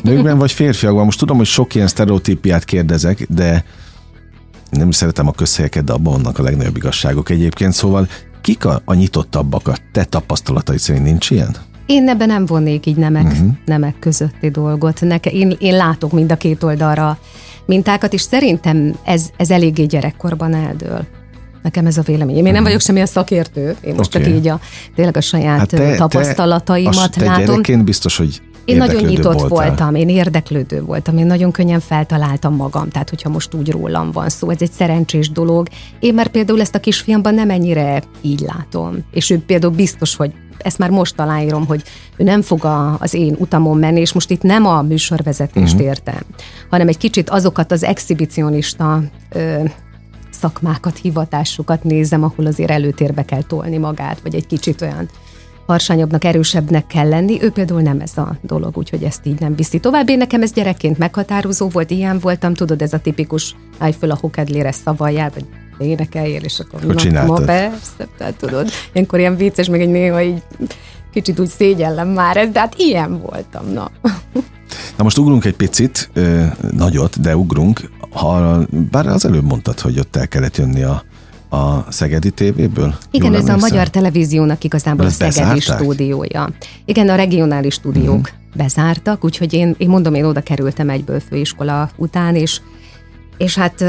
Nőkben 0.03 0.37
vagy 0.37 0.51
férfiakban? 0.51 1.05
Most 1.05 1.19
tudom, 1.19 1.37
hogy 1.37 1.45
sok 1.45 1.75
ilyen 1.75 1.87
sztereotípiát 1.87 2.63
kérdezek, 2.63 3.25
de 3.29 3.65
nem 4.69 4.89
is 4.89 4.95
szeretem 4.95 5.27
a 5.27 5.31
közhelyeket, 5.31 5.83
de 5.83 5.93
abban 5.93 6.13
vannak 6.13 6.39
a 6.39 6.43
legnagyobb 6.43 6.75
igazságok 6.75 7.29
egyébként. 7.29 7.73
Szóval 7.73 8.07
kik 8.41 8.65
a, 8.65 8.81
a 8.85 8.93
nyitottabbak 8.93 9.67
a 9.67 9.75
te 9.91 10.03
tapasztalatai 10.03 10.77
szerint 10.77 11.03
nincs 11.03 11.29
ilyen? 11.29 11.55
Én 11.85 12.09
ebben 12.09 12.27
nem 12.27 12.45
vonnék 12.45 12.85
így 12.85 12.95
nemek, 12.95 13.25
uh-huh. 13.25 13.49
nemek 13.65 13.99
közötti 13.99 14.49
dolgot. 14.49 15.01
Neke, 15.01 15.29
én, 15.29 15.55
én 15.59 15.75
látok 15.75 16.11
mind 16.11 16.31
a 16.31 16.35
két 16.35 16.63
oldalra 16.63 17.17
mintákat, 17.65 18.13
és 18.13 18.21
szerintem 18.21 18.95
ez, 19.03 19.29
ez 19.37 19.49
eléggé 19.51 19.85
gyerekkorban 19.85 20.53
eldől. 20.53 21.05
Nekem 21.63 21.85
ez 21.85 21.97
a 21.97 22.01
véleményem. 22.01 22.37
Én 22.37 22.43
nem 22.43 22.53
mhm. 22.53 22.63
vagyok 22.63 22.81
semmilyen 22.81 23.07
szakértő, 23.07 23.75
én 23.81 23.95
most 23.95 24.15
okay. 24.15 24.27
csak 24.27 24.37
így 24.37 24.47
a, 24.47 24.59
tényleg 24.95 25.17
a 25.17 25.21
saját 25.21 25.59
hát 25.59 25.67
te, 25.67 25.95
tapasztalataimat 25.95 27.11
te, 27.11 27.19
te 27.19 27.25
látom. 27.25 27.45
gyerekként 27.45 27.83
biztos, 27.83 28.17
hogy 28.17 28.41
én 28.65 28.77
nagyon 28.77 29.03
nyitott 29.03 29.39
voltál. 29.39 29.67
voltam, 29.67 29.95
én 29.95 30.09
érdeklődő 30.09 30.81
voltam, 30.81 31.17
én 31.17 31.25
nagyon 31.25 31.51
könnyen 31.51 31.79
feltaláltam 31.79 32.55
magam, 32.55 32.89
tehát 32.89 33.09
hogyha 33.09 33.29
most 33.29 33.53
úgy 33.53 33.71
rólam 33.71 34.11
van 34.11 34.29
szó, 34.29 34.49
ez 34.49 34.61
egy 34.61 34.71
szerencsés 34.71 35.29
dolog. 35.29 35.67
Én 35.99 36.13
már 36.13 36.27
például 36.27 36.61
ezt 36.61 36.75
a 36.75 36.79
kisfiamban 36.79 37.33
nem 37.33 37.49
ennyire 37.49 38.03
így 38.21 38.39
látom, 38.39 38.97
és 39.11 39.29
ő 39.29 39.39
például 39.39 39.73
biztos, 39.73 40.15
hogy 40.15 40.33
ezt 40.57 40.77
már 40.77 40.89
most 40.89 41.19
aláírom, 41.19 41.65
hogy 41.65 41.83
ő 42.17 42.23
nem 42.23 42.41
fog 42.41 42.65
a, 42.65 42.97
az 42.99 43.13
én 43.13 43.35
utamon 43.39 43.77
menni, 43.77 43.99
és 43.99 44.13
most 44.13 44.29
itt 44.29 44.41
nem 44.41 44.65
a 44.65 44.81
műsorvezetést 44.81 45.73
uh-huh. 45.73 45.87
értem, 45.87 46.21
hanem 46.69 46.87
egy 46.87 46.97
kicsit 46.97 47.29
azokat 47.29 47.71
az 47.71 47.83
exhibicionista 47.83 49.01
ö, 49.29 49.63
szakmákat, 50.31 50.97
hivatásokat 50.97 51.83
nézem, 51.83 52.23
ahol 52.23 52.45
azért 52.45 52.71
előtérbe 52.71 53.25
kell 53.25 53.43
tolni 53.43 53.77
magát, 53.77 54.19
vagy 54.23 54.35
egy 54.35 54.47
kicsit 54.47 54.81
olyan 54.81 55.09
harsányabbnak, 55.65 56.23
erősebbnek 56.23 56.87
kell 56.87 57.09
lenni. 57.09 57.43
Ő 57.43 57.51
például 57.51 57.81
nem 57.81 57.99
ez 57.99 58.17
a 58.17 58.37
dolog, 58.41 58.77
úgyhogy 58.77 59.03
ezt 59.03 59.25
így 59.25 59.39
nem 59.39 59.55
viszi 59.55 59.79
tovább. 59.79 60.09
Én 60.09 60.17
nekem 60.17 60.41
ez 60.41 60.51
gyerekként 60.53 60.97
meghatározó 60.97 61.67
volt, 61.67 61.91
ilyen 61.91 62.19
voltam, 62.19 62.53
tudod, 62.53 62.81
ez 62.81 62.93
a 62.93 62.99
tipikus 62.99 63.55
állj 63.77 63.93
föl 63.99 64.11
a 64.11 64.17
hokedlére 64.21 64.71
szavaljál, 64.71 65.31
vagy 65.77 65.87
énekeljél, 65.87 66.41
és 66.43 66.59
akkor, 66.59 66.95
na, 67.11 67.25
ma 67.25 67.39
persze, 67.39 68.07
tehát 68.17 68.35
tudod, 68.35 68.69
ilyenkor 68.93 69.19
ilyen 69.19 69.35
vicces, 69.35 69.69
meg 69.69 69.81
egy 69.81 69.89
néha 69.89 70.21
így 70.21 70.41
kicsit 71.13 71.39
úgy 71.39 71.47
szégyellem 71.47 72.07
már 72.07 72.37
ez, 72.37 72.49
de 72.49 72.59
hát 72.59 72.73
ilyen 72.77 73.21
voltam, 73.21 73.73
na. 73.73 73.91
Na 74.97 75.03
most 75.03 75.17
ugrunk 75.17 75.45
egy 75.45 75.55
picit, 75.55 76.09
nagyot, 76.71 77.21
de 77.21 77.37
ugrunk. 77.37 77.89
Ha, 78.11 78.59
bár 78.91 79.07
az 79.07 79.25
előbb 79.25 79.43
mondtad, 79.43 79.79
hogy 79.79 79.99
ott 79.99 80.15
el 80.15 80.27
kellett 80.27 80.57
jönni 80.57 80.83
a, 80.83 81.03
a 81.49 81.91
Szegedi 81.91 82.31
tévéből? 82.31 82.95
Igen, 83.11 83.27
Jól 83.27 83.35
ez 83.35 83.47
emlékszem? 83.47 83.55
a 83.55 83.57
Magyar 83.57 83.89
Televíziónak 83.89 84.63
igazából 84.63 85.05
a 85.05 85.09
Szegedi 85.09 85.39
bezárták? 85.39 85.79
stúdiója. 85.79 86.49
Igen, 86.85 87.09
a 87.09 87.15
regionális 87.15 87.73
stúdiók 87.73 88.19
uh-huh. 88.19 88.55
bezártak, 88.55 89.23
úgyhogy 89.23 89.53
én, 89.53 89.75
én 89.77 89.89
mondom, 89.89 90.13
én 90.13 90.23
oda 90.23 90.41
kerültem 90.41 90.89
egyből 90.89 91.19
főiskola 91.19 91.89
után, 91.95 92.35
és 92.35 92.59
és 93.37 93.57
hát 93.57 93.83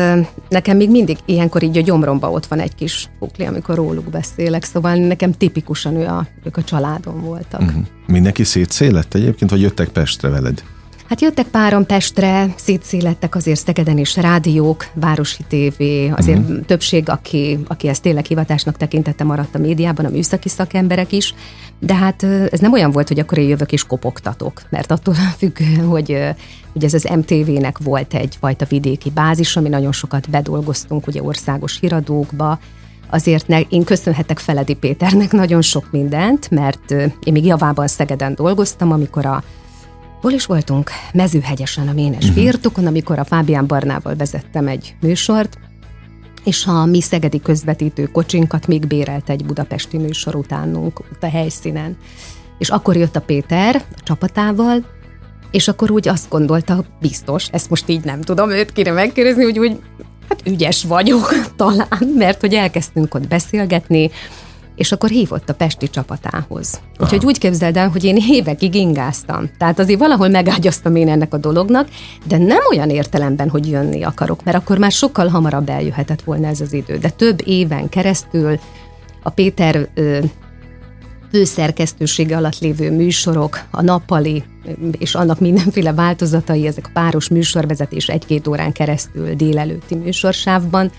nekem 0.49 0.77
még 0.77 0.90
mindig 0.90 1.19
ilyenkor 1.25 1.62
így 1.62 1.79
a 1.79 1.81
gyomromba 1.81 2.31
ott 2.31 2.47
van 2.47 2.59
egy 2.59 2.75
kis 2.75 3.09
pukli, 3.19 3.45
amikor 3.45 3.75
róluk 3.75 4.11
beszélek, 4.11 4.64
szóval 4.64 4.95
nekem 4.95 5.33
tipikusan 5.33 5.97
ő 5.97 6.07
a, 6.07 6.27
ők 6.45 6.57
a 6.57 6.64
családom 6.64 7.21
voltak. 7.21 7.61
Uh-huh. 7.61 7.85
Mindenki 8.07 8.45
szétszélett 8.45 9.14
egyébként, 9.14 9.51
vagy 9.51 9.61
jöttek 9.61 9.88
Pestre 9.88 10.29
veled? 10.29 10.62
Hát 11.09 11.21
jöttek 11.21 11.47
páran 11.47 11.87
Pestre, 11.87 12.47
szétszélettek 12.57 13.35
azért 13.35 13.61
Szegeden 13.61 13.99
is 13.99 14.16
rádiók, 14.16 14.87
városi 14.95 15.42
tévé, 15.49 16.09
azért 16.09 16.38
uh-huh. 16.38 16.64
többség, 16.64 17.09
aki, 17.09 17.59
aki 17.66 17.88
ezt 17.88 18.03
tényleg 18.03 18.25
hivatásnak 18.25 18.77
tekintette, 18.77 19.25
maradt 19.25 19.55
a 19.55 19.59
médiában, 19.59 20.05
a 20.05 20.09
műszaki 20.09 20.49
szakemberek 20.49 21.12
is, 21.12 21.35
de 21.79 21.95
hát 21.95 22.23
ez 22.23 22.61
nem 22.61 22.73
olyan 22.73 22.90
volt, 22.90 23.09
hogy 23.09 23.19
akkor 23.19 23.38
én 23.38 23.49
jövök 23.49 23.73
és 23.73 23.85
kopogtatok, 23.85 24.62
mert 24.71 24.90
attól 24.90 25.14
függ, 25.38 25.59
hogy, 25.88 26.19
hogy 26.73 26.85
ez 26.85 26.95
az 26.95 27.09
MTV-nek 27.16 27.79
volt 27.79 28.14
egyfajta 28.14 28.64
vidéki 28.64 29.11
bázis, 29.11 29.57
ami 29.57 29.69
nagyon 29.69 29.92
sokat 29.92 30.31
bedolgoztunk 30.31 31.07
ugye 31.07 31.23
országos 31.23 31.79
híradókba, 31.81 32.59
azért 33.11 33.47
ne, 33.47 33.61
én 33.61 33.85
köszönhetek 33.85 34.38
Feledi 34.38 34.75
Péternek 34.75 35.33
nagyon 35.33 35.62
sok 35.62 35.90
mindent, 35.90 36.51
mert 36.51 36.90
én 36.90 37.33
még 37.33 37.45
javában 37.45 37.87
Szegeden 37.87 38.35
dolgoztam, 38.35 38.92
amikor 38.92 39.27
a 39.27 39.42
Hol 40.20 40.33
is 40.33 40.46
voltunk? 40.46 40.90
Mezőhegyesen 41.12 41.88
a 41.88 41.92
Ménes 41.92 42.29
uh-huh. 42.29 42.42
birtokon, 42.42 42.87
amikor 42.87 43.18
a 43.18 43.24
Fábián 43.24 43.66
Barnával 43.66 44.14
vezettem 44.14 44.68
egy 44.68 44.96
műsort, 45.00 45.59
és 46.44 46.66
a 46.66 46.85
mi 46.85 47.00
szegedi 47.00 47.40
közvetítő 47.40 48.05
kocsinkat 48.05 48.66
még 48.66 48.87
bérelt 48.87 49.31
egy 49.31 49.44
budapesti 49.44 49.98
műsor 49.98 50.35
utánunk 50.35 50.98
ott 50.98 51.22
a 51.22 51.29
helyszínen. 51.29 51.96
És 52.59 52.68
akkor 52.68 52.96
jött 52.96 53.16
a 53.16 53.20
Péter 53.20 53.85
a 53.96 54.00
csapatával, 54.02 54.85
és 55.50 55.68
akkor 55.68 55.90
úgy 55.90 56.09
azt 56.09 56.29
gondolta, 56.29 56.85
biztos, 57.00 57.48
ezt 57.48 57.70
most 57.70 57.88
így 57.88 58.05
nem 58.05 58.20
tudom 58.20 58.50
őt 58.50 58.72
kéne 58.72 58.90
megkérdezni, 58.90 59.44
hogy 59.44 59.59
úgy 59.59 59.81
hát 60.29 60.42
ügyes 60.46 60.85
vagyok 60.85 61.35
talán, 61.57 62.12
mert 62.16 62.40
hogy 62.40 62.55
elkezdtünk 62.55 63.14
ott 63.14 63.29
beszélgetni, 63.29 64.11
és 64.76 64.92
akkor 64.92 65.08
hívott 65.08 65.48
a 65.48 65.54
Pesti 65.54 65.90
csapatához. 65.90 66.72
Aha. 66.72 67.04
Úgyhogy 67.04 67.24
úgy 67.24 67.38
képzeld 67.38 67.76
el, 67.76 67.88
hogy 67.88 68.04
én 68.04 68.16
évekig 68.28 68.74
ingáztam. 68.74 69.50
Tehát 69.58 69.78
azért 69.78 69.98
valahol 69.98 70.28
megágyaztam 70.28 70.96
én 70.96 71.08
ennek 71.08 71.34
a 71.34 71.38
dolognak, 71.38 71.88
de 72.24 72.38
nem 72.38 72.60
olyan 72.70 72.90
értelemben, 72.90 73.48
hogy 73.48 73.70
jönni 73.70 74.02
akarok, 74.02 74.44
mert 74.44 74.56
akkor 74.56 74.78
már 74.78 74.92
sokkal 74.92 75.28
hamarabb 75.28 75.68
eljöhetett 75.68 76.22
volna 76.22 76.46
ez 76.46 76.60
az 76.60 76.72
idő. 76.72 76.96
De 76.96 77.10
több 77.10 77.40
éven 77.44 77.88
keresztül 77.88 78.58
a 79.22 79.30
Péter 79.30 79.88
ö, 79.94 80.18
főszerkesztősége 81.30 82.36
alatt 82.36 82.58
lévő 82.58 82.92
műsorok, 82.92 83.60
a 83.70 83.82
nappali 83.82 84.44
és 84.98 85.14
annak 85.14 85.40
mindenféle 85.40 85.92
változatai, 85.92 86.66
ezek 86.66 86.86
a 86.86 86.90
páros 86.92 87.28
műsorvezetés 87.28 88.08
egy-két 88.08 88.46
órán 88.46 88.72
keresztül 88.72 89.34
délelőtti 89.34 89.94
műsorsávban, 89.94 90.90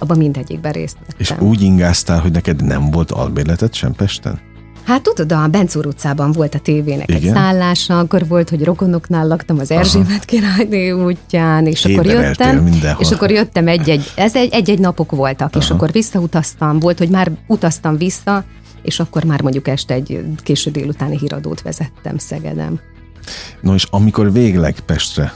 abban 0.00 0.18
mindegyikben 0.18 0.72
részt 0.72 0.96
vettem. 0.98 1.16
És 1.18 1.34
úgy 1.38 1.60
ingáztál, 1.62 2.20
hogy 2.20 2.32
neked 2.32 2.64
nem 2.64 2.90
volt 2.90 3.10
albérletet 3.10 3.74
sem 3.74 3.92
Pesten? 3.92 4.40
Hát 4.84 5.02
tudod, 5.02 5.32
a 5.32 5.46
Bencúr 5.46 5.86
utcában 5.86 6.32
volt 6.32 6.54
a 6.54 6.58
tévének 6.58 7.08
Igen? 7.08 7.22
egy 7.22 7.28
szállása, 7.28 7.98
akkor 7.98 8.26
volt, 8.26 8.48
hogy 8.48 8.64
rokonoknál 8.64 9.26
laktam 9.26 9.58
az 9.58 9.70
Erzsébet 9.70 10.24
királyné 10.24 10.90
útján, 10.90 11.66
és 11.66 11.84
akkor 11.84 12.06
jöttem, 12.06 12.56
mindenhol. 12.56 13.04
és 13.04 13.10
akkor 13.10 13.30
jöttem 13.30 13.68
egy-egy, 13.68 14.12
ez 14.16 14.34
egy-egy 14.34 14.78
napok 14.78 15.10
voltak, 15.10 15.48
Aha. 15.54 15.64
és 15.64 15.70
akkor 15.70 15.92
visszautaztam, 15.92 16.78
volt, 16.78 16.98
hogy 16.98 17.08
már 17.08 17.30
utaztam 17.46 17.96
vissza, 17.96 18.44
és 18.82 19.00
akkor 19.00 19.24
már 19.24 19.42
mondjuk 19.42 19.68
este 19.68 19.94
egy 19.94 20.24
késő 20.36 20.70
délutáni 20.70 21.18
híradót 21.18 21.62
vezettem 21.62 22.18
Szegedem. 22.18 22.80
No 23.60 23.74
és 23.74 23.86
amikor 23.90 24.32
végleg 24.32 24.80
Pestre 24.80 25.32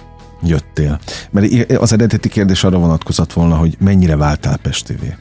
jöttél? 0.46 1.00
Mert 1.30 1.72
az 1.72 1.92
eredeti 1.92 2.28
kérdés 2.28 2.64
arra 2.64 2.78
vonatkozott 2.78 3.32
volna, 3.32 3.56
hogy 3.56 3.76
mennyire 3.80 4.16
váltál 4.16 4.56
Pestévé? 4.56 5.14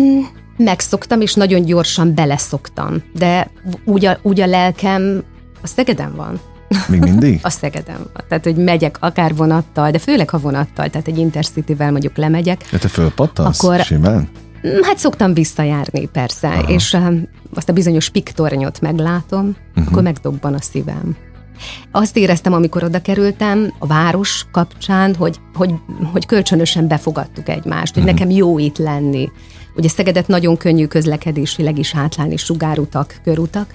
Mm, 0.00 0.20
megszoktam, 0.56 1.20
és 1.20 1.34
nagyon 1.34 1.64
gyorsan 1.64 2.14
beleszoktam, 2.14 3.02
de 3.14 3.50
úgy 3.84 4.04
a, 4.04 4.18
úgy 4.22 4.40
a 4.40 4.46
lelkem 4.46 5.22
a 5.62 5.66
Szegeden 5.66 6.14
van. 6.16 6.40
Még 6.88 7.00
mindig? 7.00 7.40
a 7.42 7.50
Szegeden 7.50 7.96
van. 7.96 8.24
Tehát, 8.28 8.44
hogy 8.44 8.56
megyek 8.56 8.96
akár 9.00 9.34
vonattal, 9.34 9.90
de 9.90 9.98
főleg 9.98 10.28
ha 10.28 10.38
vonattal, 10.38 10.90
tehát 10.90 11.08
egy 11.08 11.18
Intercity-vel 11.18 11.90
mondjuk 11.90 12.16
lemegyek. 12.16 12.64
De 12.70 12.78
te 12.78 12.88
fölpattansz 12.88 13.64
akkor, 13.64 13.80
simán? 13.80 14.28
Mm, 14.66 14.82
hát 14.82 14.98
szoktam 14.98 15.34
visszajárni, 15.34 16.06
persze, 16.06 16.48
Aha. 16.48 16.68
és 16.68 16.92
um, 16.92 17.28
azt 17.54 17.68
a 17.68 17.72
bizonyos 17.72 18.08
piktornyot 18.08 18.80
meglátom, 18.80 19.56
uh-huh. 19.68 19.86
akkor 19.86 20.02
megdobban 20.02 20.54
a 20.54 20.60
szívem. 20.60 21.16
Azt 21.90 22.16
éreztem, 22.16 22.52
amikor 22.52 22.84
oda 22.84 23.02
kerültem 23.02 23.72
a 23.78 23.86
város 23.86 24.46
kapcsán, 24.52 25.14
hogy, 25.14 25.36
hogy, 25.54 25.74
hogy 26.12 26.26
kölcsönösen 26.26 26.88
befogadtuk 26.88 27.48
egymást, 27.48 27.94
hogy 27.94 28.02
uh-huh. 28.02 28.18
nekem 28.18 28.36
jó 28.36 28.58
itt 28.58 28.78
lenni. 28.78 29.30
Ugye 29.76 29.88
Szegedet 29.88 30.26
nagyon 30.26 30.56
könnyű 30.56 30.86
közlekedésileg 30.86 31.78
is 31.78 31.94
átlálni, 31.94 32.36
sugárutak, 32.36 33.20
körutak, 33.24 33.74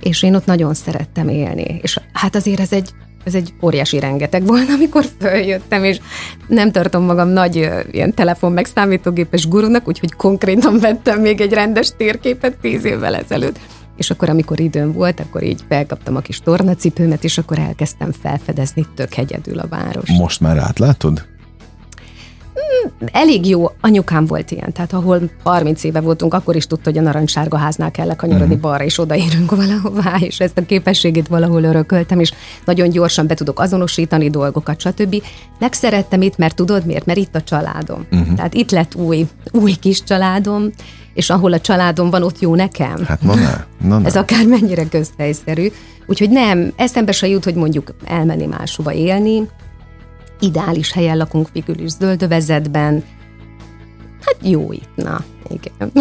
és 0.00 0.22
én 0.22 0.34
ott 0.34 0.46
nagyon 0.46 0.74
szerettem 0.74 1.28
élni. 1.28 1.78
És 1.82 2.00
hát 2.12 2.34
azért 2.34 2.60
ez 2.60 2.72
egy 2.72 2.90
ez 3.24 3.34
egy 3.34 3.54
óriási 3.62 3.98
rengeteg 3.98 4.46
volt, 4.46 4.70
amikor 4.76 5.04
följöttem, 5.20 5.84
és 5.84 6.00
nem 6.46 6.72
tartom 6.72 7.04
magam 7.04 7.28
nagy 7.28 7.70
ilyen 7.90 8.14
telefon 8.14 8.52
meg 8.52 8.66
számítógépes 8.66 9.48
gurunak, 9.48 9.88
úgyhogy 9.88 10.12
konkrétan 10.12 10.78
vettem 10.78 11.20
még 11.20 11.40
egy 11.40 11.52
rendes 11.52 11.90
térképet 11.96 12.56
tíz 12.60 12.84
évvel 12.84 13.16
ezelőtt. 13.16 13.58
És 13.96 14.10
akkor, 14.10 14.28
amikor 14.28 14.60
időm 14.60 14.92
volt, 14.92 15.20
akkor 15.20 15.42
így 15.42 15.64
felkaptam 15.68 16.16
a 16.16 16.20
kis 16.20 16.40
tornacipőmet, 16.40 17.24
és 17.24 17.38
akkor 17.38 17.58
elkezdtem 17.58 18.12
felfedezni 18.12 18.86
tök 18.94 19.16
egyedül 19.16 19.58
a 19.58 19.66
város. 19.68 20.10
Most 20.10 20.40
már 20.40 20.58
átlátod? 20.58 21.26
Elég 23.12 23.48
jó, 23.48 23.70
anyukám 23.80 24.26
volt 24.26 24.50
ilyen, 24.50 24.72
tehát 24.72 24.92
ahol 24.92 25.20
30 25.42 25.84
éve 25.84 26.00
voltunk, 26.00 26.34
akkor 26.34 26.56
is 26.56 26.66
tudta, 26.66 26.90
hogy 26.90 26.98
a 26.98 27.02
narancssárga 27.02 27.56
háznál 27.56 27.90
kell 27.90 28.14
kanyarodni 28.14 28.54
uh-huh. 28.54 28.70
balra, 28.70 28.84
és 28.84 28.98
odaérünk 28.98 29.50
valahová, 29.50 30.16
és 30.18 30.40
ezt 30.40 30.58
a 30.58 30.66
képességét 30.66 31.28
valahol 31.28 31.62
örököltem, 31.62 32.20
és 32.20 32.32
nagyon 32.64 32.88
gyorsan 32.88 33.26
be 33.26 33.34
tudok 33.34 33.60
azonosítani 33.60 34.30
dolgokat, 34.30 34.80
stb. 34.80 35.22
Megszerettem 35.58 36.22
itt, 36.22 36.36
mert 36.36 36.54
tudod 36.54 36.86
miért? 36.86 37.06
Mert 37.06 37.18
itt 37.18 37.34
a 37.34 37.42
családom. 37.42 38.06
Uh-huh. 38.12 38.34
Tehát 38.34 38.54
itt 38.54 38.70
lett 38.70 38.94
új, 38.94 39.26
új 39.52 39.72
kis 39.72 40.02
családom, 40.02 40.70
és 41.14 41.30
ahol 41.30 41.52
a 41.52 41.60
családom 41.60 42.10
van, 42.10 42.22
ott 42.22 42.40
jó 42.40 42.54
nekem. 42.54 43.04
Hát 43.04 43.22
na 43.22 43.34
ne, 43.34 43.64
na 43.88 43.98
ne. 43.98 44.06
Ez 44.06 44.16
akár 44.16 44.46
mennyire 44.46 44.88
közhelyszerű. 44.88 45.68
Úgyhogy 46.06 46.30
nem, 46.30 46.72
eszembe 46.76 47.12
se 47.12 47.26
jut, 47.26 47.44
hogy 47.44 47.54
mondjuk 47.54 47.94
elmenni 48.04 48.46
máshova 48.46 48.92
élni, 48.92 49.48
ideális 50.40 50.92
helyen 50.92 51.16
lakunk 51.16 51.48
végül 51.52 51.78
is 51.78 51.90
zöldövezetben, 51.90 53.04
Hát 54.26 54.36
jó 54.42 54.72
itt, 54.72 54.90
na, 54.94 55.20
igen. 55.48 55.92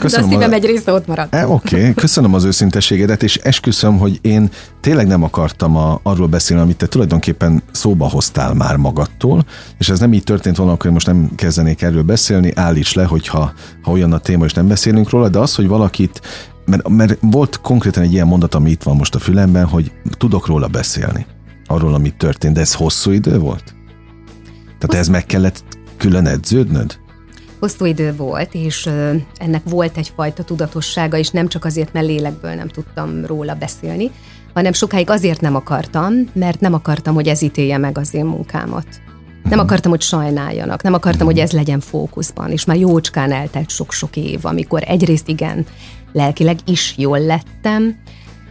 Köszönöm 0.00 0.28
De 0.28 0.34
a 0.34 0.38
szívem 0.38 0.50
a... 0.50 0.54
egy 0.54 0.64
része 0.64 0.92
ott 0.92 1.06
maradt. 1.06 1.34
E, 1.34 1.48
Oké, 1.48 1.78
okay. 1.78 1.94
köszönöm 1.94 2.34
az 2.34 2.44
őszinteségedet, 2.44 3.22
és 3.22 3.36
esküszöm, 3.36 3.98
hogy 3.98 4.18
én 4.22 4.50
tényleg 4.80 5.06
nem 5.06 5.22
akartam 5.22 5.76
a, 5.76 6.00
arról 6.02 6.26
beszélni, 6.26 6.62
amit 6.62 6.76
te 6.76 6.86
tulajdonképpen 6.86 7.62
szóba 7.70 8.08
hoztál 8.08 8.54
már 8.54 8.76
magadtól, 8.76 9.44
és 9.78 9.88
ez 9.88 9.98
nem 9.98 10.12
így 10.12 10.22
történt 10.22 10.56
volna, 10.56 10.72
akkor 10.72 10.90
most 10.90 11.06
nem 11.06 11.30
kezdenék 11.34 11.82
erről 11.82 12.02
beszélni, 12.02 12.52
állíts 12.54 12.94
le, 12.94 13.04
hogyha 13.04 13.52
ha 13.82 13.90
olyan 13.90 14.12
a 14.12 14.18
téma, 14.18 14.44
és 14.44 14.52
nem 14.52 14.68
beszélünk 14.68 15.10
róla, 15.10 15.28
de 15.28 15.38
az, 15.38 15.54
hogy 15.54 15.68
valakit 15.68 16.20
mert, 16.66 16.88
mert 16.88 17.18
volt 17.20 17.60
konkrétan 17.60 18.02
egy 18.02 18.12
ilyen 18.12 18.26
mondat, 18.26 18.54
ami 18.54 18.70
itt 18.70 18.82
van 18.82 18.96
most 18.96 19.14
a 19.14 19.18
fülemben, 19.18 19.66
hogy 19.66 19.92
tudok 20.18 20.46
róla 20.46 20.66
beszélni, 20.66 21.26
arról, 21.66 21.94
amit 21.94 22.14
történt, 22.14 22.54
de 22.54 22.60
ez 22.60 22.74
hosszú 22.74 23.10
idő 23.10 23.38
volt? 23.38 23.74
Tehát 24.78 24.94
ez 25.04 25.08
meg 25.08 25.26
kellett 25.26 25.62
külön 25.96 26.26
edződnöd? 26.26 26.98
Hosszú 27.58 27.84
idő 27.84 28.16
volt, 28.16 28.54
és 28.54 28.90
ennek 29.36 29.62
volt 29.64 29.96
egyfajta 29.96 30.42
tudatossága, 30.42 31.16
és 31.16 31.28
nem 31.28 31.48
csak 31.48 31.64
azért, 31.64 31.92
mert 31.92 32.06
lélekből 32.06 32.54
nem 32.54 32.68
tudtam 32.68 33.26
róla 33.26 33.54
beszélni, 33.54 34.10
hanem 34.54 34.72
sokáig 34.72 35.10
azért 35.10 35.40
nem 35.40 35.54
akartam, 35.54 36.14
mert 36.32 36.60
nem 36.60 36.74
akartam, 36.74 37.14
hogy 37.14 37.28
ez 37.28 37.42
ítélje 37.42 37.78
meg 37.78 37.98
az 37.98 38.14
én 38.14 38.24
munkámat. 38.24 38.86
Nem 39.42 39.58
akartam, 39.58 39.90
hogy 39.90 40.00
sajnáljanak, 40.00 40.82
nem 40.82 40.94
akartam, 40.94 41.26
hogy 41.26 41.38
ez 41.38 41.52
legyen 41.52 41.80
fókuszban, 41.80 42.50
és 42.50 42.64
már 42.64 42.76
jócskán 42.76 43.32
eltelt 43.32 43.70
sok-sok 43.70 44.16
év, 44.16 44.44
amikor 44.44 44.82
egyrészt 44.86 45.28
igen, 45.28 45.66
lelkileg 46.12 46.58
is 46.64 46.94
jól 46.96 47.20
lettem, 47.20 47.96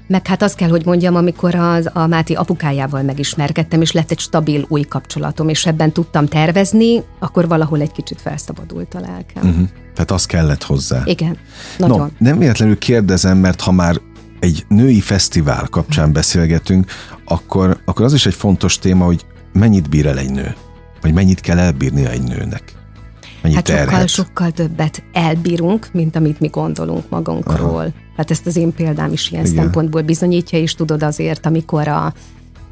meg 0.07 0.27
hát 0.27 0.41
azt 0.41 0.55
kell, 0.55 0.69
hogy 0.69 0.85
mondjam, 0.85 1.15
amikor 1.15 1.55
az, 1.55 1.89
a 1.93 2.07
Máté 2.07 2.33
apukájával 2.33 3.01
megismerkedtem, 3.03 3.81
és 3.81 3.91
lett 3.91 4.11
egy 4.11 4.19
stabil 4.19 4.65
új 4.67 4.81
kapcsolatom, 4.81 5.49
és 5.49 5.65
ebben 5.65 5.91
tudtam 5.91 6.25
tervezni, 6.25 7.03
akkor 7.19 7.47
valahol 7.47 7.81
egy 7.81 7.91
kicsit 7.91 8.21
felszabadult 8.21 8.93
a 8.93 8.99
lelkem. 8.99 9.49
Uh-huh. 9.49 9.67
Tehát 9.93 10.11
az 10.11 10.25
kellett 10.25 10.63
hozzá. 10.63 11.01
Igen, 11.05 11.37
nagyon. 11.77 11.97
No, 11.97 12.07
nem 12.17 12.37
véletlenül 12.37 12.77
kérdezem, 12.77 13.37
mert 13.37 13.61
ha 13.61 13.71
már 13.71 14.01
egy 14.39 14.65
női 14.67 15.01
fesztivál 15.01 15.67
kapcsán 15.67 16.13
beszélgetünk, 16.13 16.91
akkor, 17.25 17.81
akkor 17.85 18.05
az 18.05 18.13
is 18.13 18.25
egy 18.25 18.33
fontos 18.33 18.79
téma, 18.79 19.05
hogy 19.05 19.25
mennyit 19.53 19.89
bír 19.89 20.05
el 20.05 20.17
egy 20.17 20.31
nő? 20.31 20.55
Vagy 21.01 21.13
mennyit 21.13 21.39
kell 21.39 21.57
elbírnia 21.57 22.09
egy 22.09 22.23
nőnek? 22.23 22.82
Mennyit 23.43 23.57
hát 23.57 23.67
sokkal, 23.67 23.85
terhet? 23.85 24.07
sokkal 24.07 24.51
többet 24.51 25.03
elbírunk, 25.13 25.89
mint 25.91 26.15
amit 26.15 26.39
mi 26.39 26.47
gondolunk 26.47 27.09
magunkról. 27.09 27.79
Aha. 27.79 27.91
Hát 28.17 28.31
ezt 28.31 28.45
az 28.45 28.55
én 28.55 28.73
példám 28.73 29.11
is 29.11 29.31
ilyen 29.31 29.45
Igen. 29.45 29.55
szempontból 29.55 30.01
bizonyítja, 30.01 30.59
és 30.59 30.75
tudod 30.75 31.03
azért, 31.03 31.45
amikor 31.45 31.87
a, 31.87 32.13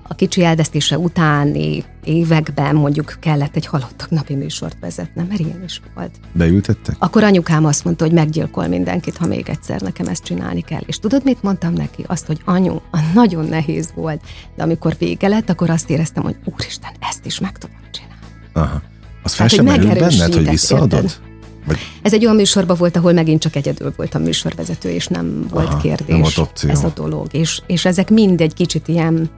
a 0.08 0.16
kicsi 0.16 0.44
elvesztése 0.44 0.98
utáni 0.98 1.84
években 2.04 2.76
mondjuk 2.76 3.18
kellett 3.20 3.56
egy 3.56 3.66
halottak 3.66 4.10
napi 4.10 4.36
műsort 4.36 4.78
vezetnem, 4.80 5.26
mert 5.26 5.40
ilyen 5.40 5.64
is 5.64 5.82
volt. 5.96 6.12
Beültettek? 6.32 6.96
Akkor 7.00 7.24
anyukám 7.24 7.66
azt 7.66 7.84
mondta, 7.84 8.04
hogy 8.04 8.14
meggyilkol 8.14 8.68
mindenkit, 8.68 9.18
ha 9.18 9.28
még 9.28 9.50
egyszer 9.50 9.82
nekem 9.82 10.08
ezt 10.08 10.24
csinálni 10.24 10.62
kell. 10.62 10.82
És 10.86 11.00
tudod, 11.00 11.24
mit 11.24 11.44
mondtam 11.44 11.74
neki? 11.74 12.04
Azt, 12.08 12.26
hogy 12.26 12.42
anyu, 12.46 12.80
nagyon 13.14 13.46
nehéz 13.46 13.92
volt, 13.96 14.22
de 14.56 14.64
amikor 14.64 14.96
vége 14.98 15.28
lett, 15.28 15.50
akkor 15.50 15.70
azt 15.70 15.90
éreztem, 15.90 16.24
hogy 16.24 16.36
úristen, 16.46 16.92
ezt 17.00 17.26
is 17.26 17.40
meg 17.40 17.58
tudom 17.58 17.78
csinálni. 17.92 18.16
Aha. 18.54 18.82
Az 19.24 19.34
fel 19.34 19.48
sem 19.48 19.66
merült 19.66 20.00
benned, 20.00 20.34
hogy 20.34 20.50
visszaadod? 20.50 21.04
Érted? 21.04 21.30
Vagy... 21.66 21.78
Ez 22.02 22.14
egy 22.14 22.24
olyan 22.24 22.36
műsorban 22.36 22.78
volt, 22.78 22.98
ahol 22.98 23.14
megint 23.14 23.42
csak 23.42 23.56
egyedül 23.56 23.94
volt 23.96 24.16
a 24.16 24.20
műsorvezető, 24.20 24.90
és 24.90 25.08
nem 25.08 25.48
volt 25.50 25.68
Aha, 25.68 25.78
kérdés 25.78 26.08
nem 26.08 26.20
volt 26.22 26.38
opció. 26.38 26.70
ez 26.70 26.84
a 26.84 26.92
dolog. 26.96 27.28
És, 27.32 27.62
és 27.68 27.86
ezek 27.86 28.10
mind 28.10 28.42
egy 28.42 28.54
kicsit 28.54 28.88
ilyen, 28.88 29.30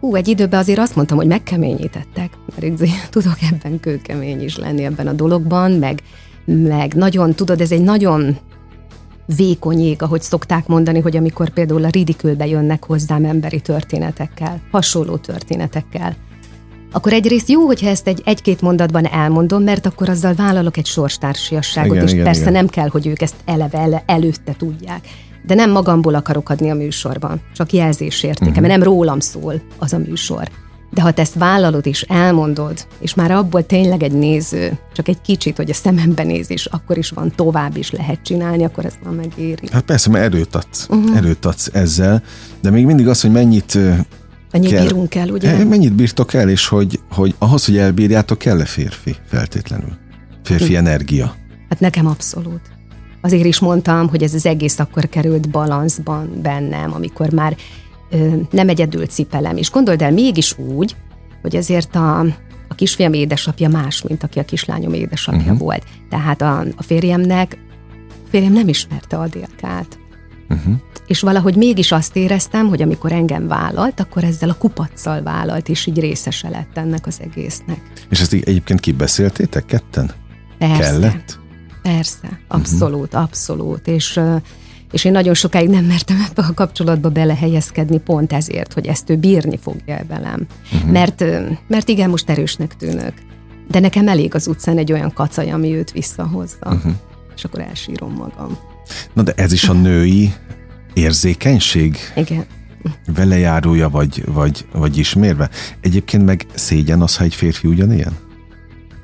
hú, 0.00 0.14
egy 0.14 0.28
időben 0.28 0.60
azért 0.60 0.78
azt 0.78 0.96
mondtam, 0.96 1.16
hogy 1.16 1.26
megkeményítettek, 1.26 2.30
mert 2.54 2.80
így, 2.80 2.90
tudok 3.10 3.36
ebben 3.52 3.80
kőkemény 3.80 4.42
is 4.42 4.56
lenni 4.56 4.84
ebben 4.84 5.06
a 5.06 5.12
dologban, 5.12 5.70
meg, 5.70 6.02
meg 6.44 6.94
nagyon, 6.94 7.34
tudod, 7.34 7.60
ez 7.60 7.72
egy 7.72 7.82
nagyon 7.82 8.38
vékony 9.36 9.80
ég, 9.80 10.02
ahogy 10.02 10.22
szokták 10.22 10.66
mondani, 10.66 11.00
hogy 11.00 11.16
amikor 11.16 11.48
például 11.48 11.84
a 11.84 11.88
ridikülbe 11.88 12.46
jönnek 12.46 12.84
hozzám 12.84 13.24
emberi 13.24 13.60
történetekkel, 13.60 14.60
hasonló 14.70 15.16
történetekkel, 15.16 16.16
akkor 16.92 17.12
egyrészt 17.12 17.48
jó, 17.48 17.66
hogyha 17.66 17.88
ezt 17.88 18.06
egy, 18.06 18.22
egy-két 18.24 18.60
mondatban 18.60 19.06
elmondom, 19.06 19.62
mert 19.62 19.86
akkor 19.86 20.08
azzal 20.08 20.34
vállalok 20.34 20.76
egy 20.76 20.86
sorstársiasságot, 20.86 21.94
igen, 21.94 22.06
és 22.06 22.12
igen, 22.12 22.24
persze 22.24 22.40
igen. 22.40 22.52
nem 22.52 22.66
kell, 22.66 22.88
hogy 22.88 23.06
ők 23.06 23.22
ezt 23.22 23.34
eleve 23.44 23.78
ele, 23.78 24.02
előtte 24.06 24.54
tudják. 24.58 25.08
De 25.46 25.54
nem 25.54 25.70
magamból 25.70 26.14
akarok 26.14 26.48
adni 26.48 26.70
a 26.70 26.74
műsorban, 26.74 27.40
csak 27.54 27.72
jelzésértéke, 27.72 28.50
uh-huh. 28.50 28.60
mert 28.60 28.74
nem 28.74 28.82
rólam 28.82 29.20
szól 29.20 29.62
az 29.78 29.92
a 29.92 29.98
műsor. 29.98 30.48
De 30.92 31.02
ha 31.02 31.10
te 31.10 31.22
ezt 31.22 31.34
vállalod 31.34 31.86
és 31.86 32.02
elmondod, 32.02 32.86
és 32.98 33.14
már 33.14 33.30
abból 33.30 33.66
tényleg 33.66 34.02
egy 34.02 34.12
néző, 34.12 34.78
csak 34.92 35.08
egy 35.08 35.20
kicsit, 35.20 35.56
hogy 35.56 35.70
a 35.70 35.74
szemembe 35.74 36.22
néz, 36.22 36.50
és 36.50 36.66
akkor 36.66 36.98
is 36.98 37.10
van, 37.10 37.32
tovább 37.34 37.76
is 37.76 37.90
lehet 37.90 38.22
csinálni, 38.22 38.64
akkor 38.64 38.84
ez 38.84 38.94
már 39.04 39.14
megéri. 39.14 39.68
Hát 39.72 39.82
persze, 39.82 40.10
mert 40.10 40.24
erőt 40.24 40.54
adsz, 40.54 40.86
uh-huh. 40.88 41.16
erőt 41.16 41.44
adsz 41.44 41.70
ezzel, 41.72 42.22
de 42.60 42.70
még 42.70 42.84
mindig 42.84 43.08
az, 43.08 43.20
hogy 43.20 43.30
mennyit 43.30 43.78
Mennyit 44.52 44.70
kell, 44.70 44.82
bírunk 44.82 45.14
el, 45.14 45.28
ugye? 45.28 45.50
Eh, 45.50 45.64
mennyit 45.64 45.92
bírtok 45.92 46.34
el, 46.34 46.48
és 46.48 46.66
hogy, 46.66 47.00
hogy 47.10 47.34
ahhoz, 47.38 47.64
hogy 47.64 47.76
elbírjátok, 47.76 48.38
kell-e 48.38 48.64
férfi 48.64 49.16
feltétlenül? 49.26 49.92
Férfi 50.44 50.72
hm. 50.72 50.78
energia? 50.78 51.34
Hát 51.68 51.80
nekem 51.80 52.06
abszolút. 52.06 52.60
Azért 53.20 53.44
is 53.44 53.58
mondtam, 53.58 54.08
hogy 54.08 54.22
ez 54.22 54.34
az 54.34 54.46
egész 54.46 54.78
akkor 54.78 55.08
került 55.08 55.50
balanszban 55.50 56.40
bennem, 56.42 56.92
amikor 56.92 57.32
már 57.32 57.56
ö, 58.10 58.36
nem 58.50 58.68
egyedül 58.68 59.06
cipelem. 59.06 59.56
És 59.56 59.70
gondold 59.70 60.02
el, 60.02 60.12
mégis 60.12 60.58
úgy, 60.58 60.96
hogy 61.42 61.56
ezért 61.56 61.96
a, 61.96 62.20
a 62.68 62.74
kisfiam 62.74 63.12
édesapja 63.12 63.68
más, 63.68 64.02
mint 64.02 64.22
aki 64.22 64.38
a 64.38 64.44
kislányom 64.44 64.92
édesapja 64.92 65.40
uh-huh. 65.40 65.58
volt. 65.58 65.84
Tehát 66.08 66.42
a, 66.42 66.58
a 66.76 66.82
férjemnek, 66.82 67.58
a 68.08 68.28
férjem 68.30 68.52
nem 68.52 68.68
ismerte 68.68 69.16
a 69.16 69.28
délkát. 69.28 69.98
Uh-huh. 70.50 70.74
És 71.06 71.20
valahogy 71.20 71.56
mégis 71.56 71.92
azt 71.92 72.16
éreztem, 72.16 72.68
hogy 72.68 72.82
amikor 72.82 73.12
engem 73.12 73.46
vállalt, 73.46 74.00
akkor 74.00 74.24
ezzel 74.24 74.48
a 74.48 74.54
kupacsal 74.54 75.22
vállalt, 75.22 75.68
és 75.68 75.86
így 75.86 76.00
részese 76.00 76.48
lett 76.48 76.76
ennek 76.76 77.06
az 77.06 77.20
egésznek. 77.20 77.80
És 78.08 78.20
ezt 78.20 78.32
egyébként 78.32 78.80
kibeszéltétek 78.80 79.64
ketten? 79.64 80.10
Persze. 80.58 80.82
Kellett? 80.82 81.38
Persze, 81.82 82.40
abszolút, 82.48 83.06
uh-huh. 83.06 83.22
abszolút. 83.22 83.86
És, 83.86 84.20
és 84.92 85.04
én 85.04 85.12
nagyon 85.12 85.34
sokáig 85.34 85.68
nem 85.68 85.84
mertem 85.84 86.26
ebbe 86.30 86.42
a 86.48 86.54
kapcsolatba 86.54 87.08
belehelyezkedni, 87.08 87.98
pont 87.98 88.32
ezért, 88.32 88.72
hogy 88.72 88.86
ezt 88.86 89.10
ő 89.10 89.16
bírni 89.16 89.58
fogja 89.58 90.04
velem. 90.08 90.46
Uh-huh. 90.72 90.90
Mert, 90.90 91.24
mert 91.68 91.88
igen, 91.88 92.10
most 92.10 92.30
erősnek 92.30 92.76
tűnök. 92.76 93.12
De 93.68 93.80
nekem 93.80 94.08
elég 94.08 94.34
az 94.34 94.46
utcán 94.46 94.78
egy 94.78 94.92
olyan 94.92 95.12
kacaj, 95.12 95.50
ami 95.50 95.74
őt 95.74 95.90
visszahozza. 95.90 96.56
Uh-huh. 96.66 96.92
És 97.36 97.44
akkor 97.44 97.60
elsírom 97.60 98.12
magam. 98.12 98.58
Na 99.12 99.22
de 99.22 99.32
ez 99.36 99.52
is 99.52 99.68
a 99.68 99.72
női 99.72 100.32
érzékenység? 100.94 101.96
Igen. 102.16 102.44
Velejárója 103.14 103.88
vagy, 103.88 104.24
vagy, 104.26 104.66
vagy 104.72 104.98
ismérve? 104.98 105.50
Egyébként 105.80 106.24
meg 106.24 106.46
szégyen 106.54 107.02
az, 107.02 107.16
ha 107.16 107.24
egy 107.24 107.34
férfi 107.34 107.68
ugyanilyen? 107.68 108.12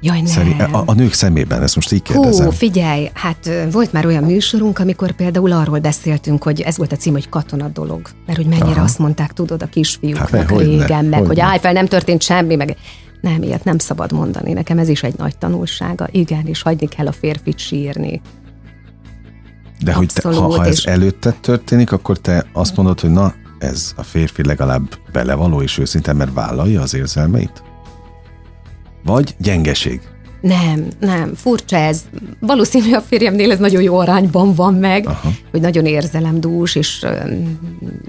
Jaj, 0.01 0.17
nem. 0.17 0.27
Szerint, 0.27 0.61
a, 0.61 0.83
a 0.87 0.93
nők 0.93 1.13
szemében, 1.13 1.63
ezt 1.63 1.75
most 1.75 1.93
így 1.93 2.03
kérdezem. 2.03 2.45
Hú, 2.45 2.51
figyelj, 2.51 3.11
hát 3.15 3.51
volt 3.71 3.93
már 3.93 4.07
olyan 4.07 4.25
műsorunk, 4.25 4.79
amikor 4.79 5.13
például 5.13 5.53
arról 5.53 5.79
beszéltünk, 5.79 6.43
hogy 6.43 6.61
ez 6.61 6.77
volt 6.77 6.93
a 6.93 6.97
cím, 6.97 7.13
hogy 7.13 7.29
katona 7.29 7.69
dolog. 7.69 8.09
Mert 8.27 8.39
hogy 8.39 8.47
mennyire 8.47 8.71
Aha. 8.71 8.83
azt 8.83 8.99
mondták, 8.99 9.33
tudod, 9.33 9.63
a 9.63 9.67
kisfiúknak 9.67 10.29
hát, 10.29 10.51
régen, 10.51 11.05
ne, 11.05 11.19
meg 11.19 11.27
hogy 11.27 11.41
állj 11.41 11.59
fel, 11.59 11.73
nem 11.73 11.87
történt 11.87 12.23
semmi, 12.23 12.55
meg 12.55 12.77
nem, 13.21 13.43
ilyet 13.43 13.65
nem 13.65 13.79
szabad 13.79 14.13
mondani. 14.13 14.53
Nekem 14.53 14.79
ez 14.79 14.89
is 14.89 15.03
egy 15.03 15.15
nagy 15.17 15.39
tanulsága. 15.39 16.09
Igen, 16.11 16.47
és 16.47 16.63
hagyni 16.63 16.89
kell 16.89 17.07
a 17.07 17.13
férfit 17.13 17.59
sírni. 17.59 18.21
De 19.81 19.93
hogy 19.93 20.11
te, 20.15 20.29
ha, 20.29 20.41
ha 20.41 20.65
ez 20.65 20.83
előtte 20.85 21.35
történik, 21.41 21.93
akkor 21.93 22.19
te 22.19 22.47
azt 22.53 22.77
mondod, 22.77 23.01
hogy 23.01 23.11
na, 23.11 23.35
ez 23.59 23.93
a 23.97 24.03
férfi 24.03 24.45
legalább 24.45 24.99
belevaló 25.13 25.63
és 25.63 25.79
őszinte, 25.79 26.13
mert 26.13 26.35
vállalja 26.35 26.81
az 26.81 26.95
érzelmeit? 26.95 27.63
Vagy 29.05 29.35
gyengeség? 29.39 30.01
Nem, 30.41 30.87
nem, 31.01 31.35
furcsa 31.35 31.77
ez. 31.77 32.05
Valószínű 32.41 32.93
a 32.93 33.01
férjemnél 33.01 33.51
ez 33.51 33.59
nagyon 33.59 33.83
jó 33.83 33.99
arányban 33.99 34.55
van 34.55 34.75
meg, 34.75 35.07
Aha. 35.07 35.31
hogy 35.51 35.61
nagyon 35.61 35.87
érzelemdús, 35.87 36.75
és 36.75 37.03
uh, 37.03 37.33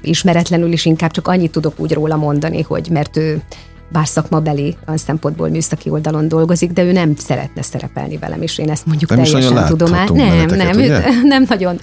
ismeretlenül 0.01 0.72
is 0.72 0.86
inkább 0.86 1.11
csak 1.11 1.28
annyit 1.28 1.51
tudok 1.51 1.80
úgy 1.80 1.93
róla 1.93 2.15
mondani, 2.15 2.61
hogy 2.61 2.88
mert 2.91 3.18
ő 3.18 3.41
bár 3.89 4.07
szakmabeli 4.07 4.77
szempontból 4.95 5.49
műszaki 5.49 5.89
oldalon 5.89 6.27
dolgozik, 6.27 6.71
de 6.71 6.83
ő 6.83 6.91
nem 6.91 7.15
szeretne 7.15 7.61
szerepelni 7.61 8.17
velem, 8.17 8.41
és 8.41 8.57
én 8.57 8.69
ezt 8.69 8.85
mondjuk 8.85 9.09
nem 9.09 9.23
teljesen 9.23 9.65
tudom 9.65 9.93
át. 9.93 10.13
Nem, 10.13 10.45
nem, 10.45 10.79
ő, 10.79 11.03
nem 11.23 11.45
nagyon. 11.49 11.79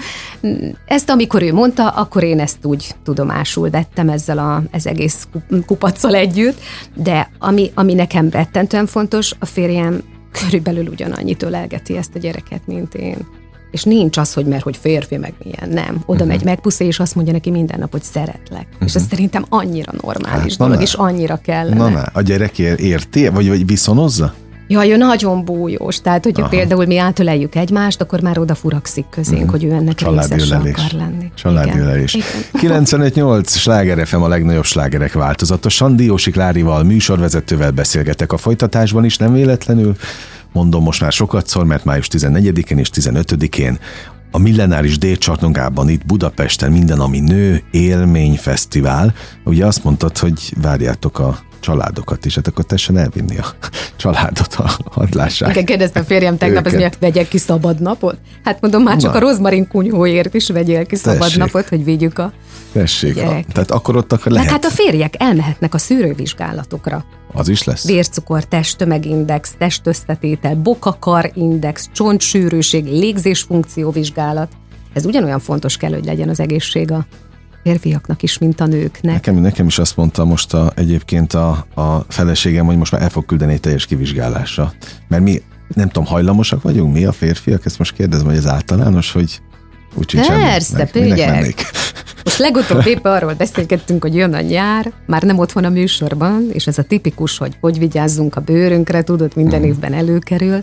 Ezt 0.87 1.11
amikor 1.11 1.43
ő 1.43 1.53
mondta, 1.53 1.89
akkor 1.89 2.23
én 2.23 2.41
ezt 2.41 2.65
úgy 2.65 2.95
tudomásul 3.05 3.71
vettem 3.71 4.09
ezzel 4.09 4.39
a, 4.39 4.63
ez 4.71 4.87
egész 4.87 5.29
kupacsal 5.67 6.15
együtt, 6.15 6.59
de 6.95 7.31
ami, 7.39 7.71
ami 7.75 7.95
nekem 7.95 8.29
rettentően 8.31 8.87
fontos, 8.87 9.33
a 9.39 9.45
férjem 9.45 10.03
körülbelül 10.33 10.87
ugyanannyit 10.87 11.43
ölelgeti 11.43 11.97
ezt 11.97 12.15
a 12.15 12.19
gyereket, 12.19 12.67
mint 12.67 12.95
én. 12.95 13.17
És 13.75 13.83
nincs 13.83 14.17
az, 14.17 14.33
hogy 14.33 14.47
mert 14.47 14.63
hogy 14.63 14.77
férfi, 14.77 15.17
meg 15.17 15.35
milyen, 15.43 15.85
nem. 15.85 15.95
Oda 16.07 16.13
uh-huh. 16.13 16.29
megy, 16.29 16.45
megpuszé, 16.45 16.87
és 16.87 16.99
azt 16.99 17.15
mondja 17.15 17.33
neki 17.33 17.51
minden 17.51 17.79
nap, 17.79 17.91
hogy 17.91 18.03
szeretlek. 18.03 18.67
Uh-huh. 18.73 18.89
És 18.89 18.95
ez 18.95 19.03
szerintem 19.11 19.45
annyira 19.49 19.93
normális 20.03 20.57
hát, 20.57 20.69
dolog, 20.69 20.83
és 20.83 20.95
annyira 20.95 21.37
kellene. 21.37 21.77
Na, 21.77 21.89
na, 21.89 22.03
a 22.13 22.21
gyerek 22.21 22.59
érti, 22.59 23.29
vagy, 23.29 23.49
vagy 23.49 23.67
viszonozza? 23.67 24.35
Jaj, 24.67 24.91
ő 24.91 24.97
nagyon 24.97 25.45
bújós. 25.45 26.01
Tehát, 26.01 26.25
hogyha 26.25 26.43
Aha. 26.43 26.51
például 26.51 26.87
mi 26.87 26.99
átöleljük 26.99 27.55
egymást, 27.55 28.01
akkor 28.01 28.21
már 28.21 28.39
oda 28.39 28.55
furakszik 28.55 29.05
közénk, 29.11 29.39
uh-huh. 29.39 29.51
hogy 29.51 29.65
ő 29.65 29.71
ennek 29.73 30.01
részes 30.01 30.51
akar 30.51 30.91
lenni. 30.93 31.31
Családülelés. 31.35 32.17
95-8 32.53 33.49
Sláger 33.49 34.07
FM 34.07 34.23
a 34.23 34.29
legnagyobb 34.29 34.65
slágerek 34.65 35.13
változatosan. 35.13 35.97
Diósi 35.97 36.31
Klárival, 36.31 36.83
műsorvezetővel 36.83 37.71
beszélgetek 37.71 38.33
a 38.33 38.37
folytatásban 38.37 39.05
is, 39.05 39.17
nem 39.17 39.33
véletlenül. 39.33 39.97
Mondom 40.55 40.83
most 40.83 41.01
már 41.01 41.13
sokat 41.13 41.47
szor, 41.47 41.65
mert 41.65 41.85
május 41.85 42.09
14-én 42.11 42.79
és 42.79 42.91
15-én 42.95 43.79
a 44.31 44.39
Millenáris 44.39 44.99
Délcsarnokában 44.99 45.89
itt 45.89 46.07
Budapesten 46.07 46.73
minden, 46.73 47.01
ami 47.01 47.21
nő, 47.21 47.63
élményfesztivál. 47.71 49.15
Ugye 49.45 49.67
azt 49.67 49.85
mondtad, 49.85 50.19
hogy 50.19 50.53
várjátok 50.63 51.19
a 51.19 51.39
családokat 51.65 52.25
is, 52.25 52.35
hát 52.35 52.47
akkor 52.47 52.65
tessen 52.65 52.97
elvinni 52.97 53.39
a 53.39 53.45
családot 53.97 54.55
a 54.55 54.71
hadlását. 54.91 55.51
Igen, 55.51 55.65
kérdezte 55.65 56.01
a 56.01 56.03
férjem 56.03 56.37
tegnap, 56.37 56.67
ez 56.67 56.73
miért 56.73 56.99
vegyek 56.99 57.29
ki 57.29 57.39
szabad 57.39 57.81
napot? 57.81 58.17
Hát 58.45 58.61
mondom, 58.61 58.83
már 58.83 58.97
csak 58.97 59.13
Na. 59.13 59.17
a 59.17 59.21
rozmarin 59.21 59.69
kunyhóért 59.69 60.35
is 60.35 60.49
vegyél 60.49 60.87
ki 60.87 60.97
szabad 60.97 61.19
Tessék. 61.19 61.39
napot, 61.39 61.69
hogy 61.69 61.85
vigyük 61.85 62.19
a 62.19 62.33
Tessék, 62.73 63.17
a, 63.17 63.21
tehát 63.53 63.71
akkor 63.71 63.97
ott 63.97 64.13
akkor 64.13 64.33
lehet. 64.33 64.51
Meg 64.51 64.61
hát 64.61 64.73
a 64.73 64.75
férjek 64.75 65.15
elmehetnek 65.19 65.75
a 65.75 65.79
szűrővizsgálatokra. 65.79 67.05
Az 67.33 67.49
is 67.49 67.65
lesz? 67.65 67.87
Vércukor, 67.87 68.45
testtömegindex, 68.45 69.55
testösszetétel, 69.59 70.55
bokakar 70.55 71.31
index, 71.35 71.89
csontsűrűség, 71.93 72.85
légzésfunkció 72.85 73.91
vizsgálat. 73.91 74.53
Ez 74.93 75.05
ugyanolyan 75.05 75.41
fontos 75.41 75.77
kell, 75.77 75.91
hogy 75.91 76.05
legyen 76.05 76.29
az 76.29 76.41
egészség 76.41 76.91
a 76.91 77.07
férfiaknak 77.65 78.23
is, 78.23 78.39
mint 78.39 78.61
a 78.61 78.67
nőknek. 78.67 79.13
Nekem, 79.13 79.35
nekem 79.35 79.67
is 79.67 79.79
azt 79.79 79.97
mondta 79.97 80.25
most 80.25 80.55
a, 80.55 80.73
egyébként 80.77 81.33
a, 81.33 81.67
a 81.75 82.05
feleségem, 82.09 82.67
hogy 82.67 82.77
most 82.77 82.93
már 82.93 83.03
el 83.03 83.09
fog 83.09 83.27
küldeni 83.27 83.53
egy 83.53 83.61
teljes 83.61 83.87
kivizsgálásra. 83.87 84.73
Mert 85.09 85.23
mi 85.23 85.43
nem 85.75 85.89
tudom, 85.89 86.05
hajlamosak 86.05 86.63
vagyunk 86.63 86.93
mi 86.93 87.05
a 87.05 87.13
férfiak? 87.13 87.67
Ezt 87.67 87.79
most 87.79 87.95
kérdezem, 87.95 88.27
hogy 88.27 88.37
ez 88.37 88.47
általános, 88.47 89.13
hogy 89.13 89.41
Úgyhogy 89.97 90.27
Persze, 90.27 90.85
pügyek. 90.87 91.71
Most 92.25 92.39
legutóbb 92.39 92.87
éppen 92.87 93.13
arról 93.13 93.35
beszélgettünk, 93.35 94.03
hogy 94.03 94.15
jön 94.15 94.35
a 94.35 94.41
nyár, 94.41 94.93
már 95.07 95.23
nem 95.23 95.39
otthon 95.39 95.65
a 95.65 95.69
műsorban, 95.69 96.49
és 96.53 96.67
ez 96.67 96.79
a 96.79 96.83
tipikus, 96.83 97.39
hogy 97.39 97.57
hogy 97.61 97.79
vigyázzunk 97.79 98.37
a 98.37 98.41
bőrünkre, 98.41 99.03
tudod, 99.03 99.33
minden 99.37 99.61
mm. 99.61 99.65
évben 99.65 99.93
előkerül, 99.93 100.63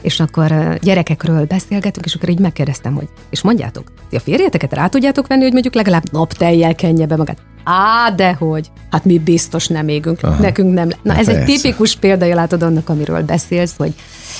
és 0.00 0.20
akkor 0.20 0.78
gyerekekről 0.82 1.44
beszélgetünk, 1.44 2.06
és 2.06 2.14
akkor 2.14 2.28
így 2.28 2.38
megkérdeztem, 2.38 2.94
hogy 2.94 3.08
és 3.30 3.42
mondjátok, 3.42 3.92
ti 4.08 4.16
a 4.16 4.20
férjeteket 4.20 4.72
rá 4.72 4.86
tudjátok 4.86 5.26
venni, 5.26 5.42
hogy 5.42 5.52
mondjuk 5.52 5.74
legalább 5.74 6.12
napteljel 6.12 6.74
kenje 6.74 7.06
be 7.06 7.16
magát? 7.16 7.38
Á, 7.64 8.10
dehogy. 8.10 8.70
Hát 8.90 9.04
mi 9.04 9.18
biztos 9.18 9.66
nem 9.66 9.88
égünk, 9.88 10.22
Aha. 10.22 10.40
nekünk 10.40 10.74
nem. 10.74 10.88
Na 11.02 11.14
ez 11.16 11.26
persze. 11.26 11.40
egy 11.40 11.44
tipikus 11.44 11.96
példája 11.96 12.34
látod 12.34 12.62
annak, 12.62 12.88
amiről 12.88 13.22
beszélsz, 13.22 13.74
hogy 13.76 13.94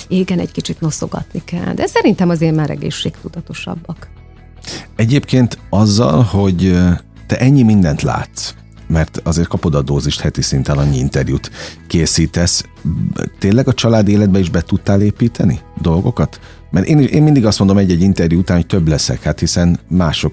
igen, 0.09 0.39
egy 0.39 0.53
kicsit 0.53 0.81
noszogatni 0.81 1.43
kell. 1.45 1.75
De 1.75 1.87
szerintem 1.87 2.29
azért 2.29 2.55
már 2.55 2.71
egészségtudatosabbak. 2.71 4.09
Egyébként 4.97 5.59
azzal, 5.71 6.23
hogy 6.23 6.79
te 7.27 7.39
ennyi 7.39 7.63
mindent 7.63 8.03
látsz, 8.03 8.55
mert 8.91 9.21
azért 9.25 9.49
kapod 9.49 9.75
a 9.75 9.83
dózist 9.83 10.21
heti 10.21 10.43
szinten, 10.43 10.79
annyi 10.79 10.99
interjút 10.99 11.51
készítesz. 11.87 12.65
Tényleg 13.39 13.69
a 13.69 13.75
család 13.75 14.09
életbe 14.09 14.39
is 14.39 14.51
be 14.51 14.61
tudtál 14.61 15.03
építeni 15.03 15.61
dolgokat? 15.81 16.41
Mert 16.71 16.87
én, 16.87 16.99
én 16.99 17.23
mindig 17.23 17.47
azt 17.47 17.59
mondom 17.59 17.79
egy-egy 17.79 18.03
interjú 18.03 18.39
után, 18.39 18.57
hogy 18.57 18.67
több 18.67 18.89
leszek, 18.89 19.23
hát 19.23 19.41
hiszen 19.41 19.81
mások 19.89 20.33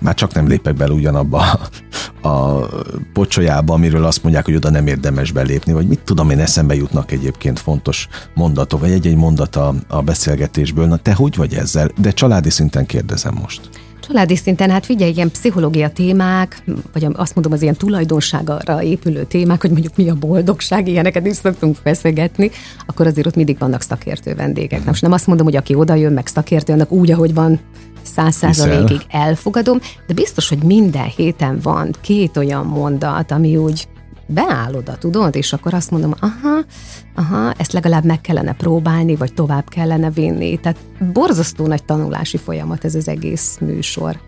már 0.00 0.14
csak 0.14 0.34
nem 0.34 0.46
lépek 0.46 0.74
bele 0.74 0.92
ugyanabba 0.92 1.60
a, 2.22 2.66
pocsolyába, 3.12 3.74
amiről 3.74 4.04
azt 4.04 4.22
mondják, 4.22 4.44
hogy 4.44 4.54
oda 4.54 4.70
nem 4.70 4.86
érdemes 4.86 5.32
belépni, 5.32 5.72
vagy 5.72 5.86
mit 5.86 6.00
tudom 6.04 6.30
én, 6.30 6.38
eszembe 6.38 6.74
jutnak 6.74 7.12
egyébként 7.12 7.58
fontos 7.58 8.08
mondatok, 8.34 8.80
vagy 8.80 8.90
egy-egy 8.90 9.16
mondat 9.16 9.56
a, 9.56 9.74
a 9.88 10.02
beszélgetésből. 10.02 10.86
Na 10.86 10.96
te 10.96 11.12
hogy 11.12 11.36
vagy 11.36 11.54
ezzel? 11.54 11.90
De 11.98 12.10
családi 12.10 12.50
szinten 12.50 12.86
kérdezem 12.86 13.34
most. 13.40 13.68
Családi 14.10 14.36
szinten, 14.36 14.70
hát 14.70 14.84
figyelj, 14.84 15.12
ilyen 15.12 15.30
pszichológia 15.30 15.90
témák, 15.90 16.62
vagy 16.92 17.06
azt 17.12 17.34
mondom, 17.34 17.52
az 17.52 17.62
ilyen 17.62 17.74
tulajdonságra 17.74 18.82
épülő 18.82 19.24
témák, 19.24 19.60
hogy 19.60 19.70
mondjuk 19.70 19.96
mi 19.96 20.08
a 20.08 20.14
boldogság, 20.14 20.88
ilyeneket 20.88 21.26
is 21.26 21.36
szoktunk 21.36 21.76
feszegetni, 21.82 22.50
akkor 22.86 23.06
azért 23.06 23.26
ott 23.26 23.34
mindig 23.34 23.58
vannak 23.58 23.80
szakértő 23.80 24.34
vendégek. 24.34 24.78
Na 24.78 24.86
most 24.86 25.02
nem 25.02 25.12
azt 25.12 25.26
mondom, 25.26 25.46
hogy 25.46 25.56
aki 25.56 25.74
oda 25.74 25.94
jön, 25.94 26.12
meg 26.12 26.26
szakértő, 26.26 26.72
annak 26.72 26.92
úgy, 26.92 27.10
ahogy 27.10 27.34
van, 27.34 27.60
száz 28.02 28.34
százalékig 28.34 29.00
elfogadom, 29.10 29.78
de 30.06 30.14
biztos, 30.14 30.48
hogy 30.48 30.62
minden 30.62 31.06
héten 31.16 31.58
van 31.62 31.90
két 32.00 32.36
olyan 32.36 32.66
mondat, 32.66 33.30
ami 33.30 33.56
úgy 33.56 33.88
beáll 34.30 34.74
oda, 34.74 34.96
tudod, 34.96 35.36
és 35.36 35.52
akkor 35.52 35.74
azt 35.74 35.90
mondom, 35.90 36.14
aha, 36.20 36.64
aha, 37.14 37.52
ezt 37.56 37.72
legalább 37.72 38.04
meg 38.04 38.20
kellene 38.20 38.52
próbálni, 38.52 39.16
vagy 39.16 39.34
tovább 39.34 39.68
kellene 39.68 40.10
vinni. 40.10 40.60
Tehát 40.60 40.78
borzasztó 41.12 41.66
nagy 41.66 41.84
tanulási 41.84 42.36
folyamat 42.36 42.84
ez 42.84 42.94
az 42.94 43.08
egész 43.08 43.58
műsor. 43.60 44.20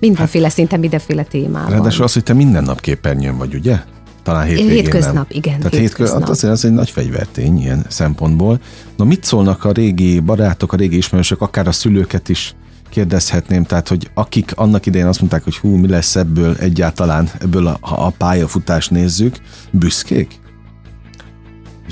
Mindenféle 0.00 0.44
hát, 0.44 0.52
szinten, 0.52 0.80
mindenféle 0.80 1.22
témában. 1.22 1.70
Ráadásul 1.70 2.04
az, 2.04 2.12
hogy 2.12 2.22
te 2.22 2.32
minden 2.32 2.62
nap 2.62 2.80
képernyőn 2.80 3.36
vagy, 3.36 3.54
ugye? 3.54 3.78
Talán 4.22 4.46
hétvégén 4.46 4.70
Hétköznap, 4.70 5.14
nem. 5.14 5.24
igen. 5.28 5.58
Tehát 5.58 5.74
hétköznap. 5.74 6.20
Hát 6.20 6.28
azért 6.28 6.52
az 6.52 6.64
egy 6.64 6.72
nagy 6.72 6.90
fegyvertény 6.90 7.58
ilyen 7.60 7.84
szempontból. 7.88 8.60
Na 8.96 9.04
mit 9.04 9.24
szólnak 9.24 9.64
a 9.64 9.72
régi 9.72 10.20
barátok, 10.20 10.72
a 10.72 10.76
régi 10.76 10.96
ismerősök, 10.96 11.40
akár 11.40 11.66
a 11.68 11.72
szülőket 11.72 12.28
is 12.28 12.54
kérdezhetném, 12.90 13.64
tehát 13.64 13.88
hogy 13.88 14.10
akik 14.14 14.52
annak 14.54 14.86
idején 14.86 15.06
azt 15.06 15.20
mondták, 15.20 15.44
hogy 15.44 15.56
hú, 15.56 15.68
mi 15.68 15.88
lesz 15.88 16.16
ebből 16.16 16.56
egyáltalán, 16.58 17.30
ebből 17.40 17.66
a, 17.66 17.78
ha 17.80 17.94
a 17.94 18.12
pályafutást 18.18 18.90
nézzük, 18.90 19.36
büszkék? 19.70 20.40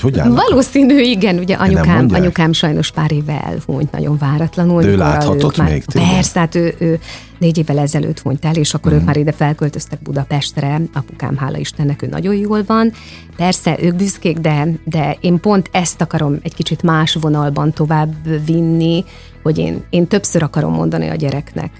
hogy 0.01 0.21
Valószínű, 0.25 1.01
igen, 1.01 1.39
ugye 1.39 1.55
anyukám, 1.55 2.09
anyukám 2.13 2.53
sajnos 2.53 2.91
pár 2.91 3.13
éve 3.13 3.41
elhunyt 3.41 3.91
nagyon 3.91 4.19
váratlanul. 4.19 4.83
De 4.83 4.89
ő 4.89 4.97
láthatott 4.97 5.57
már, 5.57 5.71
még 5.71 5.85
tényleg? 5.85 6.13
Persze, 6.13 6.39
hát 6.39 6.55
ő, 6.55 6.75
ő 6.79 6.99
négy 7.39 7.59
évvel 7.59 7.79
ezelőtt 7.79 8.21
hunyt 8.21 8.45
el, 8.45 8.55
és 8.55 8.75
akkor 8.75 8.93
mm. 8.93 8.95
ők 8.95 9.05
már 9.05 9.17
ide 9.17 9.33
felköltöztek 9.33 10.03
Budapestre, 10.03 10.81
apukám, 10.93 11.37
hála 11.37 11.59
Istennek, 11.59 12.03
ő 12.03 12.07
nagyon 12.07 12.35
jól 12.35 12.63
van. 12.67 12.93
Persze, 13.37 13.77
ők 13.81 13.95
büszkék, 13.95 14.39
de, 14.39 14.69
de 14.85 15.17
én 15.21 15.41
pont 15.41 15.69
ezt 15.73 16.01
akarom 16.01 16.39
egy 16.43 16.55
kicsit 16.55 16.83
más 16.83 17.17
vonalban 17.21 17.73
tovább 17.73 18.15
vinni, 18.47 19.05
hogy 19.49 19.59
én, 19.59 19.85
én 19.91 20.07
többször 20.07 20.43
akarom 20.43 20.73
mondani 20.73 21.09
a 21.09 21.15
gyereknek, 21.15 21.71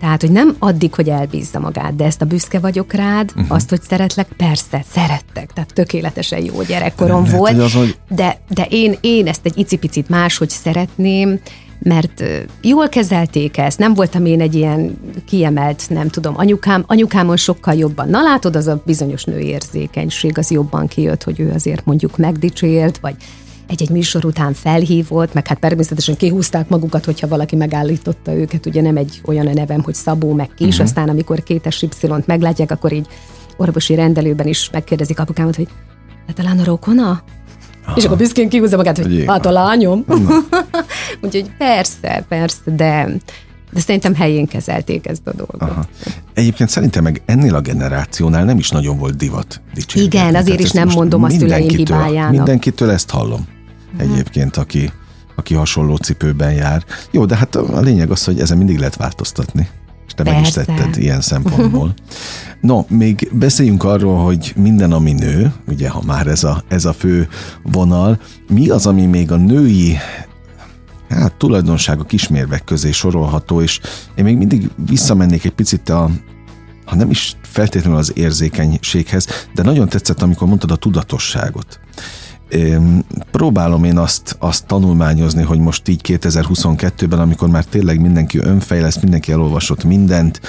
tehát, 0.00 0.20
hogy 0.20 0.30
nem 0.30 0.56
addig, 0.58 0.94
hogy 0.94 1.08
elbízza 1.08 1.58
magát, 1.58 1.96
de 1.96 2.04
ezt 2.04 2.22
a 2.22 2.24
büszke 2.24 2.58
vagyok 2.58 2.92
rád, 2.92 3.32
uh-huh. 3.36 3.56
azt, 3.56 3.68
hogy 3.68 3.82
szeretlek, 3.82 4.26
persze, 4.36 4.84
szerettek, 4.90 5.52
tehát 5.52 5.72
tökéletesen 5.74 6.44
jó 6.44 6.62
gyerekkorom 6.62 7.22
nem, 7.22 7.36
volt, 7.36 7.52
lehet, 7.52 7.66
az, 7.66 7.72
hogy... 7.72 7.98
de, 8.08 8.38
de 8.48 8.66
én, 8.70 8.96
én 9.00 9.26
ezt 9.26 9.46
egy 9.46 9.58
icipicit 9.58 10.08
máshogy 10.08 10.50
szeretném, 10.50 11.40
mert 11.78 12.22
jól 12.62 12.88
kezelték 12.88 13.58
ezt, 13.58 13.78
nem 13.78 13.94
voltam 13.94 14.26
én 14.26 14.40
egy 14.40 14.54
ilyen 14.54 14.98
kiemelt, 15.26 15.82
nem 15.88 16.08
tudom, 16.08 16.34
anyukám, 16.36 16.84
anyukámon 16.86 17.36
sokkal 17.36 17.74
jobban. 17.74 18.08
Na 18.08 18.22
látod, 18.22 18.56
az 18.56 18.66
a 18.66 18.82
bizonyos 18.84 19.24
nőérzékenység, 19.24 20.38
az 20.38 20.50
jobban 20.50 20.86
kijött, 20.86 21.22
hogy 21.22 21.40
ő 21.40 21.52
azért 21.54 21.84
mondjuk 21.84 22.16
megdicsért, 22.16 22.98
vagy 22.98 23.14
egy-egy 23.66 23.90
műsor 23.90 24.24
után 24.24 24.52
felhívott, 24.52 25.34
meg 25.34 25.46
hát 25.46 25.60
természetesen 25.60 26.16
kihúzták 26.16 26.68
magukat, 26.68 27.04
hogyha 27.04 27.28
valaki 27.28 27.56
megállította 27.56 28.32
őket, 28.32 28.66
ugye 28.66 28.82
nem 28.82 28.96
egy 28.96 29.20
olyan 29.24 29.46
a 29.46 29.52
nevem, 29.52 29.82
hogy 29.82 29.94
Szabó, 29.94 30.32
meg 30.32 30.50
Kis, 30.56 30.68
uh-huh. 30.68 30.84
aztán 30.84 31.08
amikor 31.08 31.42
két 31.42 31.76
Y-t 31.80 32.26
meglátják, 32.26 32.70
akkor 32.70 32.92
így 32.92 33.06
orvosi 33.56 33.94
rendelőben 33.94 34.46
is 34.46 34.70
megkérdezik 34.70 35.18
apukámat, 35.18 35.56
hogy 35.56 35.68
hát 36.26 36.36
talán 36.36 36.58
a 36.58 36.64
rokona? 36.64 37.22
Aha. 37.86 37.96
És 37.96 38.04
akkor 38.04 38.16
büszkén 38.16 38.48
kihúzza 38.48 38.76
magát, 38.76 38.98
hogy 38.98 39.24
hát 39.26 39.46
a 39.46 39.50
lányom. 39.50 40.04
Úgyhogy 41.22 41.50
persze, 41.58 42.24
persze, 42.28 42.70
de 42.76 43.16
de 43.72 43.80
szerintem 43.80 44.14
helyén 44.14 44.46
kezelték 44.46 45.06
ezt 45.06 45.26
a 45.26 45.32
dolgot. 45.32 45.62
Aha. 45.62 45.86
Egyébként 46.34 46.68
szerintem 46.68 47.02
meg 47.02 47.22
ennél 47.24 47.54
a 47.54 47.60
generációnál 47.60 48.44
nem 48.44 48.58
is 48.58 48.70
nagyon 48.70 48.98
volt 48.98 49.16
divat 49.16 49.60
dicsérgetni. 49.74 50.18
Igen, 50.18 50.34
azért 50.34 50.60
is 50.60 50.70
nem 50.70 50.88
mondom 50.88 51.22
a 51.22 51.30
szüleim 51.30 51.68
hibájának. 51.68 52.30
Mindenkitől 52.30 52.90
ezt 52.90 53.10
hallom 53.10 53.46
egyébként, 53.96 54.56
aki, 54.56 54.92
aki 55.34 55.54
hasonló 55.54 55.96
cipőben 55.96 56.52
jár. 56.52 56.84
Jó, 57.10 57.24
de 57.24 57.36
hát 57.36 57.56
a 57.56 57.80
lényeg 57.80 58.10
az, 58.10 58.24
hogy 58.24 58.40
ezen 58.40 58.56
mindig 58.56 58.78
lehet 58.78 58.96
változtatni. 58.96 59.68
És 60.06 60.12
te 60.14 60.22
Persze. 60.22 60.38
meg 60.38 60.48
is 60.48 60.52
tetted 60.54 61.02
ilyen 61.02 61.20
szempontból. 61.20 61.94
No, 62.60 62.84
még 62.88 63.28
beszéljünk 63.32 63.84
arról, 63.84 64.24
hogy 64.24 64.52
minden, 64.56 64.92
ami 64.92 65.12
nő, 65.12 65.52
ugye, 65.66 65.88
ha 65.88 66.02
már 66.06 66.26
ez 66.26 66.44
a, 66.44 66.64
ez 66.68 66.84
a 66.84 66.92
fő 66.92 67.28
vonal, 67.62 68.20
mi 68.48 68.68
az, 68.68 68.86
ami 68.86 69.06
még 69.06 69.32
a 69.32 69.36
női 69.36 69.96
hát, 71.08 71.34
tulajdonságok 71.34 72.12
ismérvek 72.12 72.64
közé 72.64 72.90
sorolható, 72.90 73.60
és 73.60 73.80
én 74.14 74.24
még 74.24 74.36
mindig 74.36 74.70
visszamennék 74.88 75.44
egy 75.44 75.52
picit 75.52 75.88
a, 75.88 76.10
ha 76.84 76.96
nem 76.96 77.10
is 77.10 77.36
feltétlenül 77.42 77.98
az 77.98 78.12
érzékenységhez, 78.14 79.26
de 79.54 79.62
nagyon 79.62 79.88
tetszett, 79.88 80.22
amikor 80.22 80.48
mondtad 80.48 80.70
a 80.70 80.76
tudatosságot 80.76 81.80
próbálom 83.30 83.84
én 83.84 83.98
azt, 83.98 84.36
azt 84.38 84.66
tanulmányozni, 84.66 85.42
hogy 85.42 85.58
most 85.58 85.88
így 85.88 86.00
2022-ben, 86.04 87.18
amikor 87.18 87.48
már 87.48 87.64
tényleg 87.64 88.00
mindenki 88.00 88.38
önfejlesz, 88.38 89.00
mindenki 89.00 89.32
elolvasott 89.32 89.84
mindent, 89.84 90.40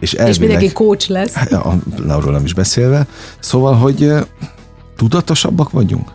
és, 0.00 0.12
elvileg, 0.12 0.34
és 0.34 0.38
mindenki 0.38 0.72
coach 0.72 1.10
lesz. 1.10 1.36
A 1.52 1.74
Lauról 1.96 2.40
is 2.44 2.54
beszélve. 2.54 3.06
Szóval, 3.38 3.74
hogy 3.74 4.12
tudatosabbak 4.96 5.70
vagyunk 5.70 6.12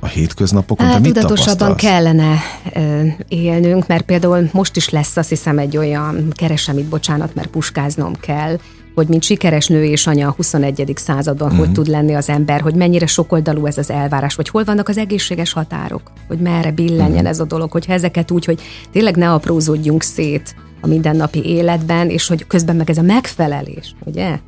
a 0.00 0.06
hétköznapokon? 0.06 0.86
Hát, 0.86 1.02
tudatosabban 1.02 1.76
kellene 1.76 2.36
ö, 2.74 3.06
élnünk, 3.28 3.86
mert 3.86 4.04
például 4.04 4.48
most 4.52 4.76
is 4.76 4.88
lesz 4.88 5.16
azt 5.16 5.28
hiszem 5.28 5.58
egy 5.58 5.76
olyan, 5.76 6.32
keresem 6.32 6.78
itt 6.78 6.88
bocsánat, 6.88 7.34
mert 7.34 7.48
puskáznom 7.48 8.12
kell, 8.20 8.58
hogy 8.94 9.08
mint 9.08 9.22
sikeres 9.22 9.66
nő 9.66 9.84
és 9.84 10.06
anya 10.06 10.28
a 10.28 10.34
21. 10.36 10.92
században 10.94 11.46
uh-huh. 11.46 11.58
hogy 11.58 11.68
mhm. 11.68 11.76
tud 11.76 11.86
lenni 11.86 12.14
az 12.14 12.28
ember, 12.28 12.60
hogy 12.60 12.74
mennyire 12.74 13.06
sokoldalú 13.06 13.66
ez 13.66 13.78
az 13.78 13.90
elvárás, 13.90 14.34
vagy 14.34 14.48
hol 14.48 14.64
vannak 14.64 14.88
az 14.88 14.98
egészséges 14.98 15.52
határok, 15.52 16.02
hogy 16.28 16.38
merre 16.38 16.72
billenjen 16.72 17.10
uh-huh. 17.10 17.28
ez 17.28 17.40
a 17.40 17.44
dolog, 17.44 17.70
hogyha 17.70 17.92
ezeket 17.92 18.30
úgy, 18.30 18.44
hogy 18.44 18.62
tényleg 18.92 19.16
ne 19.16 19.32
aprózódjunk 19.32 20.02
szét 20.02 20.54
a 20.80 20.86
mindennapi 20.86 21.44
életben, 21.44 22.08
és 22.08 22.28
hogy 22.28 22.46
közben 22.46 22.76
meg 22.76 22.90
ez 22.90 22.98
a 22.98 23.02
megfelelés, 23.02 23.94
ugye? 24.04 24.38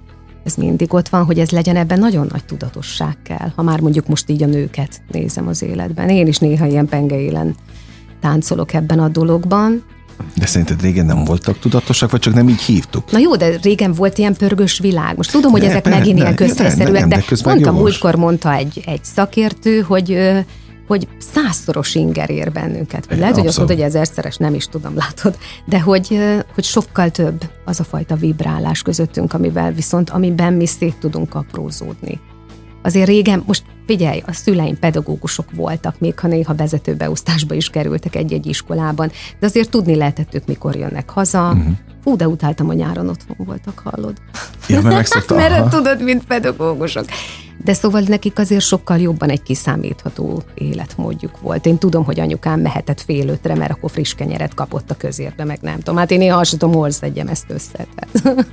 Ez 0.44 0.54
mindig 0.54 0.94
ott 0.94 1.08
van, 1.08 1.24
hogy 1.24 1.38
ez 1.38 1.50
legyen 1.50 1.76
ebben 1.76 1.98
nagyon 1.98 2.26
nagy 2.30 2.44
tudatosság 2.44 3.16
kell, 3.22 3.52
ha 3.54 3.62
már 3.62 3.80
mondjuk 3.80 4.06
most 4.06 4.30
így 4.30 4.42
a 4.42 4.46
nőket 4.46 5.00
nézem 5.10 5.48
az 5.48 5.62
életben. 5.62 6.08
Én 6.08 6.26
is 6.26 6.38
néha 6.38 6.66
ilyen 6.66 6.86
pengeélen 6.86 7.54
táncolok 8.20 8.72
ebben 8.72 8.98
a 8.98 9.08
dologban, 9.08 9.84
de 10.34 10.46
szerinted 10.46 10.82
régen 10.82 11.06
nem 11.06 11.24
voltak 11.24 11.58
tudatosak, 11.58 12.10
vagy 12.10 12.20
csak 12.20 12.34
nem 12.34 12.48
így 12.48 12.60
hívtuk? 12.60 13.10
Na 13.10 13.18
jó, 13.18 13.36
de 13.36 13.56
régen 13.62 13.92
volt 13.92 14.18
ilyen 14.18 14.34
pörgős 14.34 14.78
világ. 14.78 15.16
Most 15.16 15.30
tudom, 15.30 15.50
hogy 15.50 15.60
ne, 15.60 15.68
ezek 15.68 15.84
ne, 15.84 15.90
megint 15.90 16.16
ne, 16.16 16.22
ilyen 16.22 16.34
közszerűek, 16.34 17.06
de, 17.06 17.06
de, 17.06 17.22
pont 17.42 17.66
a 17.66 17.72
múltkor 17.72 18.14
mondta 18.14 18.54
egy, 18.54 18.82
egy 18.86 19.04
szakértő, 19.04 19.80
hogy 19.80 20.18
hogy 20.86 21.08
százszoros 21.18 21.94
inger 21.94 22.30
ér 22.30 22.52
bennünket. 22.52 23.06
Vagy 23.08 23.18
lehet, 23.18 23.34
hogy 23.34 23.46
azt 23.46 23.58
mondod, 23.58 23.76
hogy 23.76 23.84
ezerszeres, 23.84 24.36
nem 24.36 24.54
is 24.54 24.66
tudom, 24.66 24.96
látod, 24.96 25.38
de 25.64 25.80
hogy, 25.80 26.18
hogy 26.54 26.64
sokkal 26.64 27.10
több 27.10 27.50
az 27.64 27.80
a 27.80 27.84
fajta 27.84 28.14
vibrálás 28.14 28.82
közöttünk, 28.82 29.32
amivel 29.32 29.72
viszont, 29.72 30.10
amiben 30.10 30.52
mi 30.52 30.66
szét 30.66 30.96
tudunk 31.00 31.34
aprózódni. 31.34 32.20
Azért 32.86 33.06
régen, 33.06 33.42
most 33.46 33.62
figyelj, 33.86 34.22
a 34.26 34.32
szüleim 34.32 34.78
pedagógusok 34.78 35.50
voltak, 35.54 35.98
még 35.98 36.18
ha 36.18 36.28
néha 36.28 36.54
vezetőbeosztásba 36.54 37.54
is 37.54 37.70
kerültek 37.70 38.16
egy-egy 38.16 38.46
iskolában, 38.46 39.10
de 39.38 39.46
azért 39.46 39.70
tudni 39.70 39.94
lehetett 39.94 40.34
ők, 40.34 40.46
mikor 40.46 40.76
jönnek 40.76 41.10
haza. 41.10 41.48
Uh-huh. 41.48 41.72
Fú, 42.02 42.16
de 42.16 42.28
utáltam, 42.28 42.66
hogy 42.66 42.76
nyáron 42.76 43.08
otthon 43.08 43.36
voltak, 43.46 43.82
hallod? 43.84 44.16
Ja, 44.68 44.80
mert 44.80 45.30
mert 45.34 45.68
tudod, 45.68 46.02
mint 46.02 46.24
pedagógusok. 46.24 47.04
De 47.64 47.72
szóval 47.72 48.02
nekik 48.06 48.38
azért 48.38 48.64
sokkal 48.64 48.98
jobban 48.98 49.28
egy 49.28 49.42
kiszámítható 49.42 50.42
életmódjuk 50.54 51.40
volt. 51.40 51.66
Én 51.66 51.78
tudom, 51.78 52.04
hogy 52.04 52.20
anyukám 52.20 52.60
mehetett 52.60 53.00
fél 53.00 53.28
ötre, 53.28 53.54
mert 53.54 53.70
akkor 53.70 53.90
friss 53.90 54.14
kenyeret 54.14 54.54
kapott 54.54 54.90
a 54.90 54.94
közérbe, 54.94 55.44
meg 55.44 55.58
nem 55.60 55.76
tudom. 55.76 55.96
Hát 55.96 56.10
én 56.10 56.18
néha 56.18 56.38
azt 56.38 56.50
tudom, 56.50 56.74
hol 56.74 56.90
szedjem 56.90 57.28
ezt 57.28 57.44
össze. 57.48 57.86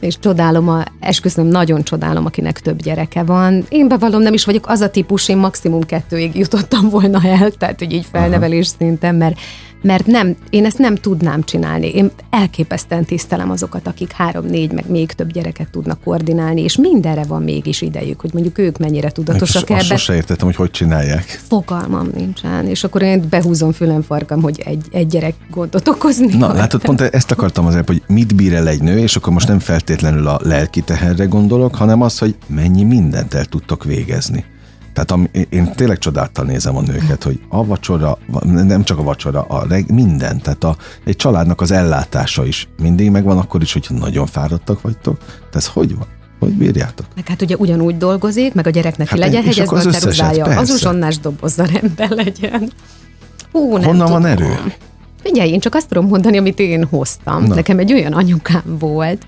És 0.00 0.18
csodálom, 0.18 0.68
a, 0.68 0.84
esküszöm, 1.00 1.46
nagyon 1.46 1.82
csodálom, 1.82 2.26
akinek 2.26 2.60
több 2.60 2.82
gyereke 2.82 3.22
van. 3.22 3.64
Én 3.68 3.88
bevallom, 3.88 4.22
nem 4.22 4.32
is 4.32 4.44
vagyok 4.44 4.68
az 4.68 4.80
a 4.80 4.90
típus, 4.90 5.28
én 5.28 5.36
maximum 5.36 5.82
kettőig 5.82 6.36
jutottam 6.36 6.88
volna 6.88 7.20
el, 7.24 7.50
tehát 7.50 7.78
hogy 7.78 7.92
így 7.92 8.06
felnevelés 8.12 8.66
szinten, 8.66 9.14
mert 9.14 9.40
mert 9.82 10.06
nem, 10.06 10.36
én 10.50 10.64
ezt 10.64 10.78
nem 10.78 10.94
tudnám 10.94 11.42
csinálni. 11.42 11.94
Én 11.94 12.10
elképesztően 12.30 13.04
tisztelem 13.04 13.50
azokat, 13.50 13.86
akik 13.86 14.12
három, 14.12 14.46
négy, 14.46 14.72
meg 14.72 14.90
még 14.90 15.12
több 15.12 15.32
gyereket 15.32 15.70
tudnak 15.70 16.00
koordinálni, 16.04 16.62
és 16.62 16.76
mindenre 16.76 17.24
van 17.24 17.42
mégis 17.42 17.80
idejük, 17.80 18.20
hogy 18.20 18.30
mondjuk 18.32 18.58
ők 18.58 18.78
mennyire 18.78 19.10
tudatosak 19.10 19.62
ebben. 19.62 19.78
Azt 19.78 19.88
sose 19.88 20.14
értettem, 20.14 20.46
hogy 20.46 20.56
hogy 20.56 20.70
csinálják. 20.70 21.40
Fogalmam 21.48 22.08
nincsen, 22.14 22.66
és 22.66 22.84
akkor 22.84 23.02
én 23.02 23.26
behúzom 23.30 23.72
fülem 23.72 24.02
farkam, 24.02 24.42
hogy 24.42 24.62
egy, 24.64 24.86
egy 24.90 25.06
gyerek 25.06 25.34
gondot 25.50 25.88
okozni. 25.88 26.34
Na, 26.36 26.52
látod, 26.52 26.82
pont 26.82 27.00
ezt 27.00 27.30
akartam 27.30 27.66
azért, 27.66 27.86
hogy 27.86 28.02
mit 28.06 28.34
bír 28.34 28.54
el 28.54 28.68
egy 28.68 28.82
nő, 28.82 28.98
és 28.98 29.16
akkor 29.16 29.32
most 29.32 29.48
nem 29.48 29.58
feltétlenül 29.58 30.26
a 30.26 30.40
lelki 30.42 30.80
teherre 30.80 31.24
gondolok, 31.24 31.74
hanem 31.74 32.02
az, 32.02 32.18
hogy 32.18 32.34
mennyi 32.46 32.84
mindent 32.84 33.34
el 33.34 33.44
tudtok 33.44 33.84
végezni. 33.84 34.44
Tehát 34.92 35.10
am, 35.10 35.28
én 35.48 35.72
tényleg 35.72 35.98
csodáltal 35.98 36.44
nézem 36.44 36.76
a 36.76 36.80
nőket, 36.80 37.22
hogy 37.22 37.40
a 37.48 37.64
vacsora, 37.64 38.18
nem 38.44 38.84
csak 38.84 38.98
a 38.98 39.02
vacsora, 39.02 39.42
a 39.42 39.66
reg, 39.68 39.92
minden, 39.92 40.40
tehát 40.40 40.64
a, 40.64 40.76
egy 41.04 41.16
családnak 41.16 41.60
az 41.60 41.70
ellátása 41.70 42.46
is 42.46 42.68
mindig 42.82 43.10
megvan, 43.10 43.38
akkor 43.38 43.62
is, 43.62 43.72
hogyha 43.72 43.94
nagyon 43.94 44.26
fáradtak 44.26 44.80
vagytok. 44.80 45.18
Tehát 45.18 45.54
ez 45.54 45.66
hogy 45.66 45.96
van? 45.96 46.06
Hogy 46.38 46.52
bírjátok? 46.52 47.06
Meg 47.14 47.28
hát 47.28 47.42
ugye 47.42 47.56
ugyanúgy 47.56 47.96
dolgozik, 47.96 48.54
meg 48.54 48.66
a 48.66 48.70
gyereknek 48.70 49.08
hát 49.08 49.18
legyen 49.18 49.42
hegyezve 49.42 49.76
a 49.76 49.80
ceruzája, 49.80 50.44
az 50.44 50.70
uzsonnás 50.70 51.18
dobozza 51.18 51.64
rendben 51.64 52.10
legyen. 52.14 52.72
Hú, 53.52 53.76
nem 53.76 53.84
Honnan 53.84 54.06
tudom. 54.06 54.22
van 54.22 54.30
erő? 54.30 54.56
Figyelj, 55.22 55.50
én 55.50 55.60
csak 55.60 55.74
azt 55.74 55.88
tudom 55.88 56.06
mondani, 56.06 56.38
amit 56.38 56.58
én 56.58 56.84
hoztam. 56.84 57.44
Na. 57.44 57.54
Nekem 57.54 57.78
egy 57.78 57.92
olyan 57.92 58.12
anyukám 58.12 58.76
volt, 58.78 59.26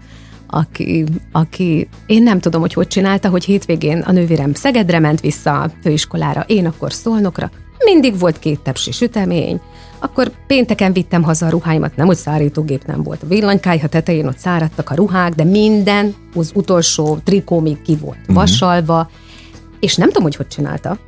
aki, 0.55 1.05
aki 1.33 1.89
én 2.07 2.23
nem 2.23 2.41
tudom, 2.41 2.61
hogy 2.61 2.73
hogy 2.73 2.87
csinálta, 2.87 3.29
hogy 3.29 3.45
hétvégén 3.45 3.99
a 3.99 4.13
nővérem 4.13 4.55
Szegedre 4.55 4.99
ment 4.99 5.21
vissza 5.21 5.61
a 5.61 5.71
főiskolára, 5.83 6.45
én 6.47 6.67
akkor 6.67 6.93
Szolnokra, 6.93 7.51
mindig 7.85 8.19
volt 8.19 8.39
két 8.39 8.61
tepsi 8.61 8.93
sütemény, 8.93 9.61
akkor 9.99 10.31
pénteken 10.47 10.93
vittem 10.93 11.23
haza 11.23 11.47
a 11.47 11.51
ruháimat, 11.51 11.97
nem, 11.97 12.07
hogy 12.07 12.17
szárítógép 12.17 12.85
nem 12.85 13.03
volt. 13.03 13.23
A 13.23 13.27
villanykájha 13.27 13.89
tetején 13.89 14.27
ott 14.27 14.39
száradtak 14.39 14.91
a 14.91 14.95
ruhák, 14.95 15.35
de 15.35 15.45
minden, 15.45 16.15
az 16.35 16.51
utolsó 16.55 17.19
trikó 17.25 17.61
még 17.61 17.83
ki 17.83 17.97
volt 17.97 18.19
uh-huh. 18.21 18.35
vasalva, 18.35 19.11
és 19.81 19.97
nem 19.97 20.07
tudom, 20.07 20.23
hogy 20.23 20.37
hogy 20.37 20.49
csinálta, 20.49 20.99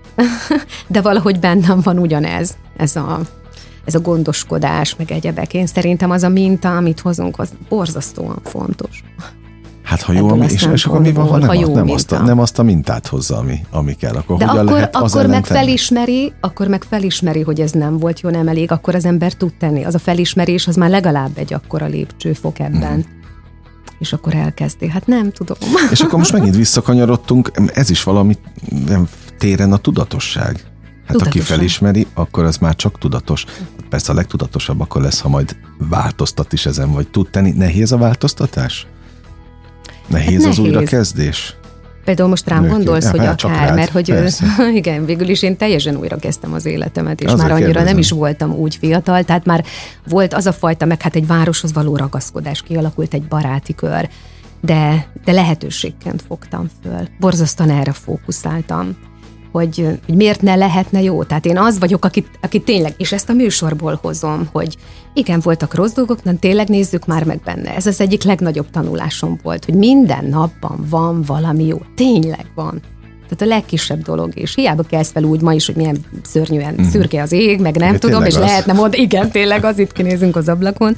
de 0.88 1.00
valahogy 1.00 1.38
bennem 1.38 1.80
van 1.82 1.98
ugyanez, 1.98 2.56
ez 2.76 2.96
a 2.96 3.20
ez 3.84 3.94
a 3.94 4.00
gondoskodás, 4.00 4.96
meg 4.96 5.10
egyebek. 5.10 5.54
Én 5.54 5.66
szerintem 5.66 6.10
az 6.10 6.22
a 6.22 6.28
minta, 6.28 6.76
amit 6.76 7.00
hozunk, 7.00 7.38
az 7.38 7.52
borzasztóan 7.68 8.38
fontos. 8.44 9.04
Hát 9.82 10.02
ha 10.02 10.12
jó, 10.12 10.42
és, 10.42 10.68
és 10.72 10.84
akkor 10.84 11.00
mi 11.00 11.12
van, 11.12 11.26
ha 11.28 11.36
nem, 11.36 11.48
ha 11.48 11.54
jó 11.54 11.74
nem, 11.74 11.90
azt 11.90 12.12
a, 12.12 12.22
nem 12.22 12.38
azt 12.38 12.58
a 12.58 12.62
mintát 12.62 13.06
hozza, 13.06 13.36
ami, 13.36 13.58
ami 13.70 13.94
kell, 13.94 14.14
akkor 14.14 14.36
De 14.36 14.44
akkor, 14.44 14.64
lehet 14.64 14.96
akkor 14.96 15.26
meg 15.26 15.46
felismeri, 15.46 16.32
akkor 16.40 16.68
meg 16.68 16.82
felismeri, 16.82 17.40
hogy 17.40 17.60
ez 17.60 17.70
nem 17.70 17.98
volt 17.98 18.20
jó, 18.20 18.30
nem 18.30 18.48
elég, 18.48 18.72
akkor 18.72 18.94
az 18.94 19.04
ember 19.04 19.32
tud 19.32 19.52
tenni. 19.58 19.84
Az 19.84 19.94
a 19.94 19.98
felismerés, 19.98 20.66
az 20.66 20.76
már 20.76 20.90
legalább 20.90 21.30
egy 21.34 21.52
akkora 21.52 21.86
lépcsőfok 21.86 22.58
ebben. 22.58 22.92
Hmm. 22.92 23.22
És 23.98 24.12
akkor 24.12 24.34
elkezdi. 24.34 24.88
Hát 24.88 25.06
nem 25.06 25.30
tudom. 25.30 25.56
És 25.92 26.00
akkor 26.00 26.18
most 26.18 26.32
megint 26.32 26.56
visszakanyarodtunk, 26.56 27.50
ez 27.74 27.90
is 27.90 28.02
valami 28.02 28.36
nem 28.86 29.08
téren 29.38 29.72
a 29.72 29.76
tudatosság. 29.76 30.72
Hát 31.06 31.12
Tudatosan. 31.12 31.26
aki 31.26 31.40
felismeri, 31.40 32.06
akkor 32.14 32.44
az 32.44 32.56
már 32.56 32.76
csak 32.76 32.98
tudatos. 32.98 33.44
Persze 33.94 34.12
a 34.12 34.14
legtudatosabb 34.14 34.80
akkor 34.80 35.02
lesz, 35.02 35.20
ha 35.20 35.28
majd 35.28 35.56
változtat 35.78 36.52
is 36.52 36.66
ezen, 36.66 36.92
vagy 36.92 37.08
tud 37.08 37.30
tenni. 37.30 37.50
Nehéz 37.50 37.92
a 37.92 37.96
változtatás? 37.96 38.86
Nehéz, 40.06 40.26
hát 40.26 40.36
nehéz. 40.36 40.46
az 40.46 40.58
újrakezdés? 40.58 41.56
Például 42.04 42.28
most 42.28 42.48
rám 42.48 42.60
Nőként. 42.60 42.76
gondolsz, 42.76 43.04
ja, 43.04 43.10
hogy 43.10 43.20
hát 43.20 43.42
akár, 43.42 43.66
rád, 43.66 43.74
mert 43.74 43.90
hogy 43.90 44.08
persze. 44.08 44.46
igen, 44.80 45.04
végül 45.04 45.28
is 45.28 45.42
én 45.42 45.56
teljesen 45.56 45.96
újra 45.96 46.16
kezdtem 46.16 46.52
az 46.52 46.64
életemet, 46.64 47.20
és 47.20 47.26
az 47.26 47.38
már 47.38 47.50
annyira 47.50 47.66
kérdezem. 47.66 47.88
nem 47.88 47.98
is 47.98 48.10
voltam 48.10 48.52
úgy 48.52 48.76
fiatal, 48.76 49.24
tehát 49.24 49.44
már 49.44 49.64
volt 50.08 50.34
az 50.34 50.46
a 50.46 50.52
fajta, 50.52 50.84
meg 50.84 51.02
hát 51.02 51.14
egy 51.14 51.26
városhoz 51.26 51.72
való 51.72 51.96
ragaszkodás, 51.96 52.62
kialakult 52.62 53.14
egy 53.14 53.24
baráti 53.24 53.74
kör, 53.74 54.08
de, 54.60 55.06
de 55.24 55.32
lehetőségként 55.32 56.22
fogtam 56.28 56.70
föl. 56.82 57.08
Borzasztóan 57.18 57.70
erre 57.70 57.92
fókuszáltam 57.92 58.96
hogy, 59.54 59.86
hogy 60.06 60.14
miért 60.14 60.42
ne 60.42 60.54
lehetne 60.54 61.02
jó. 61.02 61.22
Tehát 61.22 61.46
én 61.46 61.58
az 61.58 61.78
vagyok, 61.78 62.04
aki, 62.04 62.24
aki 62.40 62.60
tényleg, 62.60 62.94
és 62.96 63.12
ezt 63.12 63.28
a 63.28 63.32
műsorból 63.32 63.98
hozom, 64.02 64.48
hogy 64.52 64.76
igen, 65.12 65.40
voltak 65.40 65.74
rossz 65.74 65.92
dolgok, 65.92 66.20
de 66.22 66.32
tényleg 66.32 66.68
nézzük 66.68 67.06
már 67.06 67.24
meg 67.24 67.40
benne. 67.44 67.74
Ez 67.74 67.86
az 67.86 68.00
egyik 68.00 68.22
legnagyobb 68.22 68.70
tanulásom 68.70 69.38
volt, 69.42 69.64
hogy 69.64 69.74
minden 69.74 70.24
napban 70.24 70.86
van 70.90 71.22
valami 71.22 71.66
jó. 71.66 71.78
Tényleg 71.96 72.46
van. 72.54 72.80
Tehát 73.28 73.52
a 73.52 73.56
legkisebb 73.56 74.02
dolog, 74.02 74.32
és 74.34 74.54
hiába 74.54 74.82
kezd 74.82 75.12
fel 75.12 75.24
úgy 75.24 75.40
ma 75.40 75.52
is, 75.52 75.66
hogy 75.66 75.76
milyen 75.76 75.96
szörnyűen 76.22 76.74
mm. 76.80 76.84
szürke 76.84 77.22
az 77.22 77.32
ég, 77.32 77.60
meg 77.60 77.76
nem 77.76 77.92
De 77.92 77.98
tudom, 77.98 78.24
és 78.24 78.34
az. 78.34 78.40
lehetne 78.40 78.72
mondani, 78.72 79.02
igen, 79.02 79.30
tényleg 79.30 79.64
az 79.64 79.78
itt 79.78 79.92
kinézünk 79.92 80.36
az 80.36 80.48
ablakon. 80.48 80.96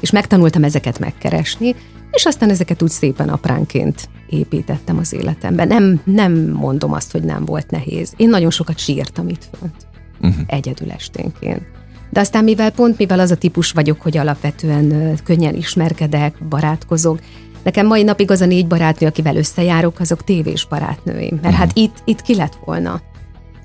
És 0.00 0.10
megtanultam 0.10 0.64
ezeket 0.64 0.98
megkeresni, 0.98 1.74
és 2.16 2.24
aztán 2.24 2.50
ezeket 2.50 2.82
úgy 2.82 2.90
szépen 2.90 3.28
apránként 3.28 4.08
építettem 4.28 4.98
az 4.98 5.12
életemben. 5.12 5.68
Nem, 5.68 6.00
nem 6.04 6.32
mondom 6.32 6.92
azt, 6.92 7.12
hogy 7.12 7.22
nem 7.22 7.44
volt 7.44 7.70
nehéz. 7.70 8.12
Én 8.16 8.28
nagyon 8.28 8.50
sokat 8.50 8.78
sírtam 8.78 9.28
itt 9.28 9.48
fönt, 9.58 9.86
uh-huh. 10.20 10.44
egyedül 10.46 10.90
esténként. 10.90 11.62
De 12.10 12.20
aztán 12.20 12.44
mivel 12.44 12.70
pont, 12.70 12.98
mivel 12.98 13.20
az 13.20 13.30
a 13.30 13.36
típus 13.36 13.72
vagyok, 13.72 14.00
hogy 14.00 14.16
alapvetően 14.16 15.18
könnyen 15.24 15.54
ismerkedek, 15.54 16.44
barátkozok, 16.48 17.18
Nekem 17.66 17.86
mai 17.86 18.02
napig 18.02 18.30
az 18.30 18.40
a 18.40 18.46
négy 18.46 18.66
barátnő, 18.66 19.06
akivel 19.06 19.36
összejárok, 19.36 20.00
azok 20.00 20.24
tévés 20.24 20.66
barátnőim. 20.66 21.38
Mert 21.42 21.44
uh-huh. 21.44 21.58
hát 21.58 21.70
itt, 21.74 22.02
itt 22.04 22.22
ki 22.22 22.34
lett 22.34 22.58
volna. 22.64 23.00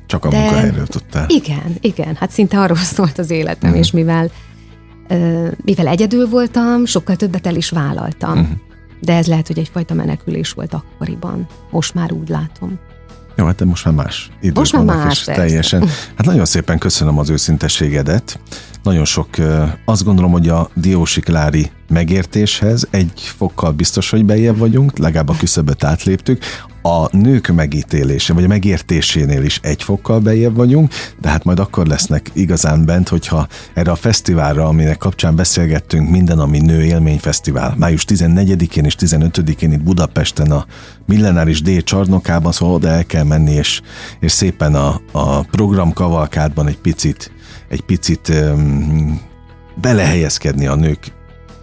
Csak 0.05 0.25
a 0.25 0.29
De 0.29 0.39
munkahelyről 0.39 0.87
tudtál. 0.87 1.25
Igen, 1.29 1.75
igen. 1.81 2.15
Hát 2.15 2.31
szinte 2.31 2.59
arról 2.59 2.77
szólt 2.95 3.17
az 3.17 3.29
életem, 3.29 3.69
uh-huh. 3.69 3.85
és 3.85 3.91
mivel, 3.91 4.31
mivel 5.63 5.87
egyedül 5.87 6.27
voltam, 6.29 6.85
sokkal 6.85 7.15
többet 7.15 7.47
el 7.47 7.55
is 7.55 7.69
vállaltam. 7.69 8.39
Uh-huh. 8.39 8.57
De 8.99 9.15
ez 9.15 9.27
lehet, 9.27 9.47
hogy 9.47 9.59
egyfajta 9.59 9.93
menekülés 9.93 10.51
volt 10.51 10.73
akkoriban. 10.73 11.47
Most 11.71 11.93
már 11.93 12.11
úgy 12.11 12.29
látom. 12.29 12.79
Jó, 13.35 13.45
hát 13.45 13.55
de 13.55 13.65
most 13.65 13.85
már 13.85 13.93
más 13.93 14.29
idők 14.41 14.55
most 14.55 14.73
már 14.73 14.85
vannak, 14.85 15.03
más, 15.03 15.19
és 15.19 15.23
persze. 15.23 15.41
teljesen. 15.41 15.87
Hát 16.15 16.25
nagyon 16.25 16.45
szépen 16.45 16.77
köszönöm 16.77 17.17
az 17.17 17.29
őszintességedet. 17.29 18.39
Nagyon 18.83 19.05
sok, 19.05 19.27
azt 19.85 20.03
gondolom, 20.03 20.31
hogy 20.31 20.47
a 20.47 20.69
diósiklári 20.73 21.71
megértéshez 21.89 22.87
egy 22.89 23.11
fokkal 23.15 23.71
biztos, 23.71 24.09
hogy 24.09 24.25
bejebb 24.25 24.57
vagyunk, 24.57 24.97
legalább 24.97 25.29
a 25.29 25.35
küszöböt 25.37 25.83
átléptük. 25.83 26.43
A 26.83 27.17
nők 27.17 27.47
megítélése, 27.47 28.33
vagy 28.33 28.43
a 28.43 28.47
megértésénél 28.47 29.43
is 29.43 29.59
egy 29.63 29.83
fokkal 29.83 30.19
bejebb 30.19 30.55
vagyunk, 30.55 30.93
de 31.19 31.29
hát 31.29 31.43
majd 31.43 31.59
akkor 31.59 31.87
lesznek 31.87 32.29
igazán 32.33 32.85
bent, 32.85 33.09
hogyha 33.09 33.47
erre 33.73 33.91
a 33.91 33.95
fesztiválra, 33.95 34.67
aminek 34.67 34.97
kapcsán 34.97 35.35
beszélgettünk, 35.35 36.09
minden, 36.09 36.39
ami 36.39 36.59
nő 36.59 36.83
élményfesztivál, 36.83 37.75
május 37.77 38.05
14-én 38.07 38.85
és 38.85 38.95
15-én 38.99 39.71
itt 39.71 39.83
Budapesten 39.83 40.51
a 40.51 40.65
Millenáris 41.05 41.61
D 41.61 41.83
csarnokában, 41.83 42.51
szóval 42.51 42.75
oda 42.75 42.87
el 42.87 43.05
kell 43.05 43.23
menni, 43.23 43.51
és, 43.51 43.81
és 44.19 44.31
szépen 44.31 44.75
a, 44.75 45.01
a 45.11 45.41
program 45.41 45.93
kavalkádban 45.93 46.67
egy 46.67 46.79
picit 46.79 47.31
egy 47.71 47.81
picit 47.81 48.33
belehelyezkedni 49.75 50.67
a 50.67 50.75
nők 50.75 51.11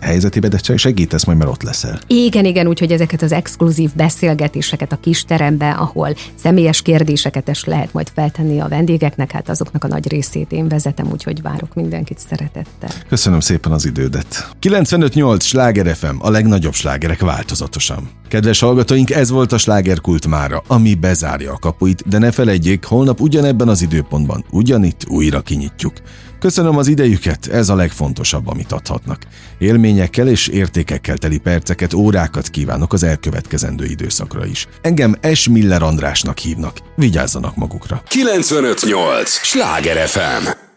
helyzetébe, 0.01 0.49
de 0.49 0.59
segítesz 0.77 1.25
majd, 1.25 1.39
mert 1.39 1.51
ott 1.51 1.63
leszel. 1.63 2.01
Igen, 2.07 2.45
igen, 2.45 2.67
úgyhogy 2.67 2.93
ezeket 2.93 3.23
az 3.23 3.33
exkluzív 3.33 3.91
beszélgetéseket 3.95 4.93
a 4.93 4.97
kis 5.01 5.25
terembe, 5.25 5.71
ahol 5.71 6.15
személyes 6.35 6.83
kérdéseket 6.83 7.49
is 7.49 7.65
lehet 7.65 7.93
majd 7.93 8.11
feltenni 8.15 8.61
a 8.61 8.69
vendégeknek, 8.69 9.31
hát 9.31 9.49
azoknak 9.49 9.85
a 9.85 9.89
nagy 9.89 10.09
részét 10.09 10.53
én 10.53 10.69
vezetem, 10.69 11.09
úgyhogy 11.13 11.43
várok 11.43 11.75
mindenkit 11.75 12.19
szeretettel. 12.19 12.91
Köszönöm 13.09 13.41
szépen 13.41 13.73
az 13.73 13.85
idődet. 13.85 14.49
95.8 14.61 15.41
Sláger 15.41 15.97
FM, 15.97 16.17
a 16.19 16.31
legnagyobb 16.31 16.75
slágerek 16.75 17.21
változatosan. 17.21 18.11
Kedves 18.29 18.61
hallgatóink, 18.61 19.11
ez 19.11 19.31
volt 19.31 19.53
a 19.53 19.59
slágerkult 19.59 20.27
mára, 20.27 20.63
ami 20.67 20.95
bezárja 20.95 21.53
a 21.53 21.59
kapuit, 21.59 22.09
de 22.09 22.19
ne 22.19 22.31
felejtjék, 22.31 22.85
holnap 22.85 23.21
ugyanebben 23.21 23.69
az 23.69 23.83
időpontban, 23.83 24.45
ugyanitt 24.51 25.07
újra 25.09 25.41
kinyitjuk. 25.41 25.93
Köszönöm 26.39 26.77
az 26.77 26.89
idejüket, 26.89 27.47
ez 27.47 27.69
a 27.69 27.75
legfontosabb, 27.75 28.49
amit 28.49 28.73
adhatnak. 28.73 29.19
Élményekkel 29.59 30.29
és 30.29 30.49
értékekkel 30.49 31.17
teli 31.17 31.39
perceket, 31.39 31.95
órákat 31.95 32.49
kívánok 32.49 32.93
az 32.93 33.03
elkövetkezendő 33.03 33.85
időszakra 33.85 34.47
is. 34.47 34.67
Engem 34.83 35.17
S. 35.35 35.49
Miller 35.49 35.83
Andrásnak 35.83 36.39
hívnak. 36.39 36.79
Vigyázzanak 36.97 37.57
magukra. 37.57 38.03
958! 38.09 39.31
Sláger 39.31 40.09
FM! 40.09 40.68